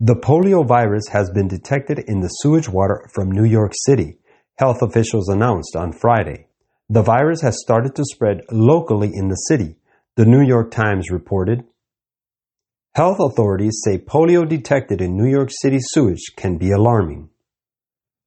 The 0.00 0.16
poliovirus 0.16 1.08
has 1.12 1.30
been 1.30 1.48
detected 1.48 1.98
in 2.06 2.20
the 2.20 2.28
sewage 2.28 2.68
water 2.68 3.08
from 3.14 3.30
New 3.30 3.44
York 3.44 3.72
City, 3.74 4.18
health 4.58 4.82
officials 4.82 5.30
announced 5.30 5.74
on 5.74 5.92
Friday. 5.92 6.48
The 6.90 7.00
virus 7.00 7.40
has 7.40 7.58
started 7.62 7.94
to 7.94 8.04
spread 8.04 8.42
locally 8.52 9.10
in 9.14 9.28
the 9.28 9.42
city, 9.48 9.76
the 10.16 10.26
New 10.26 10.42
York 10.42 10.70
Times 10.70 11.10
reported. 11.10 11.64
Health 12.96 13.18
authorities 13.20 13.82
say 13.84 13.98
polio 13.98 14.48
detected 14.48 15.02
in 15.02 15.18
New 15.18 15.28
York 15.28 15.50
City 15.52 15.76
sewage 15.78 16.32
can 16.34 16.56
be 16.56 16.70
alarming. 16.70 17.28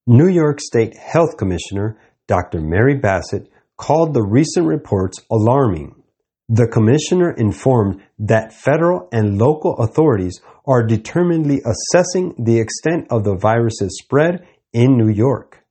New 0.05 0.27
York 0.27 0.59
State 0.61 0.95
Health 0.95 1.37
Commissioner 1.37 1.99
Dr. 2.27 2.61
Mary 2.61 2.95
Bassett 2.95 3.49
called 3.77 4.13
the 4.13 4.21
recent 4.21 4.67
reports 4.67 5.25
alarming. 5.31 5.95
The 6.49 6.67
commissioner 6.67 7.31
informed 7.31 8.03
that 8.19 8.53
federal 8.53 9.09
and 9.11 9.39
local 9.39 9.75
authorities 9.77 10.39
are 10.67 10.85
determinedly 10.85 11.61
assessing 11.65 12.35
the 12.37 12.59
extent 12.59 13.07
of 13.09 13.23
the 13.23 13.35
virus's 13.35 13.97
spread 13.99 14.45
in 14.71 14.95
New 14.95 15.09
York. 15.09 15.65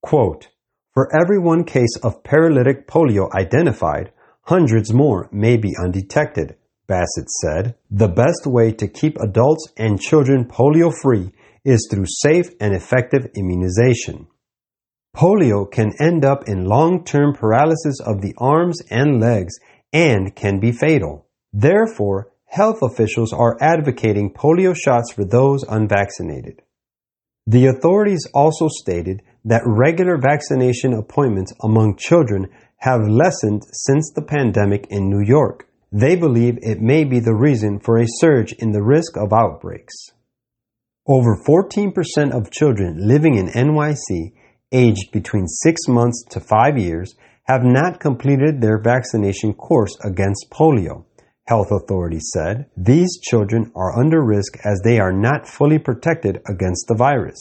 Quote, 0.00 0.48
For 0.94 1.14
every 1.14 1.38
one 1.38 1.64
case 1.64 1.98
of 2.02 2.24
paralytic 2.24 2.88
polio 2.88 3.30
identified, 3.34 4.12
hundreds 4.44 4.94
more 4.94 5.28
may 5.30 5.58
be 5.58 5.74
undetected, 5.78 6.56
Bassett 6.88 7.30
said. 7.42 7.74
The 7.90 8.08
best 8.08 8.46
way 8.46 8.72
to 8.72 8.88
keep 8.88 9.18
adults 9.20 9.70
and 9.76 10.00
children 10.00 10.46
polio 10.46 10.90
free 11.02 11.30
is 11.64 11.86
through 11.90 12.06
safe 12.08 12.48
and 12.60 12.74
effective 12.74 13.28
immunization. 13.36 14.26
Polio 15.14 15.70
can 15.70 15.92
end 16.00 16.24
up 16.24 16.48
in 16.48 16.64
long-term 16.64 17.34
paralysis 17.34 18.00
of 18.00 18.22
the 18.22 18.34
arms 18.38 18.80
and 18.90 19.20
legs 19.20 19.54
and 19.92 20.34
can 20.34 20.60
be 20.60 20.72
fatal. 20.72 21.26
Therefore, 21.52 22.30
health 22.46 22.82
officials 22.82 23.32
are 23.32 23.58
advocating 23.60 24.32
polio 24.32 24.74
shots 24.74 25.12
for 25.12 25.24
those 25.24 25.64
unvaccinated. 25.64 26.62
The 27.46 27.66
authorities 27.66 28.26
also 28.34 28.68
stated 28.68 29.22
that 29.44 29.62
regular 29.64 30.18
vaccination 30.18 30.92
appointments 30.92 31.52
among 31.62 31.96
children 31.96 32.48
have 32.78 33.08
lessened 33.08 33.62
since 33.72 34.12
the 34.14 34.22
pandemic 34.22 34.86
in 34.90 35.10
New 35.10 35.24
York. 35.26 35.67
They 35.90 36.16
believe 36.16 36.58
it 36.60 36.80
may 36.80 37.04
be 37.04 37.18
the 37.18 37.34
reason 37.34 37.80
for 37.80 37.98
a 37.98 38.06
surge 38.06 38.52
in 38.52 38.72
the 38.72 38.82
risk 38.82 39.16
of 39.16 39.32
outbreaks. 39.32 39.94
Over 41.06 41.36
14% 41.46 42.32
of 42.32 42.50
children 42.50 43.08
living 43.08 43.36
in 43.36 43.48
NYC 43.48 44.32
aged 44.70 45.10
between 45.12 45.46
6 45.46 45.88
months 45.88 46.22
to 46.30 46.40
5 46.40 46.76
years 46.76 47.14
have 47.44 47.64
not 47.64 48.00
completed 48.00 48.60
their 48.60 48.78
vaccination 48.78 49.54
course 49.54 49.96
against 50.04 50.50
polio. 50.50 51.06
Health 51.46 51.68
authorities 51.72 52.28
said 52.34 52.66
these 52.76 53.18
children 53.22 53.72
are 53.74 53.98
under 53.98 54.22
risk 54.22 54.58
as 54.66 54.82
they 54.84 55.00
are 55.00 55.14
not 55.14 55.48
fully 55.48 55.78
protected 55.78 56.42
against 56.46 56.84
the 56.88 56.94
virus. 56.94 57.40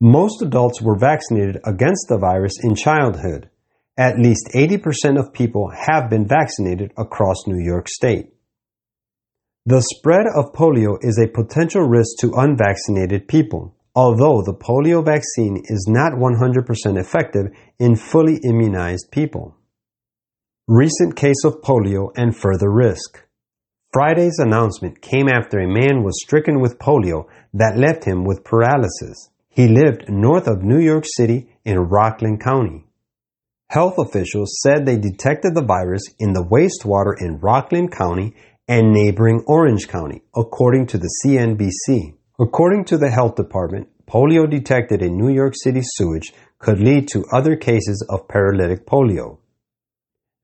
Most 0.00 0.40
adults 0.40 0.80
were 0.80 0.96
vaccinated 0.96 1.58
against 1.66 2.06
the 2.08 2.16
virus 2.16 2.54
in 2.62 2.74
childhood. 2.74 3.50
At 3.98 4.18
least 4.18 4.50
80% 4.54 5.18
of 5.18 5.32
people 5.32 5.70
have 5.86 6.10
been 6.10 6.26
vaccinated 6.26 6.92
across 6.98 7.46
New 7.46 7.62
York 7.64 7.88
State. 7.88 8.32
The 9.64 9.82
spread 9.82 10.26
of 10.36 10.52
polio 10.52 10.98
is 11.00 11.18
a 11.18 11.28
potential 11.28 11.82
risk 11.82 12.18
to 12.20 12.34
unvaccinated 12.36 13.26
people 13.26 13.76
although 13.96 14.42
the 14.42 14.54
polio 14.54 15.02
vaccine 15.02 15.62
is 15.64 15.88
not 15.88 16.12
100% 16.12 17.00
effective 17.00 17.46
in 17.78 17.96
fully 17.96 18.38
immunized 18.44 19.10
people. 19.10 19.56
Recent 20.68 21.16
case 21.16 21.42
of 21.44 21.62
polio 21.62 22.10
and 22.14 22.36
further 22.36 22.70
risk. 22.70 23.22
Friday's 23.92 24.38
announcement 24.38 25.00
came 25.00 25.28
after 25.28 25.58
a 25.58 25.66
man 25.66 26.04
was 26.04 26.20
stricken 26.22 26.60
with 26.60 26.78
polio 26.78 27.26
that 27.54 27.78
left 27.78 28.04
him 28.04 28.24
with 28.24 28.44
paralysis. 28.44 29.30
He 29.48 29.68
lived 29.68 30.10
north 30.10 30.46
of 30.46 30.62
New 30.62 30.80
York 30.80 31.04
City 31.16 31.56
in 31.64 31.78
Rockland 31.78 32.42
County. 32.42 32.85
Health 33.68 33.98
officials 33.98 34.58
said 34.62 34.86
they 34.86 34.96
detected 34.96 35.54
the 35.54 35.64
virus 35.64 36.02
in 36.20 36.32
the 36.32 36.44
wastewater 36.44 37.14
in 37.20 37.40
Rockland 37.40 37.90
County 37.90 38.34
and 38.68 38.92
neighboring 38.92 39.42
Orange 39.46 39.88
County, 39.88 40.22
according 40.36 40.86
to 40.88 40.98
the 40.98 41.10
CNBC. 41.24 42.14
According 42.38 42.84
to 42.86 42.98
the 42.98 43.10
health 43.10 43.34
department, 43.34 43.88
polio 44.06 44.48
detected 44.48 45.02
in 45.02 45.16
New 45.16 45.32
York 45.32 45.54
City 45.56 45.80
sewage 45.82 46.32
could 46.58 46.78
lead 46.78 47.08
to 47.08 47.24
other 47.32 47.56
cases 47.56 48.06
of 48.08 48.28
paralytic 48.28 48.86
polio. 48.86 49.38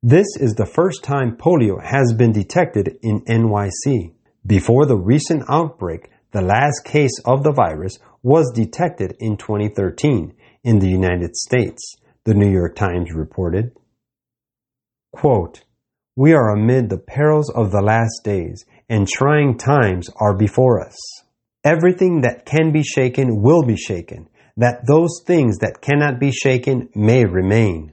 This 0.02 0.26
is 0.36 0.54
the 0.54 0.66
first 0.66 1.04
time 1.04 1.36
polio 1.36 1.80
has 1.80 2.12
been 2.12 2.32
detected 2.32 2.98
in 3.02 3.24
NYC. 3.26 4.14
Before 4.44 4.84
the 4.84 4.96
recent 4.96 5.44
outbreak, 5.48 6.10
the 6.32 6.42
last 6.42 6.80
case 6.84 7.20
of 7.24 7.44
the 7.44 7.52
virus 7.52 7.98
was 8.22 8.50
detected 8.52 9.14
in 9.20 9.36
2013 9.36 10.34
in 10.64 10.78
the 10.80 10.88
United 10.88 11.36
States, 11.36 11.96
the 12.24 12.34
New 12.34 12.50
York 12.50 12.76
Times 12.76 13.12
reported. 13.12 13.72
Quote, 15.12 15.64
We 16.14 16.32
are 16.32 16.50
amid 16.50 16.88
the 16.88 16.98
perils 16.98 17.50
of 17.50 17.72
the 17.72 17.82
last 17.82 18.20
days, 18.22 18.64
and 18.88 19.08
trying 19.08 19.58
times 19.58 20.08
are 20.20 20.36
before 20.36 20.80
us. 20.80 20.96
Everything 21.64 22.20
that 22.20 22.46
can 22.46 22.72
be 22.72 22.82
shaken 22.82 23.42
will 23.42 23.62
be 23.62 23.76
shaken, 23.76 24.28
that 24.56 24.86
those 24.86 25.20
things 25.26 25.58
that 25.58 25.80
cannot 25.80 26.20
be 26.20 26.30
shaken 26.30 26.88
may 26.94 27.24
remain. 27.24 27.92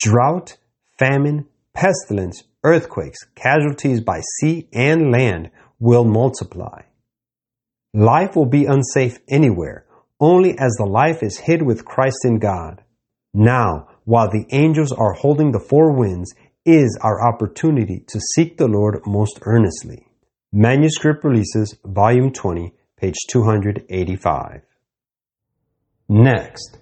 Drought, 0.00 0.56
famine, 0.98 1.46
pestilence, 1.72 2.42
earthquakes, 2.64 3.18
casualties 3.34 4.00
by 4.00 4.20
sea 4.40 4.68
and 4.72 5.12
land 5.12 5.50
will 5.78 6.04
multiply. 6.04 6.82
Life 7.94 8.34
will 8.34 8.46
be 8.46 8.66
unsafe 8.66 9.18
anywhere, 9.28 9.86
only 10.18 10.58
as 10.58 10.72
the 10.78 10.86
life 10.86 11.22
is 11.22 11.38
hid 11.38 11.62
with 11.62 11.84
Christ 11.84 12.24
in 12.24 12.38
God. 12.38 12.82
Now, 13.38 13.88
while 14.06 14.30
the 14.30 14.46
angels 14.50 14.92
are 14.92 15.12
holding 15.12 15.52
the 15.52 15.60
four 15.60 15.92
winds, 15.92 16.34
is 16.64 16.98
our 17.02 17.28
opportunity 17.28 18.02
to 18.08 18.18
seek 18.34 18.56
the 18.56 18.66
Lord 18.66 19.00
most 19.04 19.40
earnestly. 19.42 20.06
Manuscript 20.54 21.22
Releases, 21.22 21.76
Volume 21.84 22.32
20, 22.32 22.72
page 22.96 23.16
285. 23.28 24.62
Next, 26.08 26.78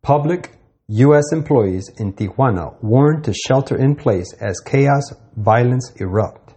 public 0.00 0.56
U.S. 0.86 1.24
employees 1.30 1.90
in 1.98 2.14
Tijuana 2.14 2.82
warned 2.82 3.24
to 3.24 3.34
shelter 3.34 3.76
in 3.76 3.94
place 3.94 4.32
as 4.40 4.60
chaos 4.60 5.12
violence 5.36 5.92
erupt. 5.96 6.54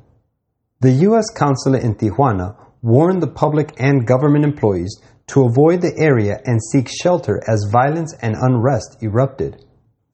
The 0.80 0.91
U.S. 1.08 1.26
consulate 1.36 1.84
in 1.84 1.95
Tijuana 1.95 2.56
warned 2.82 3.22
the 3.22 3.28
public 3.28 3.74
and 3.80 4.08
government 4.08 4.45
employees 4.45 4.97
to 5.28 5.46
avoid 5.46 5.82
the 5.82 5.94
area 5.98 6.40
and 6.46 6.60
seek 6.62 6.90
shelter 6.90 7.42
as 7.48 7.70
violence 7.72 8.14
and 8.22 8.36
unrest 8.36 8.98
erupted. 9.02 9.64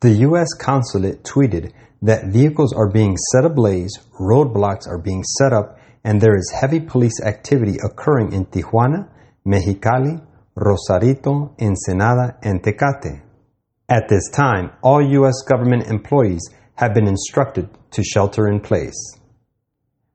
The 0.02 0.12
U.S. 0.28 0.54
consulate 0.54 1.24
tweeted 1.24 1.72
that 2.02 2.28
vehicles 2.28 2.74
are 2.74 2.92
being 2.92 3.18
set 3.32 3.46
ablaze, 3.46 3.98
roadblocks 4.20 4.88
are 4.88 5.00
being 5.00 5.24
set 5.24 5.54
up, 5.54 5.80
and 6.04 6.22
there 6.22 6.36
is 6.36 6.54
heavy 6.62 6.80
police 6.80 7.20
activity 7.22 7.78
occurring 7.84 8.32
in 8.32 8.46
Tijuana, 8.46 9.10
Mexicali, 9.46 10.22
Rosarito, 10.56 11.56
Ensenada, 11.60 12.38
and 12.44 12.62
Tecate. 12.62 13.22
At 13.90 14.08
this 14.10 14.30
time, 14.30 14.72
all 14.84 15.02
U.S. 15.02 15.42
government 15.48 15.88
employees 15.88 16.48
have 16.76 16.94
been 16.94 17.08
instructed 17.08 17.70
to 17.92 18.04
shelter 18.04 18.48
in 18.48 18.60
place. 18.60 19.18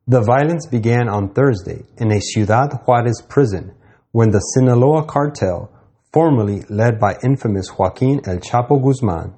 The 0.07 0.21
violence 0.21 0.67
began 0.67 1.09
on 1.09 1.33
Thursday 1.33 1.85
in 1.97 2.13
a 2.13 2.21
Ciudad 2.21 2.81
Juarez 2.85 3.23
prison 3.29 3.75
when 4.13 4.31
the 4.31 4.39
Sinaloa 4.39 5.05
cartel, 5.05 5.71
formerly 6.13 6.65
led 6.69 7.01
by 7.01 7.17
infamous 7.25 7.67
Joaquin 7.77 8.21
El 8.27 8.39
Chapo 8.39 8.83
Guzman, 8.83 9.35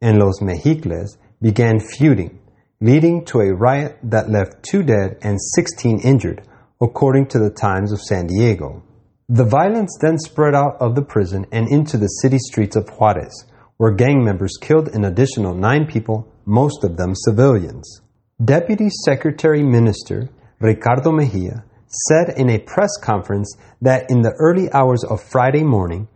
and 0.00 0.18
Los 0.18 0.40
Mexicles 0.42 1.16
began 1.40 1.80
feuding, 1.80 2.38
leading 2.80 3.24
to 3.24 3.40
a 3.40 3.54
riot 3.54 3.98
that 4.02 4.30
left 4.30 4.62
two 4.62 4.82
dead 4.82 5.16
and 5.22 5.38
16 5.56 6.00
injured, 6.00 6.42
according 6.80 7.26
to 7.28 7.38
the 7.38 7.50
Times 7.50 7.90
of 7.90 8.00
San 8.00 8.26
Diego. 8.26 8.82
The 9.30 9.44
violence 9.44 9.96
then 10.00 10.18
spread 10.18 10.54
out 10.54 10.76
of 10.80 10.94
the 10.94 11.02
prison 11.02 11.46
and 11.50 11.66
into 11.70 11.96
the 11.96 12.06
city 12.06 12.38
streets 12.38 12.76
of 12.76 12.88
Juarez, 12.88 13.46
where 13.78 13.92
gang 13.92 14.24
members 14.24 14.56
killed 14.60 14.88
an 14.88 15.04
additional 15.04 15.54
nine 15.54 15.86
people, 15.86 16.30
most 16.44 16.84
of 16.84 16.96
them 16.96 17.14
civilians. 17.14 18.02
Deputy 18.44 18.88
Secretary 19.04 19.62
Minister 19.62 20.28
Ricardo 20.60 21.12
Mejia 21.12 21.64
said 21.88 22.34
in 22.36 22.50
a 22.50 22.58
press 22.58 22.90
conference 23.02 23.56
that 23.82 24.10
in 24.10 24.22
the 24.22 24.34
early 24.38 24.70
hours 24.72 25.04
of 25.04 25.22
Friday 25.22 25.62
morning, 25.62 26.08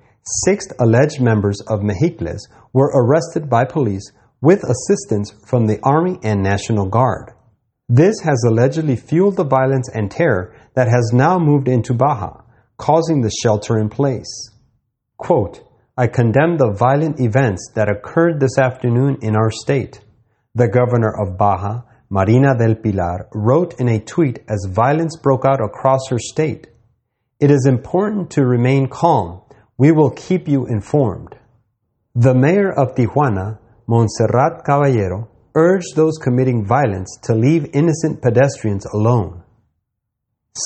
six 0.45 0.67
alleged 0.79 1.21
members 1.21 1.61
of 1.69 1.83
Mexicles 1.83 2.47
were 2.73 2.93
arrested 2.95 3.49
by 3.51 3.65
police 3.65 4.13
with 4.41 4.65
assistance 4.65 5.33
from 5.47 5.67
the 5.67 5.81
Army 5.83 6.19
and 6.23 6.43
National 6.43 6.87
Guard. 6.87 7.33
This 7.89 8.21
has 8.21 8.43
allegedly 8.47 8.97
fueled 8.97 9.37
the 9.37 9.45
violence 9.45 9.89
and 9.93 10.11
terror 10.11 10.55
that 10.75 10.89
has 10.89 11.11
now 11.13 11.39
moved 11.39 11.69
into 11.69 11.95
Baja, 11.95 12.43
causing 12.77 13.21
the 13.21 13.31
shelter 13.43 13.79
in 13.79 13.89
place. 13.89 14.51
Quote, 15.17 15.63
I 15.97 16.07
condemn 16.07 16.57
the 16.57 16.73
violent 16.73 17.21
events 17.21 17.71
that 17.75 17.91
occurred 17.91 18.41
this 18.41 18.59
afternoon 18.59 19.19
in 19.21 19.37
our 19.37 19.51
state. 19.51 20.01
The 20.55 20.69
governor 20.69 21.13
of 21.21 21.37
Baja, 21.37 21.83
Marina 22.15 22.55
del 22.55 22.75
Pilar, 22.75 23.27
wrote 23.33 23.81
in 23.81 23.89
a 23.89 23.99
tweet 23.99 24.41
as 24.47 24.69
violence 24.69 25.17
broke 25.17 25.47
out 25.47 25.65
across 25.65 26.11
her 26.11 26.19
state. 26.19 26.67
It 27.41 27.51
is 27.51 27.65
important 27.67 28.33
to 28.33 28.45
remain 28.45 28.89
calm. 28.89 29.41
We 29.79 29.93
will 29.93 30.11
keep 30.11 30.47
you 30.47 30.67
informed. 30.67 31.35
The 32.15 32.35
mayor 32.35 32.71
of 32.71 32.95
Tijuana, 32.95 33.61
Montserrat 33.87 34.63
Caballero, 34.63 35.31
urged 35.55 35.97
those 35.97 36.19
committing 36.19 36.67
violence 36.67 37.19
to 37.23 37.35
leave 37.35 37.71
innocent 37.73 38.21
pedestrians 38.21 38.85
alone. 38.93 39.43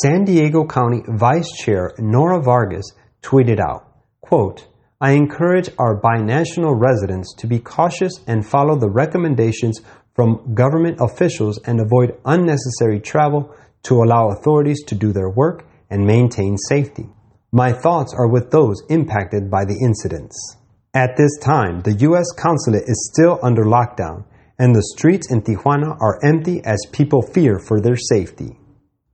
San 0.03 0.25
Diego 0.25 0.67
County 0.67 1.03
Vice 1.07 1.53
Chair 1.53 1.93
Nora 2.01 2.43
Vargas 2.43 2.91
tweeted 3.23 3.61
out, 3.61 3.87
quote, 4.21 4.67
I 5.01 5.13
encourage 5.13 5.71
our 5.79 6.01
binational 6.01 6.75
residents 6.77 7.33
to 7.39 7.47
be 7.47 7.61
cautious 7.61 8.15
and 8.27 8.45
follow 8.45 8.77
the 8.77 8.91
recommendations 8.91 9.81
from 10.17 10.55
government 10.55 10.99
officials 11.01 11.61
and 11.65 11.79
avoid 11.79 12.19
unnecessary 12.25 12.99
travel 12.99 13.55
to 13.85 14.03
allow 14.03 14.31
authorities 14.31 14.83
to 14.85 14.97
do 14.97 15.13
their 15.13 15.31
work 15.31 15.65
and 15.91 16.05
maintain 16.05 16.57
safety. 16.57 17.09
My 17.53 17.73
thoughts 17.73 18.13
are 18.13 18.27
with 18.27 18.51
those 18.51 18.83
impacted 18.89 19.49
by 19.49 19.65
the 19.65 19.79
incidents. 19.81 20.57
At 20.93 21.17
this 21.17 21.39
time, 21.39 21.83
the 21.83 21.95
U.S. 22.09 22.33
consulate 22.37 22.89
is 22.89 23.11
still 23.13 23.39
under 23.43 23.65
lockdown, 23.65 24.25
and 24.59 24.75
the 24.75 24.91
streets 24.97 25.31
in 25.31 25.43
Tijuana 25.43 25.97
are 26.01 26.19
empty 26.25 26.61
as 26.65 26.83
people 26.91 27.23
fear 27.23 27.61
for 27.61 27.81
their 27.81 27.97
safety. 27.97 28.59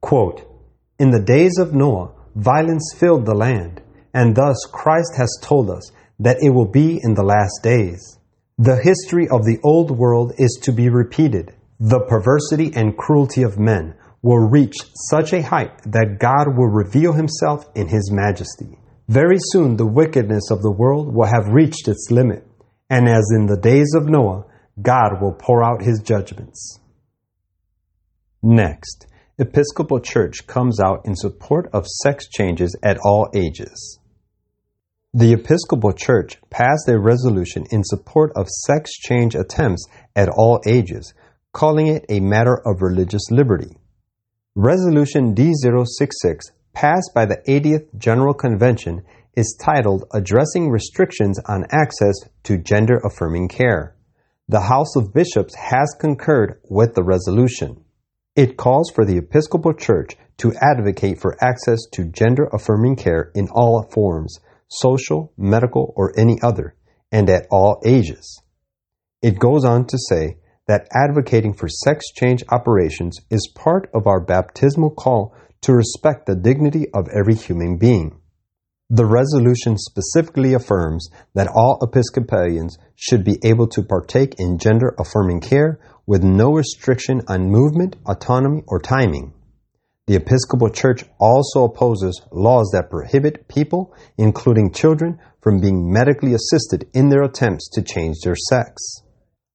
Quote, 0.01 0.49
In 0.99 1.11
the 1.11 1.21
days 1.23 1.59
of 1.59 1.75
Noah, 1.75 2.13
violence 2.37 2.95
filled 2.97 3.27
the 3.27 3.35
land 3.35 3.83
and 4.15 4.37
thus 4.37 4.57
Christ 4.71 5.15
has 5.17 5.39
told 5.43 5.71
us 5.71 5.91
that 6.19 6.39
it 6.41 6.51
will 6.51 6.71
be 6.71 7.01
in 7.03 7.15
the 7.15 7.25
last 7.25 7.61
days. 7.63 8.19
The 8.59 8.77
history 8.77 9.29
of 9.29 9.45
the 9.45 9.59
old 9.65 9.91
world 9.91 10.35
is 10.37 10.61
to 10.63 10.73
be 10.73 10.89
repeated. 10.91 11.55
The 11.81 12.01
perversity 12.01 12.71
and 12.75 12.97
cruelty 12.97 13.43
of 13.43 13.59
men 13.59 13.95
will 14.21 14.49
reach 14.49 14.77
such 15.11 15.33
a 15.33 15.43
height 15.43 15.83
that 15.85 16.19
God 16.21 16.57
will 16.57 16.69
reveal 16.69 17.15
himself 17.15 17.65
in 17.75 17.89
his 17.89 18.11
majesty. 18.13 18.79
Very 19.09 19.39
soon 19.39 19.77
the 19.77 19.87
wickedness 19.87 20.51
of 20.51 20.63
the 20.63 20.71
world 20.71 21.13
will 21.13 21.27
have 21.27 21.53
reached 21.55 21.89
its 21.89 22.09
limit, 22.11 22.47
and 22.89 23.09
as 23.09 23.33
in 23.35 23.47
the 23.47 23.59
days 23.61 23.95
of 23.97 24.07
Noah, 24.07 24.45
God 24.81 25.21
will 25.21 25.33
pour 25.33 25.65
out 25.65 25.83
his 25.83 26.01
judgments. 26.01 26.79
Next, 28.43 29.07
Episcopal 29.39 30.01
Church 30.01 30.47
comes 30.47 30.79
out 30.79 31.07
in 31.07 31.17
support 31.17 31.69
of 31.73 31.87
sex 31.87 32.29
changes 32.29 32.77
at 32.83 32.99
all 33.03 33.29
ages. 33.35 33.99
The 35.15 35.35
Episcopal 35.35 35.93
Church 35.93 36.41
passed 36.49 36.89
a 36.89 36.99
resolution 36.99 37.67
in 37.71 37.85
support 37.85 38.33
of 38.35 38.49
sex 38.49 38.93
change 38.93 39.35
attempts 39.35 39.87
at 40.17 40.31
all 40.31 40.59
ages, 40.67 41.13
calling 41.53 41.87
it 41.89 42.07
a 42.09 42.21
matter 42.21 42.57
of 42.65 42.81
religious 42.81 43.31
liberty. 43.31 43.77
Resolution 44.55 45.35
D066, 45.35 46.53
passed 46.73 47.11
by 47.15 47.27
the 47.27 47.43
80th 47.47 47.95
General 47.99 48.33
Convention, 48.33 49.03
is 49.37 49.55
titled 49.61 50.05
Addressing 50.15 50.71
Restrictions 50.71 51.39
on 51.47 51.67
Access 51.71 52.15
to 52.45 52.57
Gender 52.57 52.99
Affirming 53.05 53.49
Care. 53.49 53.95
The 54.49 54.63
House 54.63 54.97
of 54.97 55.13
Bishops 55.13 55.55
has 55.57 55.95
concurred 56.01 56.59
with 56.71 56.95
the 56.95 57.05
resolution. 57.05 57.85
It 58.35 58.57
calls 58.57 58.91
for 58.91 59.05
the 59.05 59.19
Episcopal 59.19 59.75
Church 59.75 60.17
to 60.39 60.55
advocate 60.63 61.21
for 61.21 61.37
access 61.45 61.81
to 61.93 62.07
gender 62.07 62.49
affirming 62.51 62.97
care 62.97 63.31
in 63.35 63.49
all 63.53 63.87
forms 63.93 64.39
social, 64.81 65.33
medical, 65.37 65.93
or 65.97 66.13
any 66.19 66.39
other, 66.43 66.75
and 67.11 67.29
at 67.29 67.47
all 67.51 67.81
ages. 67.85 68.43
It 69.23 69.39
goes 69.39 69.65
on 69.65 69.87
to 69.87 69.99
say 70.09 70.39
that 70.67 70.89
advocating 70.93 71.55
for 71.55 71.69
sex 71.69 72.07
change 72.13 72.43
operations 72.49 73.19
is 73.31 73.53
part 73.55 73.91
of 73.95 74.07
our 74.07 74.21
baptismal 74.21 74.91
call 74.91 75.35
to 75.63 75.73
respect 75.73 76.27
the 76.27 76.37
dignity 76.37 76.87
of 76.93 77.09
every 77.09 77.35
human 77.35 77.79
being. 77.79 78.19
The 78.91 79.07
resolution 79.07 79.79
specifically 79.79 80.55
affirms 80.55 81.09
that 81.35 81.49
all 81.49 81.79
Episcopalians 81.83 82.77
should 82.95 83.25
be 83.25 83.39
able 83.43 83.69
to 83.69 83.83
partake 83.83 84.35
in 84.39 84.59
gender 84.59 84.95
affirming 84.99 85.41
care 85.41 85.81
with 86.07 86.23
no 86.23 86.53
restriction 86.53 87.23
on 87.27 87.51
movement, 87.51 87.97
autonomy, 88.07 88.63
or 88.67 88.81
timing. 88.81 89.33
The 90.09 90.17
Episcopal 90.17 90.71
Church 90.71 91.05
also 91.21 91.63
opposes 91.63 92.21
laws 92.33 92.71
that 92.73 92.91
prohibit 92.91 93.47
people, 93.47 93.95
including 94.19 94.73
children, 94.73 95.21
from 95.41 95.61
being 95.61 95.93
medically 95.93 96.35
assisted 96.35 96.89
in 96.93 97.09
their 97.09 97.23
attempts 97.23 97.69
to 97.75 97.83
change 97.83 98.17
their 98.25 98.35
sex. 98.35 99.03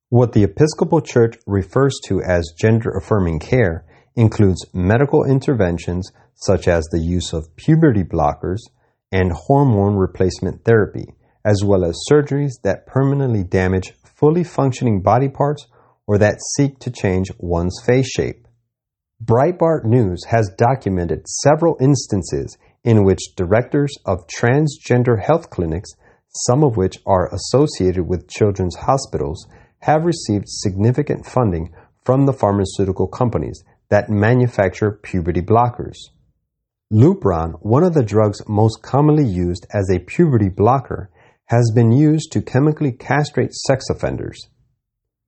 What 0.08 0.32
the 0.32 0.44
Episcopal 0.44 1.02
Church 1.02 1.38
refers 1.46 2.00
to 2.06 2.22
as 2.22 2.54
gender 2.58 2.92
affirming 2.98 3.40
care 3.40 3.86
includes 4.16 4.66
medical 4.74 5.26
interventions 5.26 6.10
such 6.34 6.70
as 6.70 6.86
the 6.86 7.02
use 7.02 7.34
of 7.34 7.54
puberty 7.58 8.04
blockers 8.04 8.60
and 9.12 9.34
hormone 9.34 9.98
replacement 9.98 10.64
therapy, 10.64 11.14
as 11.44 11.62
well 11.66 11.84
as 11.84 12.00
surgeries 12.10 12.54
that 12.64 12.88
permanently 12.88 13.44
damage 13.44 13.92
fully 14.16 14.46
functioning 14.46 15.02
body 15.02 15.28
parts 15.28 15.68
or 16.08 16.18
that 16.18 16.40
seek 16.56 16.80
to 16.80 16.90
change 16.90 17.32
one's 17.38 17.82
face 17.86 18.10
shape. 18.10 18.47
Breitbart 19.24 19.84
News 19.84 20.24
has 20.26 20.54
documented 20.58 21.28
several 21.28 21.76
instances 21.82 22.56
in 22.84 23.04
which 23.04 23.36
directors 23.36 23.92
of 24.06 24.28
transgender 24.28 25.20
health 25.20 25.50
clinics, 25.50 25.90
some 26.46 26.64
of 26.64 26.78
which 26.78 27.00
are 27.08 27.34
associated 27.34 28.08
with 28.08 28.30
children's 28.30 28.76
hospitals, 28.76 29.48
have 29.80 30.06
received 30.06 30.46
significant 30.48 31.26
funding 31.26 31.74
from 32.06 32.28
the 32.28 32.34
pharmaceutical 32.34 33.08
companies 33.08 33.64
that 33.90 34.10
manufacture 34.10 34.92
puberty 34.92 35.42
blockers. 35.42 35.98
Lupron, 36.94 37.54
one 37.62 37.84
of 37.84 37.96
the 37.96 38.04
drugs 38.04 38.42
most 38.48 38.84
commonly 38.84 39.26
used 39.26 39.66
as 39.74 39.90
a 39.90 40.00
puberty 40.00 40.50
blocker, 40.50 41.10
has 41.46 41.72
been 41.74 41.92
used 41.92 42.32
to 42.32 42.42
chemically 42.42 42.92
castrate 42.92 43.54
sex 43.54 43.86
offenders. 43.90 44.48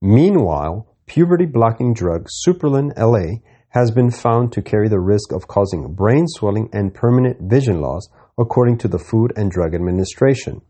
Meanwhile, 0.00 0.94
puberty 1.06 1.46
blocking 1.46 1.92
drug 1.92 2.28
Supprelin 2.46 2.96
LA 2.96 3.40
has 3.70 3.90
been 3.92 4.10
found 4.10 4.52
to 4.52 4.62
carry 4.62 4.88
the 4.88 5.00
risk 5.00 5.32
of 5.32 5.46
causing 5.46 5.94
brain 5.94 6.26
swelling 6.26 6.68
and 6.72 6.92
permanent 6.92 7.38
vision 7.40 7.80
loss, 7.80 8.08
according 8.36 8.76
to 8.76 8.88
the 8.88 8.98
Food 8.98 9.32
and 9.36 9.50
Drug 9.50 9.74
Administration. 9.74 10.60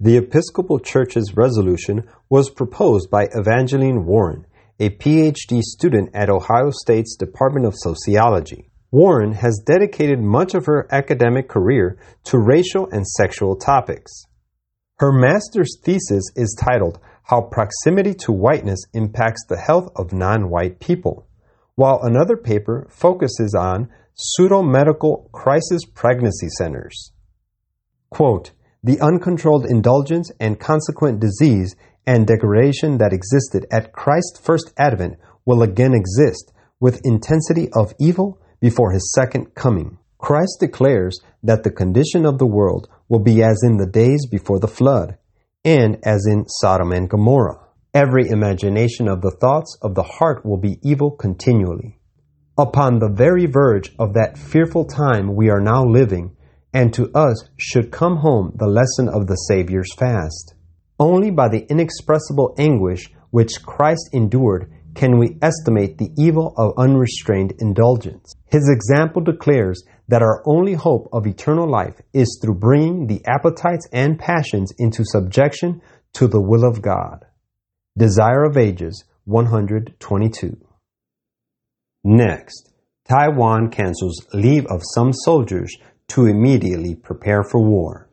The 0.00 0.16
Episcopal 0.16 0.80
Church's 0.80 1.36
resolution 1.36 2.08
was 2.28 2.50
proposed 2.50 3.10
by 3.10 3.28
Evangeline 3.32 4.04
Warren, 4.04 4.46
a 4.80 4.90
PhD 4.90 5.60
student 5.60 6.10
at 6.14 6.30
Ohio 6.30 6.70
State's 6.70 7.16
Department 7.16 7.66
of 7.66 7.74
Sociology. 7.76 8.70
Warren 8.90 9.32
has 9.32 9.62
dedicated 9.64 10.20
much 10.20 10.54
of 10.54 10.66
her 10.66 10.88
academic 10.90 11.48
career 11.48 11.98
to 12.24 12.38
racial 12.38 12.88
and 12.90 13.06
sexual 13.06 13.54
topics. 13.54 14.24
Her 14.98 15.12
master's 15.12 15.78
thesis 15.84 16.24
is 16.34 16.56
titled 16.60 16.98
How 17.22 17.42
Proximity 17.42 18.14
to 18.24 18.32
Whiteness 18.32 18.80
Impacts 18.94 19.44
the 19.48 19.58
Health 19.58 19.90
of 19.94 20.12
Non-White 20.12 20.80
People 20.80 21.27
while 21.78 22.00
another 22.02 22.36
paper 22.36 22.88
focuses 22.90 23.54
on 23.54 23.88
pseudo-medical 24.16 25.30
crisis 25.32 25.82
pregnancy 25.94 26.48
centers. 26.58 27.12
Quote, 28.10 28.50
the 28.82 28.98
uncontrolled 29.00 29.64
indulgence 29.64 30.32
and 30.40 30.58
consequent 30.58 31.20
disease 31.20 31.76
and 32.04 32.26
degradation 32.26 32.98
that 32.98 33.12
existed 33.12 33.64
at 33.70 33.92
Christ's 33.92 34.40
first 34.40 34.72
advent 34.76 35.18
will 35.46 35.62
again 35.62 35.94
exist 35.94 36.50
with 36.80 37.00
intensity 37.04 37.68
of 37.76 37.94
evil 38.00 38.40
before 38.60 38.90
his 38.90 39.12
second 39.14 39.54
coming. 39.54 39.98
Christ 40.18 40.56
declares 40.58 41.20
that 41.44 41.62
the 41.62 41.70
condition 41.70 42.26
of 42.26 42.38
the 42.38 42.46
world 42.46 42.88
will 43.08 43.22
be 43.22 43.40
as 43.40 43.62
in 43.62 43.76
the 43.76 43.86
days 43.86 44.26
before 44.28 44.58
the 44.58 44.66
flood, 44.66 45.16
and 45.64 45.96
as 46.02 46.26
in 46.26 46.44
Sodom 46.48 46.90
and 46.90 47.08
Gomorrah. 47.08 47.67
Every 47.94 48.28
imagination 48.28 49.08
of 49.08 49.22
the 49.22 49.30
thoughts 49.30 49.78
of 49.80 49.94
the 49.94 50.02
heart 50.02 50.44
will 50.44 50.58
be 50.58 50.78
evil 50.82 51.10
continually. 51.10 51.98
Upon 52.58 52.98
the 52.98 53.08
very 53.08 53.46
verge 53.46 53.94
of 53.98 54.12
that 54.12 54.36
fearful 54.36 54.84
time 54.84 55.34
we 55.34 55.48
are 55.48 55.60
now 55.60 55.86
living, 55.86 56.36
and 56.74 56.92
to 56.92 57.10
us 57.14 57.48
should 57.56 57.90
come 57.90 58.16
home 58.16 58.52
the 58.56 58.66
lesson 58.66 59.08
of 59.08 59.26
the 59.26 59.36
Saviour's 59.36 59.94
fast. 59.94 60.54
Only 60.98 61.30
by 61.30 61.48
the 61.48 61.64
inexpressible 61.70 62.54
anguish 62.58 63.08
which 63.30 63.62
Christ 63.64 64.10
endured 64.12 64.70
can 64.94 65.18
we 65.18 65.38
estimate 65.40 65.96
the 65.96 66.10
evil 66.18 66.52
of 66.58 66.74
unrestrained 66.76 67.54
indulgence. 67.58 68.34
His 68.50 68.68
example 68.68 69.22
declares 69.22 69.82
that 70.08 70.22
our 70.22 70.42
only 70.44 70.74
hope 70.74 71.08
of 71.12 71.26
eternal 71.26 71.70
life 71.70 72.00
is 72.12 72.38
through 72.42 72.56
bringing 72.56 73.06
the 73.06 73.24
appetites 73.26 73.88
and 73.92 74.18
passions 74.18 74.74
into 74.76 75.04
subjection 75.06 75.80
to 76.14 76.26
the 76.26 76.40
will 76.40 76.64
of 76.64 76.82
God. 76.82 77.24
Desire 77.98 78.44
of 78.44 78.56
Ages 78.56 79.02
122. 79.24 80.56
Next, 82.04 82.72
Taiwan 83.08 83.70
cancels 83.70 84.24
leave 84.32 84.66
of 84.66 84.82
some 84.94 85.12
soldiers 85.12 85.76
to 86.06 86.26
immediately 86.26 86.94
prepare 86.94 87.42
for 87.42 87.60
war. 87.60 88.08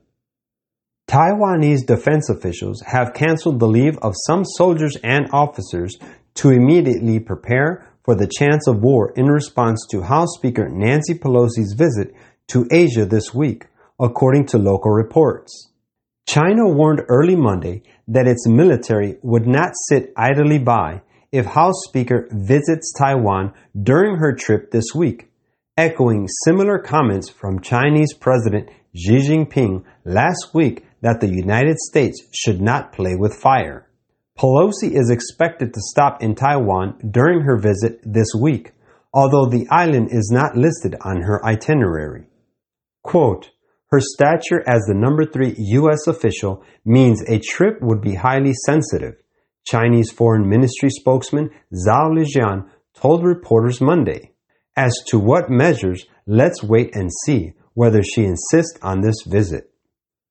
Taiwanese 1.07 1.86
defense 1.86 2.31
officials 2.31 2.81
have 2.88 3.13
canceled 3.13 3.59
the 3.59 3.67
leave 3.67 3.95
of 3.99 4.15
some 4.25 4.43
soldiers 4.43 4.97
and 5.03 5.29
officers 5.31 5.95
to 6.33 6.49
immediately 6.49 7.19
prepare 7.19 7.88
for 8.03 8.15
the 8.15 8.31
chance 8.39 8.67
of 8.67 8.81
war 8.81 9.13
in 9.15 9.27
response 9.27 9.86
to 9.91 10.01
House 10.01 10.33
Speaker 10.36 10.67
Nancy 10.67 11.13
Pelosi's 11.13 11.75
visit 11.77 12.15
to 12.47 12.67
Asia 12.71 13.05
this 13.05 13.36
week, 13.36 13.67
according 13.99 14.47
to 14.47 14.57
local 14.57 14.89
reports. 14.89 15.74
China 16.28 16.67
warned 16.67 17.01
early 17.07 17.36
Monday 17.36 17.84
that 18.07 18.28
its 18.28 18.47
military 18.47 19.17
would 19.21 19.45
not 19.45 19.73
sit 19.88 20.11
idly 20.17 20.57
by 20.57 21.01
if 21.32 21.45
House 21.45 21.84
Speaker 21.88 22.28
visits 22.32 22.91
Taiwan 22.97 23.53
during 23.80 24.17
her 24.17 24.34
trip 24.34 24.71
this 24.71 24.88
week, 24.95 25.32
echoing 25.78 26.28
similar 26.43 26.80
comments 26.80 27.30
from 27.30 27.61
Chinese 27.61 28.13
President 28.13 28.69
Xi 28.95 29.17
Jinping 29.17 29.84
last 30.03 30.49
week 30.53 30.86
that 31.01 31.21
the 31.21 31.28
United 31.30 31.78
States 31.78 32.23
should 32.34 32.59
not 32.59 32.91
play 32.91 33.15
with 33.15 33.36
fire. 33.36 33.88
Pelosi 34.39 34.95
is 34.95 35.11
expected 35.11 35.73
to 35.73 35.82
stop 35.82 36.23
in 36.23 36.34
Taiwan 36.34 36.97
during 37.11 37.41
her 37.41 37.57
visit 37.57 37.99
this 38.03 38.30
week, 38.39 38.71
although 39.13 39.45
the 39.45 39.67
island 39.69 40.09
is 40.11 40.32
not 40.34 40.57
listed 40.57 40.95
on 41.01 41.21
her 41.21 41.45
itinerary. 41.45 42.26
Quote, 43.03 43.51
her 43.95 44.01
stature 44.01 44.61
as 44.67 44.81
the 44.81 44.93
number 44.93 45.25
three 45.25 45.55
U.S. 45.57 46.05
official 46.07 46.63
means 46.83 47.23
a 47.29 47.39
trip 47.39 47.77
would 47.81 48.01
be 48.01 48.15
highly 48.15 48.51
sensitive, 48.65 49.15
Chinese 49.65 50.11
Foreign 50.11 50.49
Ministry 50.49 50.89
spokesman 50.89 51.49
Zhao 51.73 52.11
Lijian 52.11 52.69
told 52.93 53.23
reporters 53.23 53.79
Monday. 53.79 54.33
As 54.75 54.93
to 55.07 55.17
what 55.17 55.49
measures, 55.49 56.05
let's 56.27 56.61
wait 56.61 56.93
and 56.93 57.09
see 57.23 57.53
whether 57.73 58.03
she 58.03 58.25
insists 58.25 58.77
on 58.81 58.99
this 58.99 59.23
visit. 59.25 59.69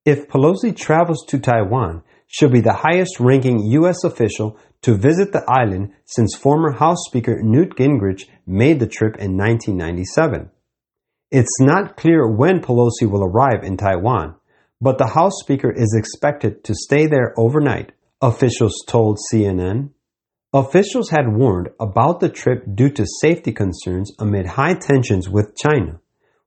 If 0.04 0.28
Pelosi 0.28 0.76
travels 0.76 1.24
to 1.28 1.38
Taiwan, 1.38 2.02
she'll 2.26 2.50
be 2.50 2.60
the 2.60 2.82
highest 2.84 3.18
ranking 3.18 3.60
U.S. 3.60 4.04
official 4.04 4.58
to 4.82 4.94
visit 4.94 5.32
the 5.32 5.44
island 5.48 5.94
since 6.04 6.36
former 6.36 6.72
House 6.72 6.98
Speaker 7.06 7.40
Newt 7.42 7.76
Gingrich 7.76 8.24
made 8.46 8.78
the 8.78 8.86
trip 8.86 9.16
in 9.16 9.38
1997. 9.38 10.50
It's 11.36 11.60
not 11.60 11.96
clear 11.96 12.28
when 12.28 12.60
Pelosi 12.60 13.10
will 13.10 13.24
arrive 13.24 13.64
in 13.64 13.76
Taiwan, 13.76 14.36
but 14.80 14.98
the 14.98 15.08
House 15.08 15.40
Speaker 15.40 15.68
is 15.68 15.92
expected 15.98 16.62
to 16.62 16.74
stay 16.76 17.06
there 17.06 17.34
overnight, 17.36 17.90
officials 18.22 18.84
told 18.86 19.18
CNN. 19.18 19.90
Officials 20.52 21.10
had 21.10 21.34
warned 21.34 21.70
about 21.80 22.20
the 22.20 22.28
trip 22.28 22.62
due 22.72 22.90
to 22.90 23.04
safety 23.20 23.50
concerns 23.50 24.12
amid 24.20 24.46
high 24.46 24.74
tensions 24.74 25.28
with 25.28 25.56
China 25.56 25.98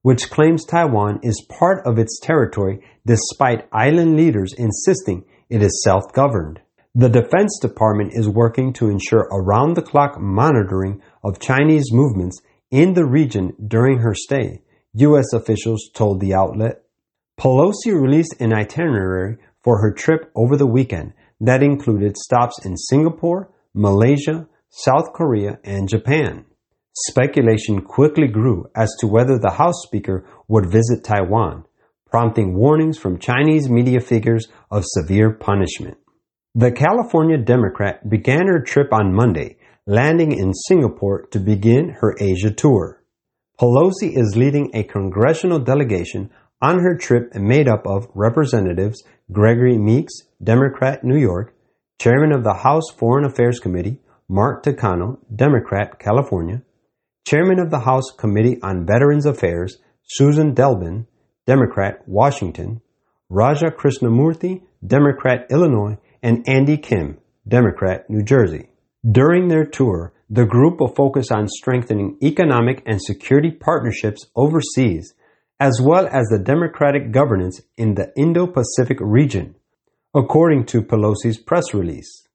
which 0.03 0.29
claims 0.29 0.63
Taiwan 0.63 1.19
is 1.21 1.45
part 1.49 1.85
of 1.85 1.97
its 1.99 2.17
territory 2.21 2.79
despite 3.05 3.67
island 3.73 4.15
leaders 4.15 4.53
insisting 4.57 5.25
it 5.49 5.61
is 5.61 5.83
self 5.83 6.13
governed. 6.13 6.61
The 6.95 7.09
Defense 7.09 7.59
Department 7.61 8.13
is 8.13 8.29
working 8.29 8.71
to 8.73 8.89
ensure 8.89 9.27
around 9.33 9.75
the 9.75 9.81
clock 9.81 10.17
monitoring 10.17 11.01
of 11.25 11.41
Chinese 11.41 11.91
movements 11.91 12.39
in 12.71 12.93
the 12.93 13.05
region 13.05 13.51
during 13.67 13.99
her 13.99 14.13
stay, 14.15 14.61
U.S. 14.99 15.33
officials 15.33 15.89
told 15.93 16.19
the 16.19 16.33
outlet. 16.33 16.81
Pelosi 17.39 17.93
released 17.93 18.35
an 18.39 18.51
itinerary 18.51 19.37
for 19.63 19.79
her 19.81 19.93
trip 19.93 20.31
over 20.35 20.57
the 20.57 20.65
weekend 20.65 21.13
that 21.39 21.61
included 21.61 22.17
stops 22.17 22.65
in 22.65 22.75
Singapore, 22.75 23.51
Malaysia, 23.75 24.47
South 24.69 25.13
Korea, 25.13 25.59
and 25.63 25.87
Japan. 25.87 26.45
Speculation 26.95 27.81
quickly 27.81 28.27
grew 28.27 28.65
as 28.75 28.91
to 28.99 29.07
whether 29.07 29.37
the 29.37 29.51
House 29.51 29.83
Speaker 29.83 30.25
would 30.47 30.71
visit 30.71 31.03
Taiwan, 31.03 31.63
prompting 32.09 32.55
warnings 32.55 32.97
from 32.97 33.19
Chinese 33.19 33.69
media 33.69 33.99
figures 33.99 34.47
of 34.71 34.83
severe 34.83 35.31
punishment. 35.31 35.97
The 36.55 36.71
California 36.71 37.37
Democrat 37.37 38.09
began 38.09 38.47
her 38.47 38.61
trip 38.61 38.91
on 38.91 39.13
Monday, 39.13 39.57
landing 39.85 40.31
in 40.31 40.55
Singapore 40.55 41.27
to 41.27 41.39
begin 41.39 41.89
her 42.01 42.15
Asia 42.19 42.49
tour. 42.49 42.96
Pelosi 43.59 44.15
is 44.15 44.35
leading 44.37 44.69
a 44.75 44.83
congressional 44.83 45.57
delegation 45.57 46.29
on 46.61 46.79
her 46.79 46.95
trip 46.95 47.33
made 47.33 47.67
up 47.67 47.87
of 47.87 48.07
Representatives 48.13 49.03
Gregory 49.31 49.79
Meeks, 49.79 50.13
Democrat, 50.43 51.03
New 51.03 51.17
York, 51.17 51.55
Chairman 51.99 52.31
of 52.31 52.43
the 52.43 52.53
House 52.53 52.91
Foreign 52.95 53.25
Affairs 53.25 53.59
Committee, 53.59 53.99
Mark 54.29 54.63
Takano, 54.63 55.17
Democrat, 55.35 55.97
California, 55.97 56.61
Chairman 57.27 57.57
of 57.57 57.71
the 57.71 57.79
House 57.79 58.11
Committee 58.15 58.61
on 58.61 58.85
Veterans 58.85 59.25
Affairs, 59.25 59.79
Suzan 60.19 60.53
DelBene, 60.53 61.07
Democrat, 61.47 62.07
Washington, 62.07 62.81
Raja 63.27 63.71
Krishnamoorthi, 63.71 64.61
Democrat, 64.85 65.47
Illinois, 65.49 65.97
and 66.21 66.47
Andy 66.47 66.77
Kim, 66.77 67.17
Democrat, 67.47 68.07
New 68.07 68.21
Jersey. 68.21 68.69
During 69.09 69.47
their 69.47 69.65
tour, 69.65 70.13
the 70.29 70.45
group 70.45 70.79
will 70.79 70.93
focus 70.93 71.31
on 71.31 71.47
strengthening 71.47 72.17
economic 72.21 72.83
and 72.85 73.01
security 73.01 73.51
partnerships 73.51 74.25
overseas, 74.35 75.13
as 75.59 75.79
well 75.81 76.07
as 76.07 76.27
the 76.27 76.43
democratic 76.43 77.11
governance 77.11 77.61
in 77.77 77.95
the 77.95 78.11
Indo-Pacific 78.17 78.97
region, 78.99 79.55
according 80.13 80.65
to 80.65 80.81
Pelosi's 80.81 81.37
press 81.37 81.73
release. 81.73 82.27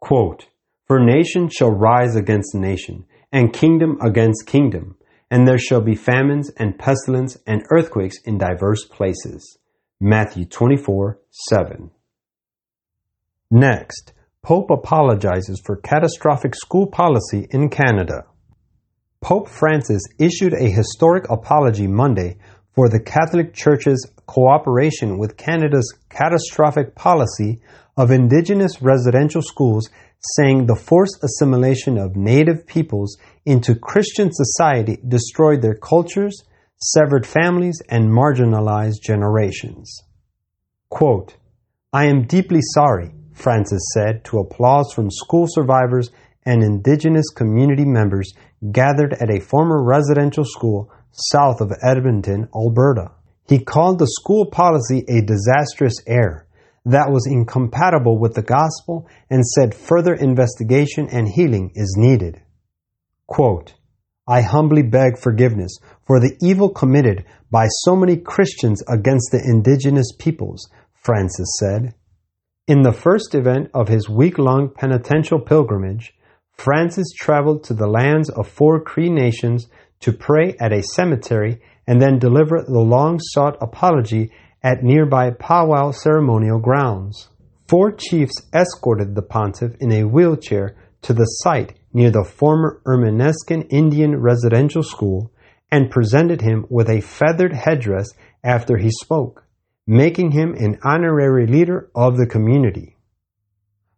Quote, 0.00 0.48
For 0.86 0.98
nation 0.98 1.48
shall 1.48 1.70
rise 1.70 2.16
against 2.16 2.54
nation, 2.54 3.06
and 3.32 3.52
kingdom 3.52 3.98
against 4.00 4.46
kingdom, 4.46 4.96
and 5.30 5.46
there 5.46 5.58
shall 5.58 5.80
be 5.80 5.94
famines 5.94 6.50
and 6.56 6.78
pestilence 6.78 7.36
and 7.46 7.62
earthquakes 7.70 8.16
in 8.24 8.38
diverse 8.38 8.84
places. 8.84 9.58
Matthew 10.00 10.44
24, 10.44 11.18
7. 11.30 11.90
Next, 13.50 14.12
Pope 14.48 14.70
apologizes 14.70 15.60
for 15.62 15.76
catastrophic 15.76 16.54
school 16.54 16.86
policy 16.86 17.46
in 17.50 17.68
Canada. 17.68 18.24
Pope 19.20 19.46
Francis 19.46 20.00
issued 20.18 20.54
a 20.54 20.70
historic 20.70 21.28
apology 21.28 21.86
Monday 21.86 22.38
for 22.74 22.88
the 22.88 22.98
Catholic 22.98 23.52
Church's 23.52 24.10
cooperation 24.24 25.18
with 25.18 25.36
Canada's 25.36 25.94
catastrophic 26.08 26.94
policy 26.94 27.60
of 27.98 28.10
Indigenous 28.10 28.80
residential 28.80 29.42
schools 29.42 29.90
saying 30.38 30.64
the 30.64 30.74
forced 30.74 31.22
assimilation 31.22 31.98
of 31.98 32.16
native 32.16 32.66
peoples 32.66 33.18
into 33.44 33.74
Christian 33.74 34.30
society 34.32 34.96
destroyed 35.06 35.60
their 35.60 35.76
cultures, 35.76 36.42
severed 36.80 37.26
families, 37.26 37.82
and 37.90 38.08
marginalized 38.08 39.02
generations. 39.02 40.04
Quote, 40.88 41.36
I 41.92 42.06
am 42.06 42.26
deeply 42.26 42.60
sorry, 42.72 43.12
Francis 43.38 43.82
said 43.94 44.24
to 44.24 44.38
applause 44.38 44.92
from 44.92 45.10
school 45.10 45.46
survivors 45.48 46.10
and 46.44 46.62
indigenous 46.62 47.30
community 47.30 47.84
members 47.84 48.32
gathered 48.72 49.12
at 49.14 49.30
a 49.30 49.40
former 49.40 49.82
residential 49.84 50.44
school 50.44 50.90
south 51.12 51.60
of 51.60 51.72
Edmonton, 51.82 52.48
Alberta. 52.54 53.12
He 53.48 53.60
called 53.60 53.98
the 53.98 54.08
school 54.08 54.46
policy 54.50 55.04
a 55.08 55.22
disastrous 55.22 55.94
error 56.06 56.46
that 56.84 57.10
was 57.10 57.26
incompatible 57.26 58.18
with 58.18 58.34
the 58.34 58.42
gospel 58.42 59.08
and 59.30 59.44
said 59.44 59.74
further 59.74 60.14
investigation 60.14 61.08
and 61.10 61.28
healing 61.28 61.70
is 61.74 61.96
needed. 61.98 62.40
Quote, 63.26 63.74
I 64.26 64.42
humbly 64.42 64.82
beg 64.82 65.18
forgiveness 65.18 65.78
for 66.06 66.20
the 66.20 66.36
evil 66.42 66.70
committed 66.70 67.24
by 67.50 67.66
so 67.84 67.96
many 67.96 68.16
Christians 68.16 68.82
against 68.88 69.30
the 69.32 69.42
indigenous 69.42 70.12
peoples, 70.18 70.68
Francis 70.94 71.48
said. 71.58 71.94
In 72.68 72.82
the 72.82 72.92
first 72.92 73.34
event 73.34 73.70
of 73.72 73.88
his 73.88 74.10
week 74.10 74.36
long 74.36 74.68
penitential 74.68 75.40
pilgrimage, 75.40 76.14
Francis 76.52 77.10
traveled 77.18 77.64
to 77.64 77.72
the 77.72 77.86
lands 77.86 78.28
of 78.28 78.46
four 78.46 78.78
Cree 78.78 79.08
nations 79.08 79.68
to 80.00 80.12
pray 80.12 80.54
at 80.60 80.70
a 80.70 80.82
cemetery 80.82 81.62
and 81.86 81.98
then 81.98 82.18
deliver 82.18 82.62
the 82.62 82.78
long 82.78 83.20
sought 83.22 83.56
apology 83.62 84.30
at 84.62 84.82
nearby 84.82 85.30
powwow 85.30 85.92
ceremonial 85.92 86.58
grounds. 86.58 87.30
Four 87.68 87.92
chiefs 87.92 88.34
escorted 88.52 89.14
the 89.14 89.22
pontiff 89.22 89.74
in 89.80 89.90
a 89.90 90.04
wheelchair 90.04 90.76
to 91.00 91.14
the 91.14 91.24
site 91.24 91.72
near 91.94 92.10
the 92.10 92.22
former 92.22 92.82
Ermineskin 92.84 93.66
Indian 93.70 94.20
residential 94.20 94.82
school 94.82 95.32
and 95.72 95.90
presented 95.90 96.42
him 96.42 96.66
with 96.68 96.90
a 96.90 97.00
feathered 97.00 97.54
headdress 97.54 98.08
after 98.44 98.76
he 98.76 98.90
spoke, 98.90 99.46
making 99.90 100.30
him 100.30 100.52
an 100.52 100.78
honorary 100.84 101.46
leader 101.46 101.88
of 101.94 102.18
the 102.18 102.26
community. 102.26 102.94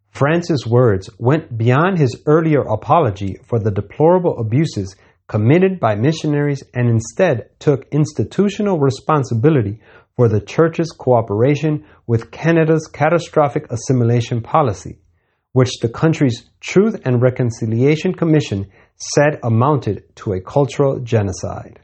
Francis' 0.09 0.65
words 0.65 1.09
went 1.19 1.57
beyond 1.57 1.97
his 1.97 2.21
earlier 2.25 2.61
apology 2.61 3.35
for 3.45 3.59
the 3.59 3.71
deplorable 3.71 4.39
abuses 4.39 4.95
committed 5.27 5.81
by 5.81 5.95
missionaries 5.95 6.63
and 6.73 6.89
instead 6.89 7.49
took 7.59 7.85
institutional 7.91 8.79
responsibility 8.79 9.81
for 10.15 10.29
the 10.29 10.39
Church's 10.39 10.93
cooperation 10.97 11.85
with 12.07 12.31
Canada's 12.31 12.87
catastrophic 12.87 13.69
assimilation 13.69 14.41
policy, 14.41 14.97
which 15.51 15.79
the 15.81 15.89
country's 15.89 16.49
Truth 16.61 17.01
and 17.03 17.21
Reconciliation 17.21 18.13
Commission 18.13 18.71
said 18.95 19.41
amounted 19.43 20.15
to 20.15 20.31
a 20.31 20.41
cultural 20.41 20.99
genocide. 20.99 21.80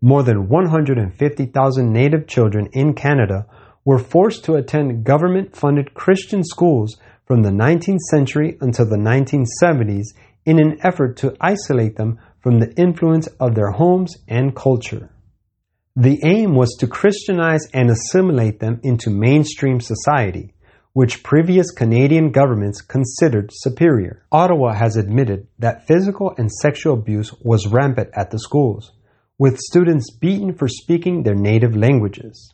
More 0.00 0.22
than 0.22 0.48
150,000 0.48 1.92
Native 1.92 2.28
children 2.28 2.68
in 2.72 2.94
Canada 2.94 3.46
were 3.84 3.98
forced 3.98 4.44
to 4.44 4.54
attend 4.54 5.04
government 5.04 5.56
funded 5.56 5.94
Christian 5.94 6.44
schools 6.44 6.96
from 7.26 7.42
the 7.42 7.50
19th 7.50 7.98
century 8.10 8.56
until 8.60 8.86
the 8.86 8.96
1970s 8.96 10.04
in 10.46 10.60
an 10.60 10.78
effort 10.82 11.16
to 11.16 11.36
isolate 11.40 11.96
them 11.96 12.18
from 12.40 12.60
the 12.60 12.72
influence 12.76 13.26
of 13.40 13.56
their 13.56 13.72
homes 13.72 14.16
and 14.28 14.54
culture. 14.54 15.10
The 15.96 16.20
aim 16.24 16.54
was 16.54 16.76
to 16.78 16.86
Christianize 16.86 17.66
and 17.74 17.90
assimilate 17.90 18.60
them 18.60 18.80
into 18.84 19.10
mainstream 19.10 19.80
society, 19.80 20.54
which 20.92 21.24
previous 21.24 21.72
Canadian 21.72 22.30
governments 22.30 22.82
considered 22.82 23.50
superior. 23.52 24.24
Ottawa 24.30 24.74
has 24.74 24.96
admitted 24.96 25.48
that 25.58 25.88
physical 25.88 26.34
and 26.38 26.52
sexual 26.52 26.94
abuse 26.94 27.34
was 27.40 27.66
rampant 27.66 28.10
at 28.14 28.30
the 28.30 28.38
schools, 28.38 28.92
with 29.38 29.58
students 29.58 30.10
beaten 30.10 30.52
for 30.52 30.68
speaking 30.68 31.22
their 31.22 31.34
native 31.34 31.76
languages. 31.76 32.52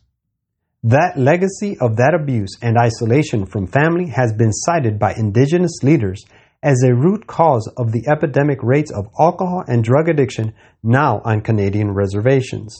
That 0.83 1.17
legacy 1.17 1.77
of 1.81 1.95
that 1.97 2.13
abuse 2.13 2.57
and 2.61 2.77
isolation 2.77 3.47
from 3.47 3.65
family 3.65 4.07
has 4.09 4.33
been 4.33 4.53
cited 4.53 4.99
by 4.99 5.15
Indigenous 5.15 5.81
leaders 5.81 6.23
as 6.61 6.83
a 6.83 6.93
root 6.93 7.25
cause 7.25 7.67
of 7.75 7.91
the 7.91 8.07
epidemic 8.07 8.61
rates 8.61 8.91
of 8.91 9.09
alcohol 9.19 9.63
and 9.67 9.83
drug 9.83 10.09
addiction 10.09 10.53
now 10.83 11.21
on 11.25 11.41
Canadian 11.41 11.91
reservations. 11.91 12.79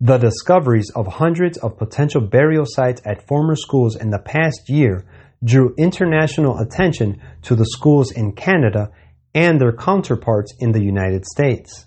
The 0.00 0.18
discoveries 0.18 0.90
of 0.94 1.06
hundreds 1.06 1.58
of 1.58 1.78
potential 1.78 2.20
burial 2.20 2.64
sites 2.66 3.02
at 3.04 3.26
former 3.26 3.56
schools 3.56 3.96
in 3.96 4.10
the 4.10 4.18
past 4.18 4.68
year 4.68 5.04
drew 5.44 5.74
international 5.76 6.58
attention 6.58 7.20
to 7.42 7.56
the 7.56 7.66
schools 7.66 8.12
in 8.12 8.32
Canada 8.32 8.90
and 9.34 9.60
their 9.60 9.72
counterparts 9.72 10.54
in 10.60 10.72
the 10.72 10.82
United 10.82 11.24
States. 11.24 11.86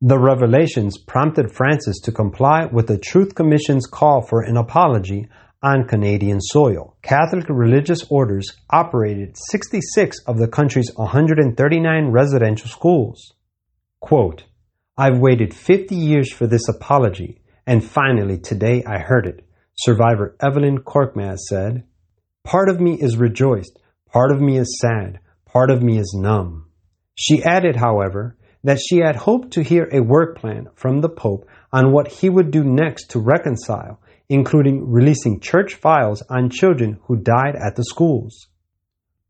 The 0.00 0.18
revelations 0.18 0.96
prompted 0.96 1.50
Francis 1.50 1.98
to 2.04 2.12
comply 2.12 2.66
with 2.66 2.86
the 2.86 2.98
Truth 2.98 3.34
Commission's 3.34 3.86
call 3.86 4.22
for 4.22 4.42
an 4.42 4.56
apology 4.56 5.28
on 5.60 5.88
Canadian 5.88 6.40
soil. 6.40 6.96
Catholic 7.02 7.46
religious 7.48 8.04
orders 8.08 8.56
operated 8.70 9.36
66 9.50 10.18
of 10.28 10.38
the 10.38 10.46
country's 10.46 10.92
139 10.94 12.12
residential 12.12 12.68
schools. 12.68 13.32
Quote, 13.98 14.44
I've 14.96 15.18
waited 15.18 15.52
50 15.52 15.96
years 15.96 16.32
for 16.32 16.46
this 16.46 16.68
apology 16.68 17.40
and 17.66 17.84
finally, 17.84 18.38
today 18.38 18.84
I 18.86 19.00
heard 19.00 19.26
it. 19.26 19.44
Survivor 19.76 20.36
Evelyn 20.40 20.78
Korkmaz 20.78 21.38
said, 21.48 21.82
Part 22.44 22.70
of 22.70 22.80
me 22.80 22.96
is 22.98 23.18
rejoiced, 23.18 23.78
part 24.10 24.30
of 24.30 24.40
me 24.40 24.56
is 24.58 24.78
sad, 24.80 25.18
part 25.44 25.70
of 25.70 25.82
me 25.82 25.98
is 25.98 26.16
numb. 26.16 26.70
She 27.16 27.42
added, 27.42 27.76
however, 27.76 28.37
that 28.64 28.80
she 28.80 28.98
had 28.98 29.16
hoped 29.16 29.52
to 29.52 29.62
hear 29.62 29.88
a 29.92 30.00
work 30.00 30.38
plan 30.38 30.68
from 30.74 31.00
the 31.00 31.08
Pope 31.08 31.48
on 31.72 31.92
what 31.92 32.08
he 32.08 32.28
would 32.28 32.50
do 32.50 32.64
next 32.64 33.10
to 33.10 33.18
reconcile, 33.18 34.00
including 34.28 34.90
releasing 34.90 35.40
church 35.40 35.74
files 35.74 36.22
on 36.28 36.50
children 36.50 36.98
who 37.04 37.16
died 37.16 37.54
at 37.56 37.76
the 37.76 37.84
schools. 37.84 38.48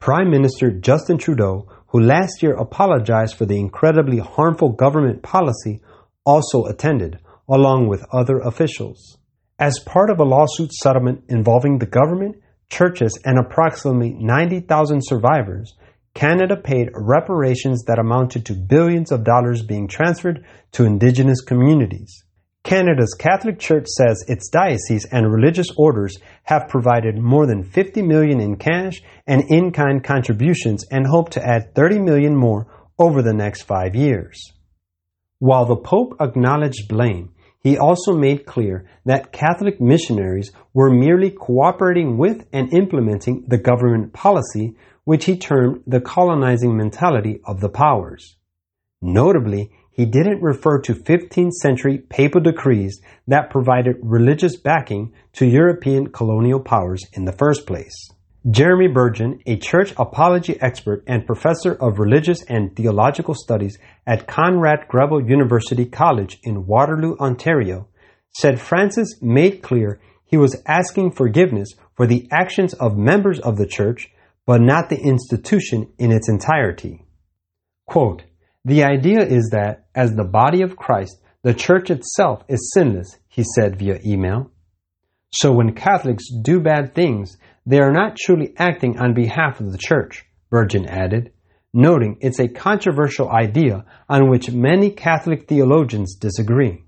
Prime 0.01 0.31
Minister 0.31 0.71
Justin 0.71 1.19
Trudeau, 1.19 1.69
who 1.89 2.01
last 2.01 2.43
year 2.43 2.55
apologized 2.55 3.37
for 3.37 3.47
the 3.47 3.59
incredibly 3.59 4.19
harmful 4.19 4.71
government 4.71 5.23
policy, 5.23 5.81
also 6.25 6.65
attended, 6.65 7.19
along 7.49 7.89
with 7.89 8.07
other 8.13 8.39
officials. 8.39 9.19
As 9.59 9.81
part 9.85 10.11
of 10.11 10.21
a 10.21 10.25
lawsuit 10.25 10.73
settlement 10.73 11.25
involving 11.29 11.79
the 11.79 11.87
government, 11.87 12.37
churches, 12.69 13.19
and 13.25 13.39
approximately 13.39 14.11
90,000 14.11 15.01
survivors, 15.05 15.75
Canada 16.19 16.57
paid 16.57 16.91
reparations 16.95 17.85
that 17.85 18.01
amounted 18.01 18.45
to 18.45 18.53
billions 18.53 19.13
of 19.13 19.23
dollars 19.23 19.63
being 19.63 19.87
transferred 19.87 20.45
to 20.73 20.85
Indigenous 20.85 21.41
communities. 21.41 22.25
Canada's 22.65 23.15
Catholic 23.17 23.61
Church 23.61 23.87
says 23.87 24.25
its 24.27 24.49
diocese 24.49 25.07
and 25.13 25.33
religious 25.33 25.69
orders 25.77 26.19
have 26.43 26.67
provided 26.69 27.17
more 27.17 27.47
than 27.47 27.63
50 27.63 28.03
million 28.03 28.41
in 28.41 28.57
cash 28.57 29.01
and 29.29 29.45
in-kind 29.49 30.03
contributions 30.03 30.85
and 30.91 31.07
hope 31.07 31.31
to 31.31 31.47
add 31.47 31.73
30 31.77 32.01
million 32.01 32.35
more 32.35 32.67
over 32.99 33.23
the 33.23 33.33
next 33.33 33.63
five 33.63 33.95
years. 33.95 34.43
While 35.39 35.67
the 35.67 35.77
Pope 35.77 36.17
acknowledged 36.21 36.89
blame, 36.89 37.33
he 37.61 37.79
also 37.79 38.13
made 38.17 38.45
clear 38.45 38.89
that 39.05 39.31
Catholic 39.31 39.81
missionaries 39.81 40.51
were 40.75 40.91
merely 40.91 41.31
cooperating 41.31 42.19
with 42.19 42.45
and 42.53 42.73
implementing 42.73 43.45
the 43.47 43.59
government 43.59 44.13
policy, 44.13 44.75
which 45.09 45.25
he 45.25 45.39
termed 45.39 45.83
the 45.87 46.03
colonizing 46.03 46.77
mentality 46.77 47.41
of 47.47 47.61
the 47.61 47.69
powers. 47.71 48.37
Notably, 49.01 49.71
he 49.91 50.05
didn't 50.05 50.43
refer 50.43 50.83
to 50.83 50.93
15th 50.93 51.53
century 51.63 51.97
papal 51.97 52.43
decrees 52.43 53.01
that 53.27 53.49
provided 53.49 53.97
religious 54.03 54.57
backing 54.59 55.15
to 55.33 55.47
European 55.47 56.09
colonial 56.13 56.61
powers 56.61 57.07
in 57.15 57.25
the 57.25 57.33
first 57.33 57.67
place. 57.67 58.11
Jeremy 58.51 58.89
Bergen, 58.89 59.41
a 59.47 59.57
church 59.57 59.95
apology 59.97 60.61
expert 60.61 61.05
and 61.07 61.25
professor 61.25 61.73
of 61.73 61.99
religious 61.99 62.43
and 62.43 62.77
theological 62.77 63.35
studies 63.35 63.79
at 64.07 64.27
Conrad 64.27 64.89
Grebel 64.89 65.27
University 65.27 65.87
College 65.87 66.39
in 66.43 66.67
Waterloo, 66.67 67.17
Ontario, 67.19 67.89
said 68.37 68.61
Francis 68.61 69.23
made 69.23 69.63
clear 69.63 70.01
he 70.27 70.37
was 70.37 70.63
asking 70.67 71.13
forgiveness 71.13 71.71
for 71.97 72.07
the 72.07 72.29
actions 72.31 72.75
of 72.75 72.99
members 72.99 73.41
of 73.41 73.57
the 73.57 73.67
church, 73.67 74.11
but 74.49 74.63
not 74.63 74.89
the 74.89 74.99
institution 74.99 75.93
in 75.99 76.11
its 76.11 76.31
entirety. 76.31 77.05
Quote, 77.85 78.23
the 78.65 78.83
idea 78.83 79.21
is 79.21 79.51
that, 79.53 79.89
as 79.95 80.15
the 80.15 80.25
body 80.25 80.63
of 80.63 80.75
Christ, 80.75 81.21
the 81.43 81.53
church 81.53 81.91
itself 81.91 82.45
is 82.49 82.73
sinless, 82.73 83.19
he 83.29 83.45
said 83.55 83.79
via 83.79 83.99
email. 84.07 84.51
So 85.35 85.53
when 85.53 85.75
Catholics 85.75 86.25
do 86.43 86.61
bad 86.61 86.95
things, 86.95 87.37
they 87.67 87.79
are 87.79 87.93
not 87.93 88.17
truly 88.17 88.55
acting 88.57 88.99
on 88.99 89.13
behalf 89.13 89.61
of 89.61 89.71
the 89.71 89.77
church, 89.77 90.25
Bergen 90.49 90.87
added, 90.87 91.31
noting 91.75 92.17
it's 92.23 92.41
a 92.41 92.49
controversial 92.49 93.29
idea 93.29 93.85
on 94.09 94.31
which 94.31 94.51
many 94.51 94.91
Catholic 94.91 95.47
theologians 95.47 96.17
disagree. 96.17 96.87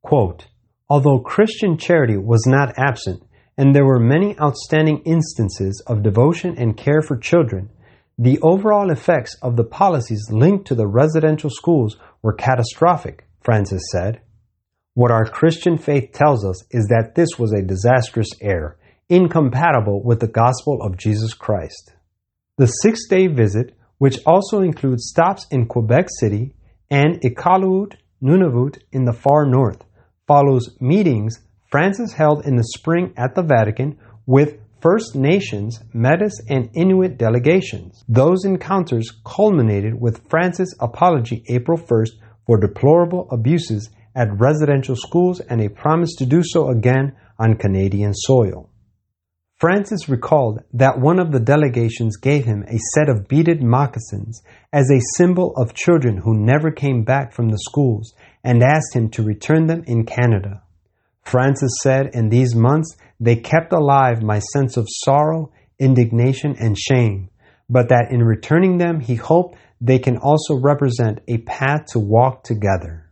Quote, 0.00 0.46
Although 0.88 1.18
Christian 1.18 1.76
charity 1.76 2.16
was 2.16 2.44
not 2.46 2.78
absent, 2.78 3.24
and 3.60 3.74
there 3.74 3.84
were 3.84 4.00
many 4.00 4.34
outstanding 4.40 5.02
instances 5.04 5.82
of 5.86 6.02
devotion 6.02 6.56
and 6.56 6.78
care 6.78 7.02
for 7.02 7.18
children, 7.18 7.68
the 8.16 8.38
overall 8.40 8.90
effects 8.90 9.36
of 9.42 9.54
the 9.56 9.64
policies 9.64 10.30
linked 10.30 10.66
to 10.66 10.74
the 10.74 10.86
residential 10.86 11.50
schools 11.50 11.98
were 12.22 12.32
catastrophic, 12.32 13.26
Francis 13.42 13.82
said. 13.92 14.22
What 14.94 15.10
our 15.10 15.26
Christian 15.26 15.76
faith 15.76 16.12
tells 16.14 16.42
us 16.42 16.64
is 16.70 16.86
that 16.86 17.14
this 17.14 17.38
was 17.38 17.52
a 17.52 17.60
disastrous 17.60 18.30
error, 18.40 18.78
incompatible 19.10 20.02
with 20.02 20.20
the 20.20 20.34
gospel 20.42 20.80
of 20.80 20.96
Jesus 20.96 21.34
Christ. 21.34 21.92
The 22.56 22.64
six 22.64 23.08
day 23.08 23.26
visit, 23.26 23.76
which 23.98 24.20
also 24.24 24.62
includes 24.62 25.10
stops 25.10 25.46
in 25.50 25.66
Quebec 25.66 26.06
City 26.18 26.54
and 26.90 27.20
Iqaluit, 27.20 27.96
Nunavut 28.22 28.78
in 28.90 29.04
the 29.04 29.12
far 29.12 29.44
north, 29.44 29.84
follows 30.26 30.78
meetings 30.80 31.40
Francis 31.70 32.12
held 32.12 32.44
in 32.44 32.56
the 32.56 32.64
spring 32.64 33.12
at 33.16 33.36
the 33.36 33.42
Vatican 33.42 33.96
with 34.26 34.58
First 34.80 35.14
Nations, 35.14 35.78
Metis, 35.92 36.40
and 36.48 36.68
Inuit 36.74 37.16
delegations. 37.16 38.02
Those 38.08 38.44
encounters 38.44 39.12
culminated 39.24 40.00
with 40.00 40.28
Francis' 40.28 40.74
apology 40.80 41.44
April 41.48 41.78
1st 41.78 42.10
for 42.46 42.58
deplorable 42.58 43.28
abuses 43.30 43.88
at 44.16 44.40
residential 44.40 44.96
schools 44.96 45.38
and 45.38 45.60
a 45.60 45.70
promise 45.70 46.16
to 46.16 46.26
do 46.26 46.42
so 46.42 46.70
again 46.70 47.14
on 47.38 47.56
Canadian 47.56 48.14
soil. 48.14 48.68
Francis 49.56 50.08
recalled 50.08 50.60
that 50.72 50.98
one 50.98 51.20
of 51.20 51.30
the 51.30 51.38
delegations 51.38 52.16
gave 52.16 52.46
him 52.46 52.64
a 52.64 52.78
set 52.94 53.08
of 53.08 53.28
beaded 53.28 53.62
moccasins 53.62 54.42
as 54.72 54.90
a 54.90 55.16
symbol 55.16 55.54
of 55.56 55.74
children 55.74 56.16
who 56.16 56.34
never 56.34 56.72
came 56.72 57.04
back 57.04 57.32
from 57.32 57.50
the 57.50 57.58
schools 57.58 58.14
and 58.42 58.62
asked 58.62 58.96
him 58.96 59.10
to 59.10 59.22
return 59.22 59.66
them 59.66 59.84
in 59.86 60.04
Canada. 60.06 60.62
Francis 61.22 61.72
said 61.82 62.10
in 62.14 62.28
these 62.28 62.54
months 62.54 62.96
they 63.18 63.36
kept 63.36 63.72
alive 63.72 64.22
my 64.22 64.38
sense 64.38 64.76
of 64.76 64.86
sorrow, 64.88 65.52
indignation, 65.78 66.56
and 66.58 66.78
shame, 66.78 67.30
but 67.68 67.88
that 67.88 68.08
in 68.10 68.22
returning 68.22 68.78
them 68.78 69.00
he 69.00 69.14
hoped 69.14 69.56
they 69.80 69.98
can 69.98 70.16
also 70.16 70.58
represent 70.58 71.20
a 71.28 71.38
path 71.38 71.86
to 71.92 71.98
walk 71.98 72.44
together. 72.44 73.10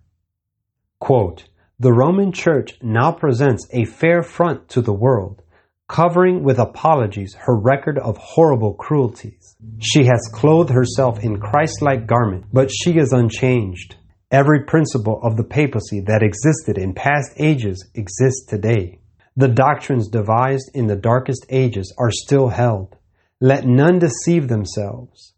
Quote, 1.01 1.45
the 1.81 1.93
Roman 1.93 2.33
Church 2.33 2.77
now 2.83 3.13
presents 3.13 3.69
a 3.73 3.85
fair 3.85 4.23
front 4.23 4.69
to 4.71 4.81
the 4.81 4.93
world, 4.93 5.43
covering 5.87 6.43
with 6.43 6.59
apologies 6.59 7.37
her 7.39 7.57
record 7.57 7.99
of 7.99 8.17
horrible 8.17 8.75
cruelties. 8.75 9.57
She 9.79 10.05
has 10.05 10.29
clothed 10.33 10.71
herself 10.71 11.23
in 11.23 11.39
Christ-like 11.41 12.07
garment, 12.07 12.47
but 12.53 12.71
she 12.71 12.99
is 12.99 13.13
unchanged. 13.13 13.95
Every 14.31 14.65
principle 14.65 15.21
of 15.23 15.39
the 15.39 15.45
papacy 15.45 16.01
that 16.07 16.23
existed 16.23 16.77
in 16.77 16.93
past 16.93 17.33
ages 17.39 17.89
exists 17.95 18.45
today. 18.47 19.01
The 19.37 19.49
doctrines 19.49 20.09
devised 20.09 20.71
in 20.75 20.87
the 20.87 20.97
darkest 20.97 21.47
ages 21.49 21.95
are 21.99 22.11
still 22.11 22.49
held. 22.49 22.97
Let 23.41 23.65
none 23.65 23.99
deceive 23.99 24.49
themselves. 24.49 25.33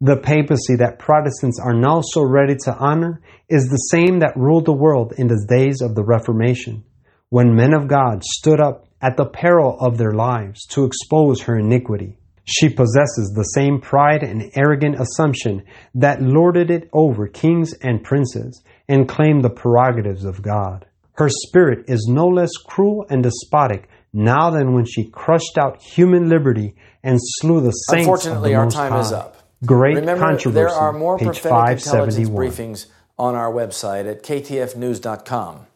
The 0.00 0.18
papacy 0.18 0.76
that 0.76 1.00
Protestants 1.00 1.58
are 1.60 1.74
now 1.74 2.00
so 2.00 2.22
ready 2.22 2.54
to 2.64 2.76
honor 2.76 3.20
is 3.48 3.64
the 3.64 3.88
same 3.90 4.20
that 4.20 4.36
ruled 4.36 4.66
the 4.66 4.72
world 4.72 5.14
in 5.18 5.26
the 5.26 5.44
days 5.48 5.80
of 5.80 5.96
the 5.96 6.04
Reformation, 6.04 6.84
when 7.28 7.56
men 7.56 7.74
of 7.74 7.88
God 7.88 8.22
stood 8.22 8.60
up 8.60 8.86
at 9.00 9.16
the 9.16 9.26
peril 9.26 9.76
of 9.80 9.98
their 9.98 10.12
lives 10.12 10.64
to 10.66 10.84
expose 10.84 11.40
her 11.42 11.58
iniquity. 11.58 12.18
She 12.44 12.68
possesses 12.68 13.32
the 13.34 13.44
same 13.54 13.80
pride 13.80 14.22
and 14.22 14.50
arrogant 14.54 14.96
assumption 15.00 15.62
that 15.94 16.20
lorded 16.22 16.70
it 16.70 16.88
over 16.92 17.28
kings 17.28 17.72
and 17.74 18.02
princes 18.02 18.62
and 18.88 19.08
claimed 19.08 19.44
the 19.44 19.50
prerogatives 19.50 20.24
of 20.24 20.42
God. 20.42 20.86
Her 21.14 21.28
spirit 21.28 21.84
is 21.88 22.08
no 22.10 22.26
less 22.26 22.50
cruel 22.66 23.06
and 23.08 23.22
despotic 23.22 23.88
now 24.12 24.50
than 24.50 24.74
when 24.74 24.84
she 24.84 25.08
crushed 25.10 25.56
out 25.58 25.80
human 25.82 26.28
liberty 26.28 26.74
and 27.02 27.18
slew 27.20 27.60
the 27.60 27.70
saints 27.70 28.02
Unfortunately, 28.06 28.50
of 28.50 28.52
the 28.52 28.58
our 28.58 28.64
Most 28.64 28.74
time 28.74 28.92
High. 28.92 29.00
is 29.00 29.12
up. 29.12 29.36
Great 29.64 29.96
Remember, 29.96 30.24
controversy. 30.24 30.54
there 30.54 30.68
are 30.68 30.92
more 30.92 31.18
page 31.18 31.26
prophetic 31.40 31.78
intelligence 31.78 32.28
571. 32.28 32.34
briefings 32.36 32.86
on 33.18 33.34
our 33.36 33.52
website 33.52 34.10
at 34.10 34.22
ktfnews.com. 34.24 35.66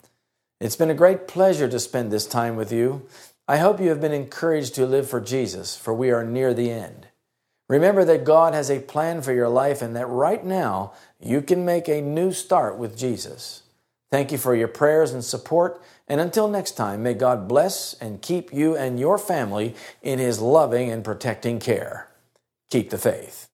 It's 0.60 0.76
been 0.76 0.90
a 0.90 0.94
great 0.94 1.28
pleasure 1.28 1.68
to 1.68 1.78
spend 1.78 2.10
this 2.10 2.26
time 2.26 2.56
with 2.56 2.72
you. 2.72 3.06
I 3.48 3.58
hope 3.58 3.80
you 3.80 3.90
have 3.90 4.00
been 4.00 4.12
encouraged 4.12 4.74
to 4.74 4.86
live 4.86 5.08
for 5.08 5.20
Jesus, 5.20 5.76
for 5.76 5.94
we 5.94 6.10
are 6.10 6.24
near 6.24 6.52
the 6.52 6.70
end. 6.70 7.06
Remember 7.68 8.04
that 8.04 8.24
God 8.24 8.54
has 8.54 8.70
a 8.70 8.80
plan 8.80 9.22
for 9.22 9.32
your 9.32 9.48
life 9.48 9.82
and 9.82 9.94
that 9.94 10.06
right 10.06 10.44
now 10.44 10.92
you 11.20 11.42
can 11.42 11.64
make 11.64 11.88
a 11.88 12.00
new 12.00 12.32
start 12.32 12.76
with 12.76 12.96
Jesus. 12.96 13.62
Thank 14.10 14.30
you 14.30 14.38
for 14.38 14.54
your 14.54 14.68
prayers 14.68 15.12
and 15.12 15.24
support. 15.24 15.82
And 16.08 16.20
until 16.20 16.48
next 16.48 16.72
time, 16.72 17.02
may 17.02 17.14
God 17.14 17.48
bless 17.48 17.94
and 17.94 18.22
keep 18.22 18.52
you 18.52 18.76
and 18.76 19.00
your 19.00 19.18
family 19.18 19.74
in 20.02 20.18
His 20.18 20.40
loving 20.40 20.90
and 20.90 21.04
protecting 21.04 21.58
care. 21.58 22.08
Keep 22.70 22.90
the 22.90 22.98
faith. 22.98 23.45